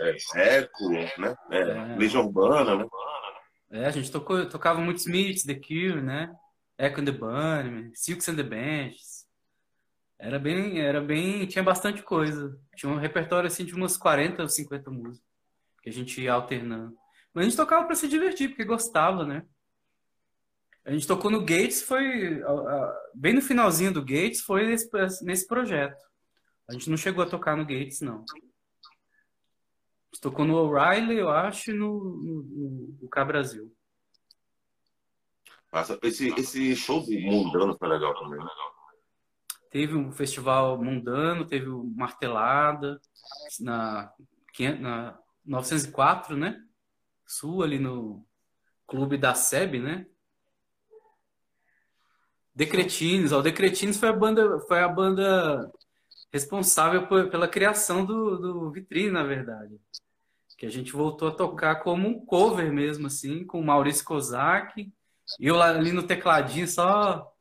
[0.00, 0.88] é, Echo,
[1.20, 1.36] né?
[1.50, 1.96] É, É.
[1.96, 2.86] Legião Urbana, né?
[3.70, 6.34] É, a gente tocou, tocava muito Smiths, The Cure, né?
[6.78, 9.26] Echo and the Bunnymen, Silks and the Benches.
[10.18, 12.58] Era bem, era bem, tinha bastante coisa.
[12.76, 15.28] Tinha um repertório assim de umas 40 ou 50 músicas
[15.82, 16.94] que a gente ia alternando.
[17.34, 19.42] Mas a gente tocava para se divertir, porque gostava, né?
[20.84, 22.40] A gente tocou no Gates, foi
[23.14, 24.88] bem no finalzinho do Gates, foi nesse,
[25.24, 26.02] nesse projeto.
[26.68, 28.24] A gente não chegou a tocar no Gates, não.
[28.24, 33.72] A gente tocou no O'Reilly, eu acho, e no, no, no, no K Brasil.
[35.70, 38.50] Passa- Esse, esse show Mundano foi legal também, né?
[39.70, 43.00] teve um festival mundano, teve o Martelada
[43.58, 44.12] na,
[44.78, 46.62] na 904, né?
[47.26, 48.22] Sul, ali no
[48.86, 50.06] clube da SEB, né?
[52.54, 55.70] Decretines, o Decretines foi a banda, foi a banda
[56.32, 59.78] responsável por, pela criação do, do Vitrine, na verdade.
[60.56, 64.92] Que a gente voltou a tocar como um cover mesmo, assim, com o Maurício Kozak.
[65.40, 67.32] E eu ali no tecladinho, só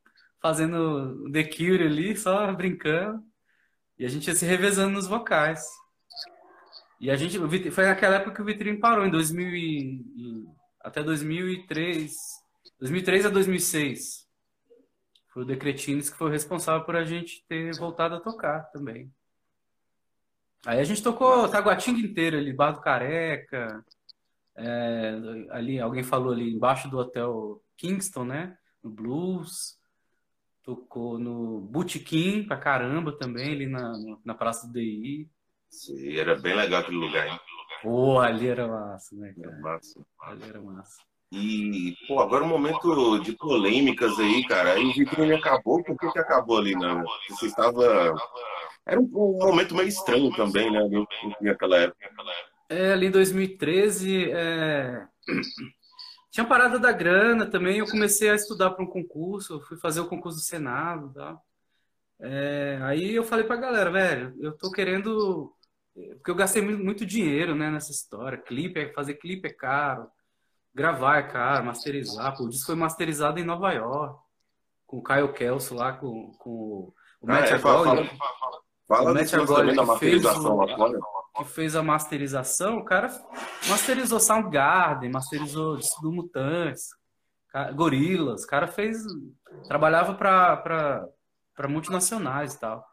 [0.42, 3.24] fazendo The Cure ali, só brincando.
[4.00, 5.64] E a gente ia se revezando nos vocais.
[7.00, 7.38] E a gente,
[7.72, 10.46] foi naquela época que o Vitrine parou, em 2000 e,
[10.82, 12.16] até 2003,
[12.80, 14.28] 2003 a 2006.
[15.32, 19.12] Foi o Decretines que foi o responsável por a gente ter voltado a tocar também.
[20.66, 23.84] Aí a gente tocou Taguatinga inteira ali, Bar do Careca,
[24.56, 25.14] é,
[25.52, 28.58] ali, alguém falou ali embaixo do hotel Kingston, né?
[28.84, 29.80] No Blues.
[30.64, 33.94] Tocou no Botequim pra caramba também, ali na,
[34.24, 35.28] na Praça do DI.
[35.70, 37.40] Sim, era bem legal aquele lugar, hein?
[37.82, 39.50] Pô, ali era massa, né, cara?
[39.50, 40.06] Era massa.
[40.22, 41.02] Ali era massa.
[41.32, 44.74] E, pô, agora um momento de polêmicas aí, cara.
[44.74, 47.04] Aí o Vitrine acabou, por que, que acabou ali, né?
[47.30, 48.14] Você estava.
[48.86, 50.82] Era um, um momento meio estranho também, né?
[51.40, 52.10] Naquela época.
[52.68, 55.06] É, ali em 2013, é...
[56.30, 57.78] tinha parada da grana também.
[57.78, 61.42] Eu comecei a estudar para um concurso, fui fazer o concurso do Senado tal.
[62.20, 62.78] É...
[62.84, 65.54] Aí eu falei pra galera, velho, eu tô querendo.
[65.94, 68.38] Porque eu gastei muito, muito dinheiro, né, nessa história.
[68.38, 70.10] Clipe, é- fazer clipe é caro.
[70.74, 72.36] Gravar é caro, masterizar.
[72.38, 74.18] Pô, o disco foi masterizado em Nova York,
[74.88, 76.94] com o Caio Kelso lá, com, com o
[77.24, 78.32] Ah, Matt é, fala, Agoli, fala,
[78.88, 81.02] fala O Matt Agoli que fez o-
[81.38, 82.78] que fez a masterização.
[82.78, 83.10] O cara
[83.68, 86.90] masterizou Soundgarden, masterizou disco do Mutantes,
[87.76, 88.44] Gorilas.
[88.44, 89.04] O cara fez.
[89.68, 92.86] Trabalhava para multinacionais e tal.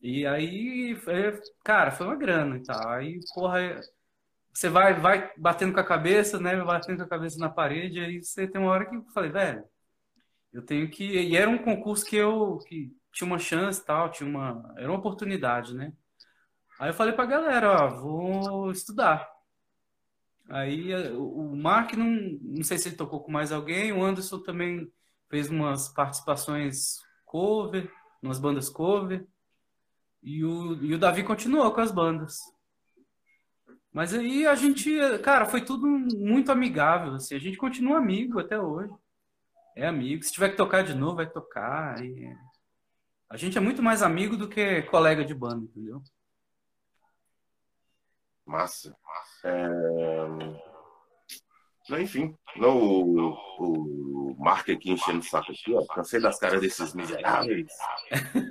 [0.00, 2.88] E aí, foi- cara, foi uma grana e tal.
[2.90, 3.58] Aí, porra,
[4.58, 6.56] você vai, vai batendo com a cabeça, né?
[6.64, 9.64] Batendo com a cabeça na parede, aí você tem uma hora que eu falei, velho,
[10.52, 11.04] eu tenho que.
[11.04, 14.74] E era um concurso que eu que tinha uma chance tal, tinha uma.
[14.76, 15.92] Era uma oportunidade, né?
[16.80, 19.30] Aí eu falei pra galera, ó, vou estudar.
[20.50, 22.08] Aí o Mark, não,
[22.42, 24.90] não sei se ele tocou com mais alguém, o Anderson também
[25.30, 27.88] fez umas participações cover,
[28.20, 29.24] umas bandas cover,
[30.20, 32.57] e o, e o Davi continuou com as bandas.
[33.92, 34.90] Mas aí a gente,
[35.22, 38.92] cara, foi tudo muito amigável, assim, a gente continua amigo até hoje.
[39.76, 42.02] É amigo, se tiver que tocar de novo, vai tocar.
[42.04, 42.34] e-
[43.30, 46.02] A gente é muito mais amigo do que colega de banda, entendeu?
[48.46, 48.94] Massa.
[49.44, 49.68] É...
[52.00, 55.84] Enfim, não, o, o Mark aqui enchendo o saco aqui, ó.
[55.86, 57.66] Cansei das caras desses miseráveis.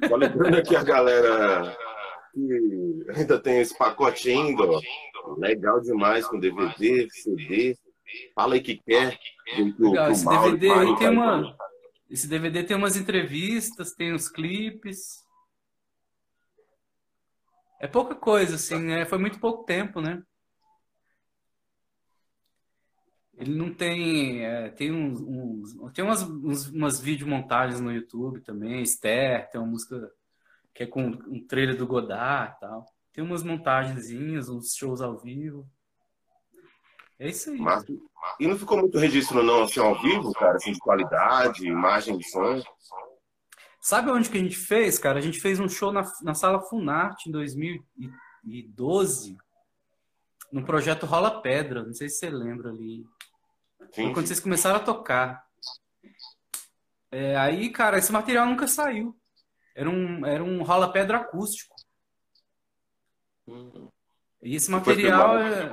[0.07, 1.77] Só lembrando aqui a galera
[2.33, 4.79] que ainda tem esse pacote ainda, ó.
[5.35, 7.77] Legal demais com DVD, CD.
[8.33, 9.19] Fala aí que quer.
[9.77, 11.57] do- Legal, do esse Mauro, DVD Mário, tem uma.
[12.09, 15.25] Esse DVD tem umas entrevistas, tem uns clipes.
[17.79, 19.05] É pouca coisa, assim, né?
[19.05, 20.23] Foi muito pouco tempo, né?
[23.37, 24.43] Ele não tem.
[24.43, 28.81] é, tem uns, uns- tem umas, uns- umas videomontagens no YouTube também.
[28.81, 30.11] Esther, tem uma música
[30.73, 32.85] que é com um trailer do Godard e tal.
[33.17, 35.67] Tem umas montagenzinhas, uns shows ao vivo.
[37.17, 37.57] É isso aí.
[37.57, 37.87] Massa.
[38.39, 42.61] E não ficou muito registro não, assim, ao vivo, cara, assim, de qualidade, imagem, som.
[43.81, 45.17] Sabe onde que a gente fez, cara?
[45.17, 49.35] A gente fez um show na, na Sala Funarte em 2012,
[50.51, 51.83] no projeto Rola Pedra.
[51.83, 53.03] Não sei se você lembra ali.
[53.93, 55.43] Sim, quando vocês começaram a tocar.
[57.11, 59.19] É, aí, cara, esse material nunca saiu.
[59.75, 61.76] Era um, era um Rola Pedra acústico.
[64.43, 65.69] E esse material, é,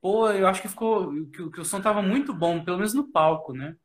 [0.00, 2.94] pô, eu acho que ficou, que, o- que o som tava muito bom, pelo menos
[2.94, 3.76] no palco, né?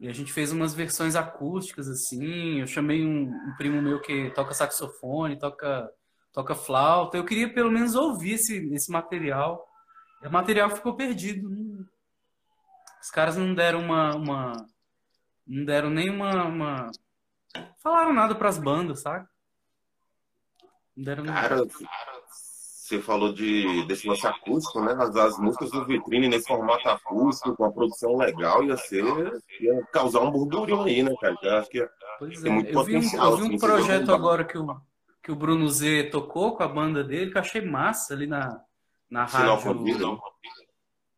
[0.00, 2.60] E a gente fez umas versões acústicas, assim.
[2.60, 5.90] Eu chamei um, um primo meu que toca saxofone, toca,
[6.32, 7.16] toca flauta.
[7.16, 9.66] Eu queria pelo menos ouvir esse, esse material.
[10.24, 11.48] O material ficou perdido.
[11.50, 11.84] Não-
[13.02, 14.52] Os caras não deram uma, uma
[15.46, 16.44] não deram nem uma,
[17.82, 19.26] falaram nada pras bandas, sabe?
[20.98, 21.24] Não deram.
[21.24, 21.64] Cara,
[22.28, 24.92] você falou de, desse lance acústico, né?
[24.98, 29.04] As, as músicas do Vitrine nesse formato acústico, com a produção legal, ia ser.
[29.60, 31.36] ia causar um burburinho aí, né, cara?
[31.42, 31.88] Eu acho que
[32.18, 34.44] Pois tem é, muito eu vi um, potencial, eu vi um assim, projeto um- agora
[34.44, 34.80] que o,
[35.22, 38.60] que o Bruno Z tocou com a banda dele, que eu achei massa ali na,
[39.08, 39.74] na Sinal rádio.
[39.78, 40.18] com vida, né?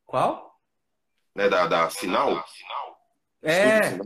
[0.04, 0.60] Qual?
[1.34, 1.48] né?
[1.48, 2.44] Da, da Sinal.
[3.42, 3.98] É,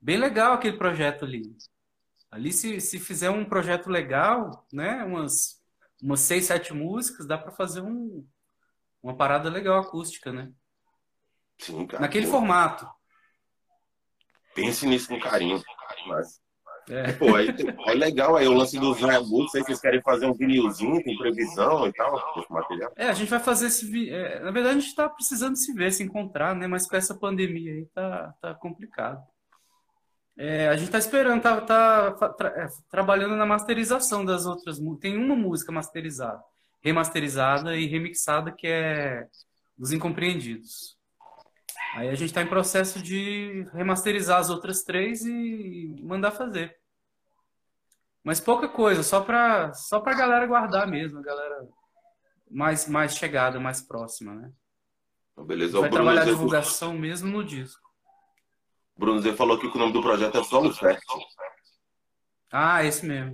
[0.00, 1.42] bem legal aquele projeto ali.
[2.38, 5.02] Ali, se, se fizer um projeto legal, né?
[5.02, 5.60] Umas,
[6.00, 8.24] umas seis, sete músicas, dá para fazer um,
[9.02, 10.52] uma parada legal acústica, né?
[11.58, 12.00] Sim, cara.
[12.00, 12.88] Naquele pô, formato.
[14.54, 15.60] Pense nisso com carinho.
[16.06, 16.40] Mas,
[16.88, 17.12] É.
[17.12, 17.48] pô, aí,
[17.88, 21.88] é legal aí o lance dos Hayabusa, aí vocês querem fazer um vinilzinho, tem previsão
[21.88, 22.92] e tal, material.
[22.96, 23.84] É, a gente vai fazer esse.
[23.84, 26.68] vi- é, na verdade, a gente está precisando se ver, se encontrar, né?
[26.68, 29.26] Mas com essa pandemia aí tá, tá complicado.
[30.40, 35.00] É, a gente tá esperando, tá, tá tra- é, trabalhando na masterização das outras músicas.
[35.00, 36.40] Tem uma música masterizada,
[36.80, 39.26] remasterizada e remixada, que é
[39.76, 40.96] Os Incompreendidos.
[41.94, 46.76] Aí a gente está em processo de remasterizar as outras três e mandar fazer.
[48.22, 51.66] Mas pouca coisa, só para só pra galera guardar mesmo, a galera
[52.48, 54.52] mais, mais chegada, mais próxima, né?
[55.32, 57.87] Então, beleza, Vai Bruno trabalhar a divulgação mesmo no disco.
[58.98, 61.18] Bruno Zé falou aqui que o nome do projeto é Solo Fértil.
[62.52, 63.32] Ah, esse mesmo.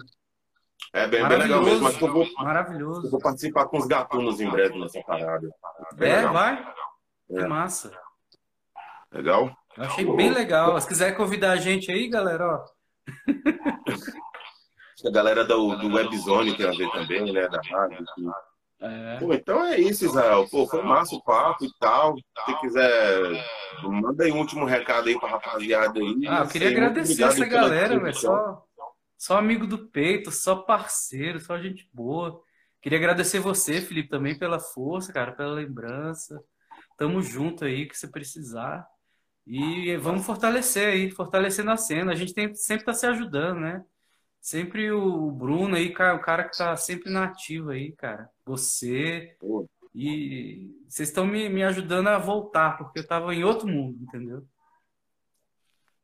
[0.92, 3.10] É bem, bem legal mesmo, mas eu vou, eu Maravilhoso.
[3.10, 5.48] vou participar com os gatunos em breve nessa parada.
[5.94, 6.32] Bem É, legal.
[6.32, 6.74] vai.
[7.26, 7.46] Que É.
[7.48, 7.90] massa.
[9.10, 9.56] Legal?
[9.76, 10.80] Eu achei bem legal.
[10.80, 12.64] Se quiser convidar a gente aí, galera, ó.
[15.06, 17.46] A galera do, do Webzone tem a ver também, né?
[17.48, 17.98] Da rádio.
[18.14, 18.22] que-
[18.84, 19.18] É.
[19.18, 20.46] Pô, então é isso, Israel.
[20.50, 22.16] Pô, foi massa o papo e tal.
[22.16, 23.44] Se quiser,
[23.82, 26.26] manda aí um último recado aí pra rapaziada aí.
[26.28, 28.14] Ah, eu queria Assim, muito agradecer essa galera, velho.
[28.14, 28.62] Só,
[29.16, 32.40] só amigo do peito, só parceiro, só gente boa.
[32.82, 36.38] Queria agradecer você, Felipe, também pela força, cara, pela lembrança.
[36.98, 38.86] Tamo junto aí, que você precisar.
[39.46, 42.12] E vamos fortalecer aí, fortalecendo a cena.
[42.12, 43.82] A gente tem, sempre tá se ajudando, né?
[44.44, 48.28] Sempre o Bruno aí, cara, o cara que tá sempre na ativa aí, cara.
[48.44, 49.34] Você.
[49.40, 49.66] Pô.
[49.94, 54.42] E vocês estão me, me ajudando a voltar, porque eu tava em outro mundo, entendeu?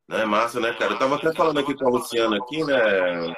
[0.09, 0.95] Não é massa, né, cara?
[0.95, 3.37] Eu tava até falando aqui com a Luciana aqui, né?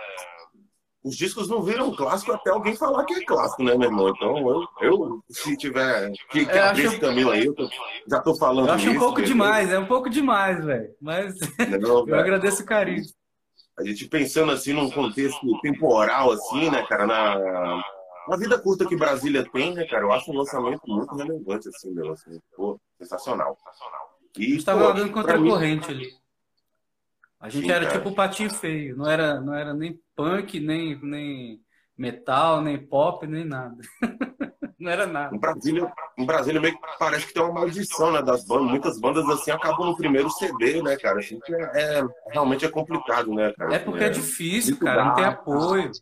[1.03, 4.09] Os discos não viram clássico até alguém falar que é clássico, né, meu irmão?
[4.09, 7.69] Então, eu, eu se tiver que, que É, abrir esse caminho aí, eu tô-
[8.09, 10.95] já tô falando Eu acho um pouco demais, é um pouco demais, velho.
[11.01, 11.35] Mas
[11.81, 13.03] Não, eu agradeço o carinho.
[13.79, 17.83] A gente pensando assim num contexto temporal, assim, né, cara, na,
[18.29, 21.91] na vida curta que Brasília tem, né, cara, eu acho um lançamento muito relevante, assim,
[21.93, 23.57] meu, assim, pô, sensacional.
[24.37, 26.11] A E, gente tava pô, nadando contra a mim- corrente ali.
[27.41, 27.99] A gente Sim, era cara.
[27.99, 31.61] tipo o patinho feio, não era, não era nem punk, nem, nem
[31.97, 33.77] metal, nem pop, nem nada.
[34.83, 35.33] Não era nada.
[35.33, 38.69] Em Brasília, em Brasília meio que parece que tem uma maldição, né, das bandas.
[38.69, 41.21] Muitas bandas, assim, acabam no primeiro CD, né, cara?
[41.21, 41.61] Assim, que é,
[42.01, 43.77] é- realmente é complicado, né, cara?
[43.77, 45.93] É porque é difícil, muito cara, não tem apoio.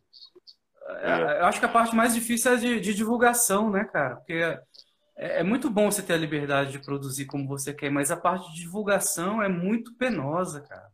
[1.03, 1.41] É.
[1.41, 4.15] Eu acho que a parte mais difícil é de, de divulgação, né, cara?
[4.15, 4.61] Porque é,
[5.15, 8.51] é muito bom você ter a liberdade de produzir como você quer, mas a parte
[8.51, 10.89] de divulgação é muito penosa, cara.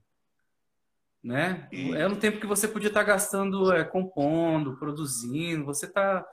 [1.24, 1.70] Né?
[1.72, 6.26] E- É no tempo que você podia estar gastando é, compondo, produzindo, você está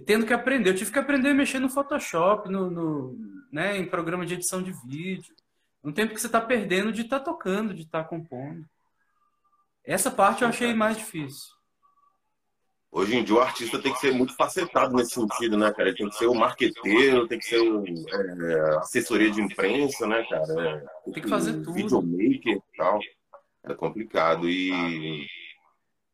[0.00, 0.70] tendo que aprender.
[0.70, 3.16] Eu tive que aprender a mexer no Photoshop, no, no,
[3.52, 5.34] né, em programa de edição de vídeo.
[5.82, 8.64] Um tempo que você está perdendo de estar tocando, de estar compondo.
[9.84, 11.52] Essa parte eu achei mais difícil.
[12.90, 15.88] Hoje em dia o artista tem que ser muito facetado nesse sentido, né, cara?
[15.88, 20.24] Ele tem que ser o marqueteiro, tem que ser o é, assessoria de imprensa, né,
[20.30, 20.84] cara?
[21.06, 21.74] É, Tem que fazer o tudo.
[21.74, 23.00] Videomaker e tal.
[23.64, 24.48] É complicado.
[24.48, 25.26] E,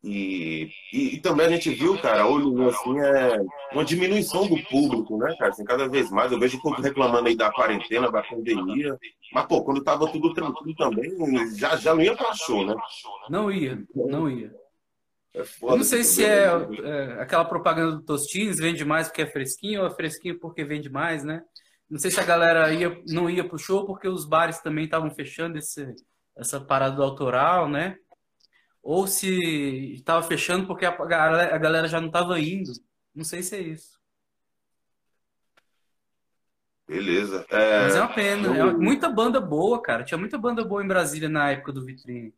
[0.03, 3.39] e, e, e também a gente viu, cara, olho assim, é
[3.73, 5.51] uma diminuição do público, né, cara?
[5.51, 6.33] Assim, cada vez mais.
[6.33, 8.99] Eu vejo o povo reclamando aí da quarentena, da pandemia.
[9.33, 11.11] Mas, pô, quando tava tudo tranquilo também,
[11.55, 12.75] já, já não ia pra show, né?
[13.29, 14.51] Não ia, não ia.
[15.35, 19.27] É Eu não sei se é, é, aquela propaganda do Tostines, vende mais porque é
[19.27, 21.43] fresquinho, ou é fresquinho porque vende mais, né?
[21.89, 25.11] Não sei se a galera ia, não ia pro show porque os bares também estavam
[25.11, 25.95] fechando esse,
[26.37, 27.97] essa parada do autoral, né?
[28.83, 32.73] Ou se estava fechando porque a galera, a galera já não estava indo.
[33.15, 33.99] Não sei se é isso.
[36.87, 37.47] Beleza.
[37.51, 38.49] É, Mas é uma pena.
[38.49, 40.03] eu- É uma- muita banda boa, cara.
[40.03, 42.35] Tinha muita banda boa em Brasília na época do Vitrine.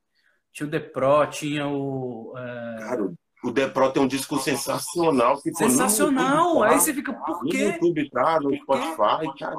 [0.52, 2.35] Tinha o The Pro, tinha o.
[2.36, 3.12] é, Cara,
[3.44, 5.40] o Depro tem um disco sensacional.
[5.40, 6.60] Que, no Sensacional!
[6.60, 7.73] Tá, Aí você fica, por No quê?
[7.81, 9.56] YouTube tá, no Spotify, cara.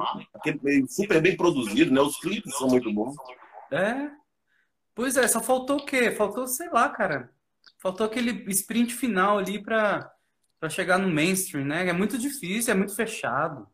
[0.87, 1.99] Super bem produzido, né?
[1.99, 3.15] Os clipes são muito bons.
[3.71, 4.11] É.
[4.95, 6.11] Pois é, só faltou o quê?
[6.11, 7.31] Faltou, sei lá, cara.
[7.79, 10.11] Faltou aquele sprint final ali pra,
[10.59, 11.87] pra chegar no mainstream, né?
[11.87, 13.67] É muito difícil, é muito fechado.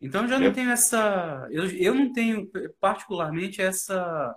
[0.00, 0.52] Então eu já não É.
[0.52, 1.48] tenho essa.
[1.50, 4.36] Eu, eu não tenho particularmente essa.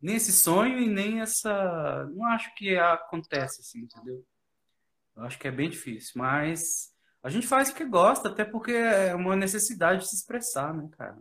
[0.00, 2.06] Nem esse sonho e nem essa.
[2.14, 4.24] Não acho que acontece assim, entendeu?
[5.16, 6.12] Eu acho que é bem difícil.
[6.16, 10.88] Mas a gente faz porque gosta, até porque é uma necessidade de se expressar, né,
[10.96, 11.18] cara?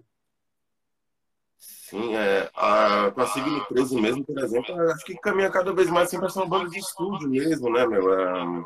[1.90, 2.50] Sim, é.
[2.54, 6.28] A, com a Signo 13 mesmo, por exemplo, acho que caminha cada vez mais sempre
[6.28, 8.14] essa banda de estúdio mesmo, né, meu?
[8.14, 8.64] É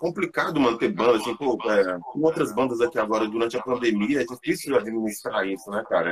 [0.00, 4.24] complicado manter banda, assim, pô, é, com outras bandas aqui agora durante a pandemia, é
[4.24, 6.10] difícil administrar isso, né, cara?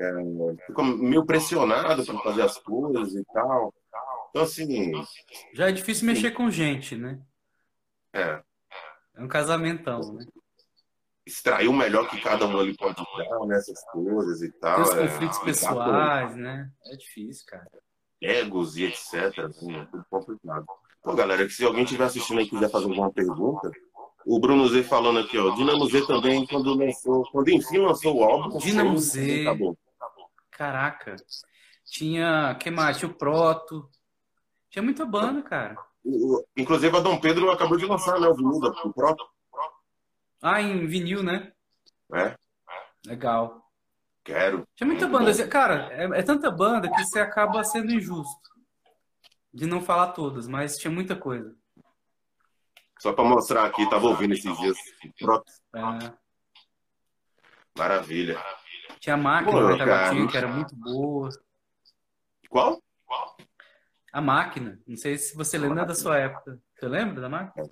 [0.00, 3.72] É, é, fica meio pressionado para fazer as coisas e tal.
[4.30, 4.92] Então, assim.
[5.54, 7.20] Já é difícil mexer com gente, né?
[8.12, 8.42] É.
[9.14, 10.24] É um casamentão, né?
[11.28, 14.80] Extrair o melhor que cada um ali pode dar nessas coisas e tal.
[14.80, 16.70] Os é, conflitos pessoais, né?
[16.86, 17.66] É difícil, cara.
[18.20, 19.38] Egos e etc.
[19.44, 20.64] Assim, é tudo complicado.
[21.02, 23.70] Pô, galera, que se alguém estiver assistindo aí e quiser fazer alguma pergunta,
[24.26, 25.50] o Bruno Z falando aqui, ó.
[25.54, 28.56] Dinamo Z também, quando lançou, quando enfim lançou o álbum.
[28.58, 29.20] Dinamo Z.
[29.20, 29.40] Z.
[29.42, 29.78] Acabou.
[30.50, 31.16] Caraca.
[31.84, 32.54] Tinha.
[32.58, 32.96] que mais?
[32.98, 33.88] Tinha o Proto.
[34.70, 35.76] Tinha muita banda, cara.
[36.04, 38.28] O- o- Inclusive a Dom Pedro acabou de lançar, né?
[38.28, 39.26] O vinil da o próprio.
[40.42, 41.52] Ah, em vinil, né?
[42.14, 42.36] É,
[43.06, 43.62] Legal.
[44.24, 44.66] quero.
[44.76, 45.48] Tinha muita banda.
[45.48, 48.48] Cara, é, é tanta banda que você acaba sendo injusto.
[49.52, 51.54] De não falar todas, mas tinha muita coisa.
[52.98, 54.76] Só pra mostrar aqui, tava ouvindo esses dias.
[55.74, 56.12] É,
[57.76, 58.42] maravilha.
[59.00, 60.30] tinha a máquina Pô, do Taguatinho, cara.
[60.30, 61.28] que era muito boa.
[62.48, 62.82] Qual?
[64.12, 64.80] A máquina.
[64.86, 66.60] Não sei se você lembra da sua época.
[66.74, 67.66] Você lembra da máquina?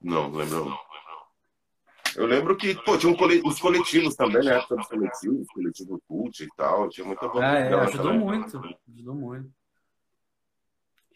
[0.00, 0.64] Não, não lembro.
[0.66, 0.78] não.
[2.16, 4.56] Eu lembro que, pô, tinha um cole- os coletivos também, né?
[4.58, 6.88] Época dos coletivos, coletivo cult e tal.
[6.88, 8.56] Tinha muita banda Ah, é, ajudou naquela muito.
[8.58, 8.78] época.
[8.94, 9.52] Ajudou muito.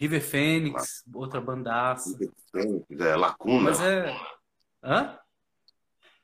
[0.00, 2.18] River Phoenix, outra bandaça.
[3.00, 3.70] É, Lacuna.
[3.70, 4.16] Mas é.
[4.82, 5.18] Hã?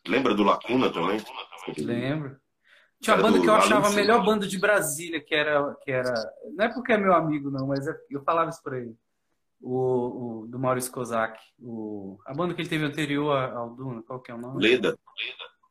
[0.06, 1.20] Lembra do Lacuna também?
[1.78, 2.36] Lembro.
[3.00, 6.12] Tinha uma banda que eu achava a melhor banda de Brasília, que era, que era.
[6.54, 8.96] Não é porque é meu amigo, não, mas é- eu falava isso pra ele.
[9.66, 11.40] O, o- do Maurício Kozak.
[11.58, 14.62] O, a banda que ele teve anterior ao Duna, qual que é o nome?
[14.62, 14.98] Leda.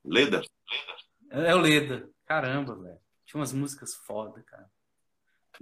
[0.03, 0.41] Leda?
[1.31, 2.09] É, é o Leda.
[2.25, 2.97] Caramba, velho.
[3.25, 4.67] Tinha umas músicas foda, cara.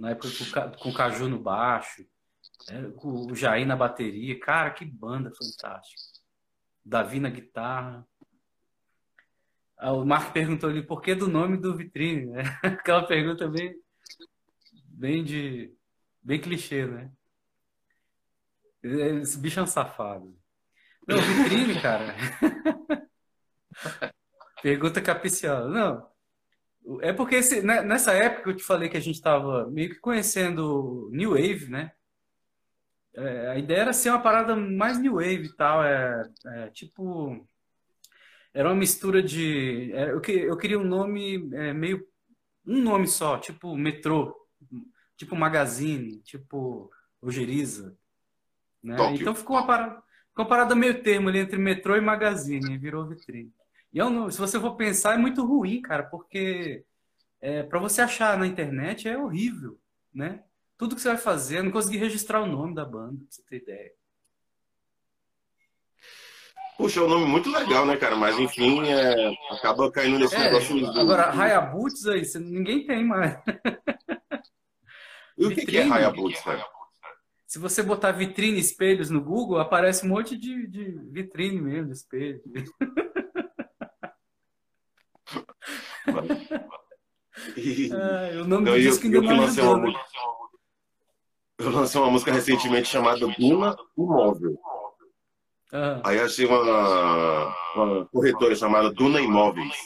[0.00, 2.06] Na época com, com o Caju no baixo,
[2.70, 4.40] é, com o Jair na bateria.
[4.40, 6.00] Cara, que banda fantástica.
[6.82, 8.06] Davi na guitarra.
[9.76, 12.42] Ah, o Marco perguntou ali por que do nome do vitrine, né?
[12.64, 13.74] Aquela pergunta bem,
[14.88, 15.70] bem de,
[16.22, 17.12] bem clichê, né?
[18.82, 20.36] Esse bicho é um safado.
[21.08, 22.14] Não, vitrine, cara.
[24.62, 25.68] Pergunta capiciosa.
[25.68, 26.10] Não.
[27.02, 30.00] É porque esse- né, nessa época eu te falei que a gente estava meio que
[30.00, 31.92] conhecendo New Wave, né?
[33.14, 35.84] É, a ideia era ser uma parada mais New Wave e tal.
[35.84, 37.46] É, é, tipo.
[38.54, 39.92] Era uma mistura de.
[39.92, 42.06] é, eu, que- eu queria um nome é, meio.
[42.66, 44.34] Um nome só, tipo Metrô,
[45.16, 46.90] tipo Magazine, tipo
[47.20, 47.96] Ojeriza.
[48.82, 48.96] Né?
[49.14, 49.94] Então ficou uma parada,
[50.28, 53.52] ficou uma parada meio termo ali entre Metrô e Magazine, virou vitrine.
[53.92, 56.84] E um nome- se você for pensar, é muito ruim, cara, porque
[57.40, 59.78] é, para você achar na internet é horrível,
[60.14, 60.42] né?
[60.78, 63.42] Tudo que você vai fazer, eu não consegui registrar o nome da banda, pra você
[63.44, 63.92] ter ideia.
[66.76, 68.16] Puxa, é um nome muito legal, né, cara?
[68.16, 70.80] Mas enfim, é, acaba caindo nesse É, negócio.
[70.80, 73.38] do- agora, Hayabuts aí, ninguém tem mais.
[75.38, 76.64] E o que, que é vitrine.
[77.52, 81.96] Se você botar vitrine espelhos no Google, aparece um monte de, de vitrine mesmo, de
[81.98, 82.40] espelho.
[87.54, 89.98] E- Ah, o nome Não, do eu, disco ainda eu não lancei uma ajudou, né?
[89.98, 90.18] música.
[91.58, 94.58] Eu lancei uma música recentemente chamada Duna Imóvel.
[95.74, 99.76] Ah, Aí achei uma, uma corretora chamada Duna Imóveis.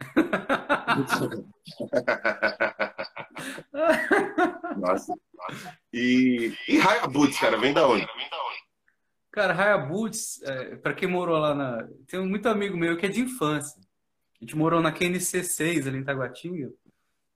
[4.76, 5.14] Nossa.
[5.92, 6.78] E, e
[7.38, 8.06] cara, vem da onde?
[9.30, 11.86] Cara, Hayabuts, é, para quem morou lá na.
[12.06, 13.78] Tem muito amigo meu que é de infância.
[14.40, 16.70] A gente morou na QNC 6 ali em Taguatinga.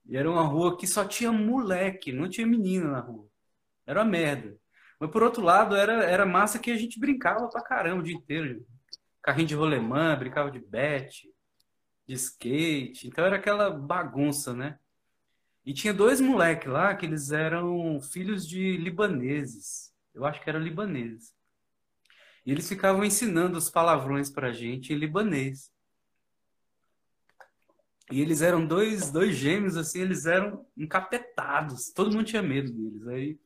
[0.06, 3.28] E era uma rua que só tinha moleque, não tinha menina na rua.
[3.86, 4.56] Era uma merda.
[4.98, 8.14] Mas por outro lado, era, era massa que a gente brincava pra caramba o dia
[8.14, 8.66] inteiro.
[9.22, 11.28] Carrinho de rolemã, brincava de bete,
[12.08, 13.08] de skate.
[13.08, 14.79] Então era aquela bagunça, né?
[15.64, 19.92] E tinha dois moleques lá que eles eram filhos de libaneses.
[20.14, 21.34] Eu acho que eram libaneses.
[22.44, 25.70] E eles ficavam ensinando os palavrões pra gente em libanês.
[28.10, 31.92] E eles eram dois, dois gêmeos, assim, eles eram encapetados.
[31.92, 33.06] Todo mundo tinha medo deles.
[33.06, 33.38] Aí,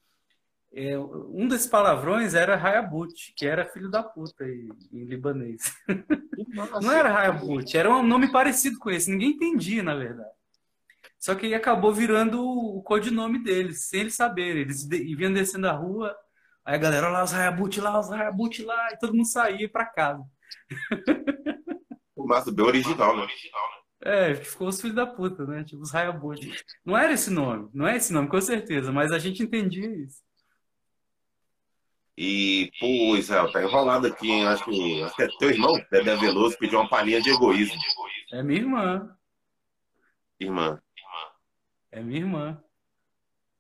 [0.73, 5.75] é, um desses palavrões era Hayabut, que era filho da puta em, em libanês.
[6.83, 9.11] Não era Hayabut, era um nome parecido com esse.
[9.11, 10.35] Ninguém entendia, na verdade.
[11.25, 14.61] Só que aí acabou virando o codinome deles, sem eles saberem.
[14.61, 16.15] Eles de- vinham descendo a rua,
[16.63, 19.67] aí a galera, olha lá os Hayabut lá, os Hayabut lá, e todo mundo saía
[19.67, 20.23] pra casa.
[22.15, 23.27] O Massa bem original, né?
[24.03, 25.65] É, ficou os filhos da puta, né?
[25.65, 26.43] Tipo, os Hayabusa.
[26.85, 30.23] Não era esse nome, não é esse nome, com certeza, mas a gente entendia isso.
[32.19, 34.47] E, pô, Israel, tá enrolado aqui, hein?
[34.47, 37.77] Acho que, acho que é teu irmão, Dedé Veloso, pediu uma palhinha de egoísmo.
[38.33, 39.17] É minha irmã,
[40.39, 40.84] Irmã.
[41.95, 42.63] É minha irmã.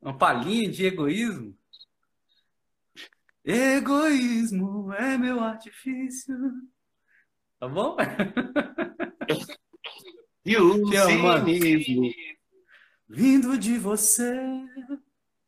[0.02, 1.56] Uma palhinha de egoísmo?
[3.44, 6.36] Egoísmo é meu artifício.
[7.60, 7.96] Tá bom?
[10.44, 12.10] E o cinismo.
[13.08, 14.34] Vindo de você.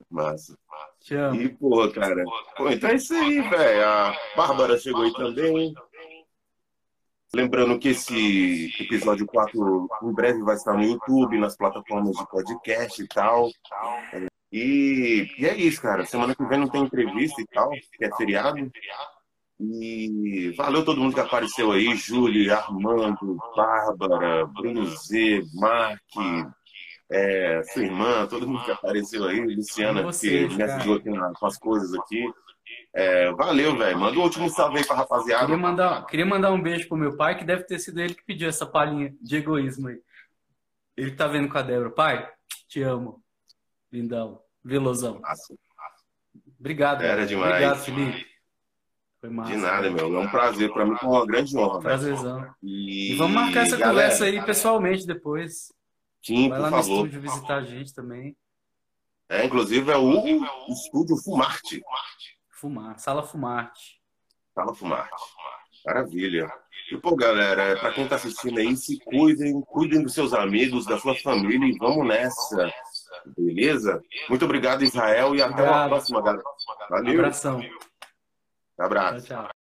[0.08, 0.56] Massa.
[1.00, 1.40] Te amo.
[1.40, 2.24] E, porra, cara.
[2.56, 3.84] Pô, então é isso aí, velho.
[3.84, 5.74] A Bárbara chegou aí também.
[7.34, 13.02] Lembrando que esse episódio 4 em breve vai estar no YouTube, nas plataformas de podcast
[13.02, 13.50] e tal.
[14.52, 16.06] E, e é isso, cara.
[16.06, 18.70] Semana que vem não tem entrevista e tal, que é feriado.
[19.58, 26.00] E valeu todo mundo que apareceu aí, Júlio, Armando, Bárbara, Bruno Z, Mark,
[27.10, 31.46] é, sua irmã, todo mundo que apareceu aí, Luciana, que me ajudou aqui na- com
[31.46, 32.22] as coisas aqui.
[32.98, 33.98] É, valeu, velho.
[33.98, 35.42] Manda um último salve aí pra rapaziada.
[35.44, 38.24] Queria mandar, queria mandar um beijo pro meu pai, que deve ter sido ele que
[38.24, 40.00] pediu essa palhinha de egoísmo aí.
[40.96, 41.90] Ele tá vendo com a Débora.
[41.90, 42.26] Pai,
[42.66, 43.22] te amo.
[43.92, 44.40] Lindão.
[44.64, 45.20] Velozão.
[45.20, 45.54] Massa.
[46.58, 47.02] Obrigado.
[47.02, 47.26] Era cara.
[47.26, 47.50] demais.
[47.50, 48.26] Obrigado, Felipe.
[49.20, 49.50] Foi massa.
[49.50, 50.16] De nada, meu.
[50.16, 50.72] É um prazer.
[50.72, 51.80] Pra mim foi uma grande honra.
[51.80, 52.50] Prazerzão.
[52.62, 55.70] E, E vamos marcar essa galera, conversa aí pessoalmente depois.
[56.24, 56.94] Sim, Vai por lá no favor.
[57.06, 58.34] estúdio visitar a gente também.
[59.28, 60.24] É, inclusive é o
[60.70, 61.82] estúdio Fumarte.
[62.56, 62.98] Fumar.
[62.98, 64.00] Sala Fumarte.
[64.54, 65.10] Fala Fumarte.
[65.84, 66.50] Maravilha.
[66.90, 70.98] E, pô, galera, pra quem tá assistindo aí, se cuidem, cuidem dos seus amigos, da
[70.98, 72.72] sua família e vamos nessa.
[73.36, 74.02] Beleza?
[74.28, 75.88] Muito obrigado, Israel, e até uma Obrigado.
[75.88, 76.44] próxima, galera.
[76.88, 77.12] Valeu.
[77.14, 77.60] Abração.
[78.78, 79.26] Abraço.
[79.26, 79.55] Tchau, tchau.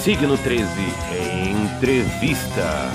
[0.00, 2.90] Signo 13 Entrevista.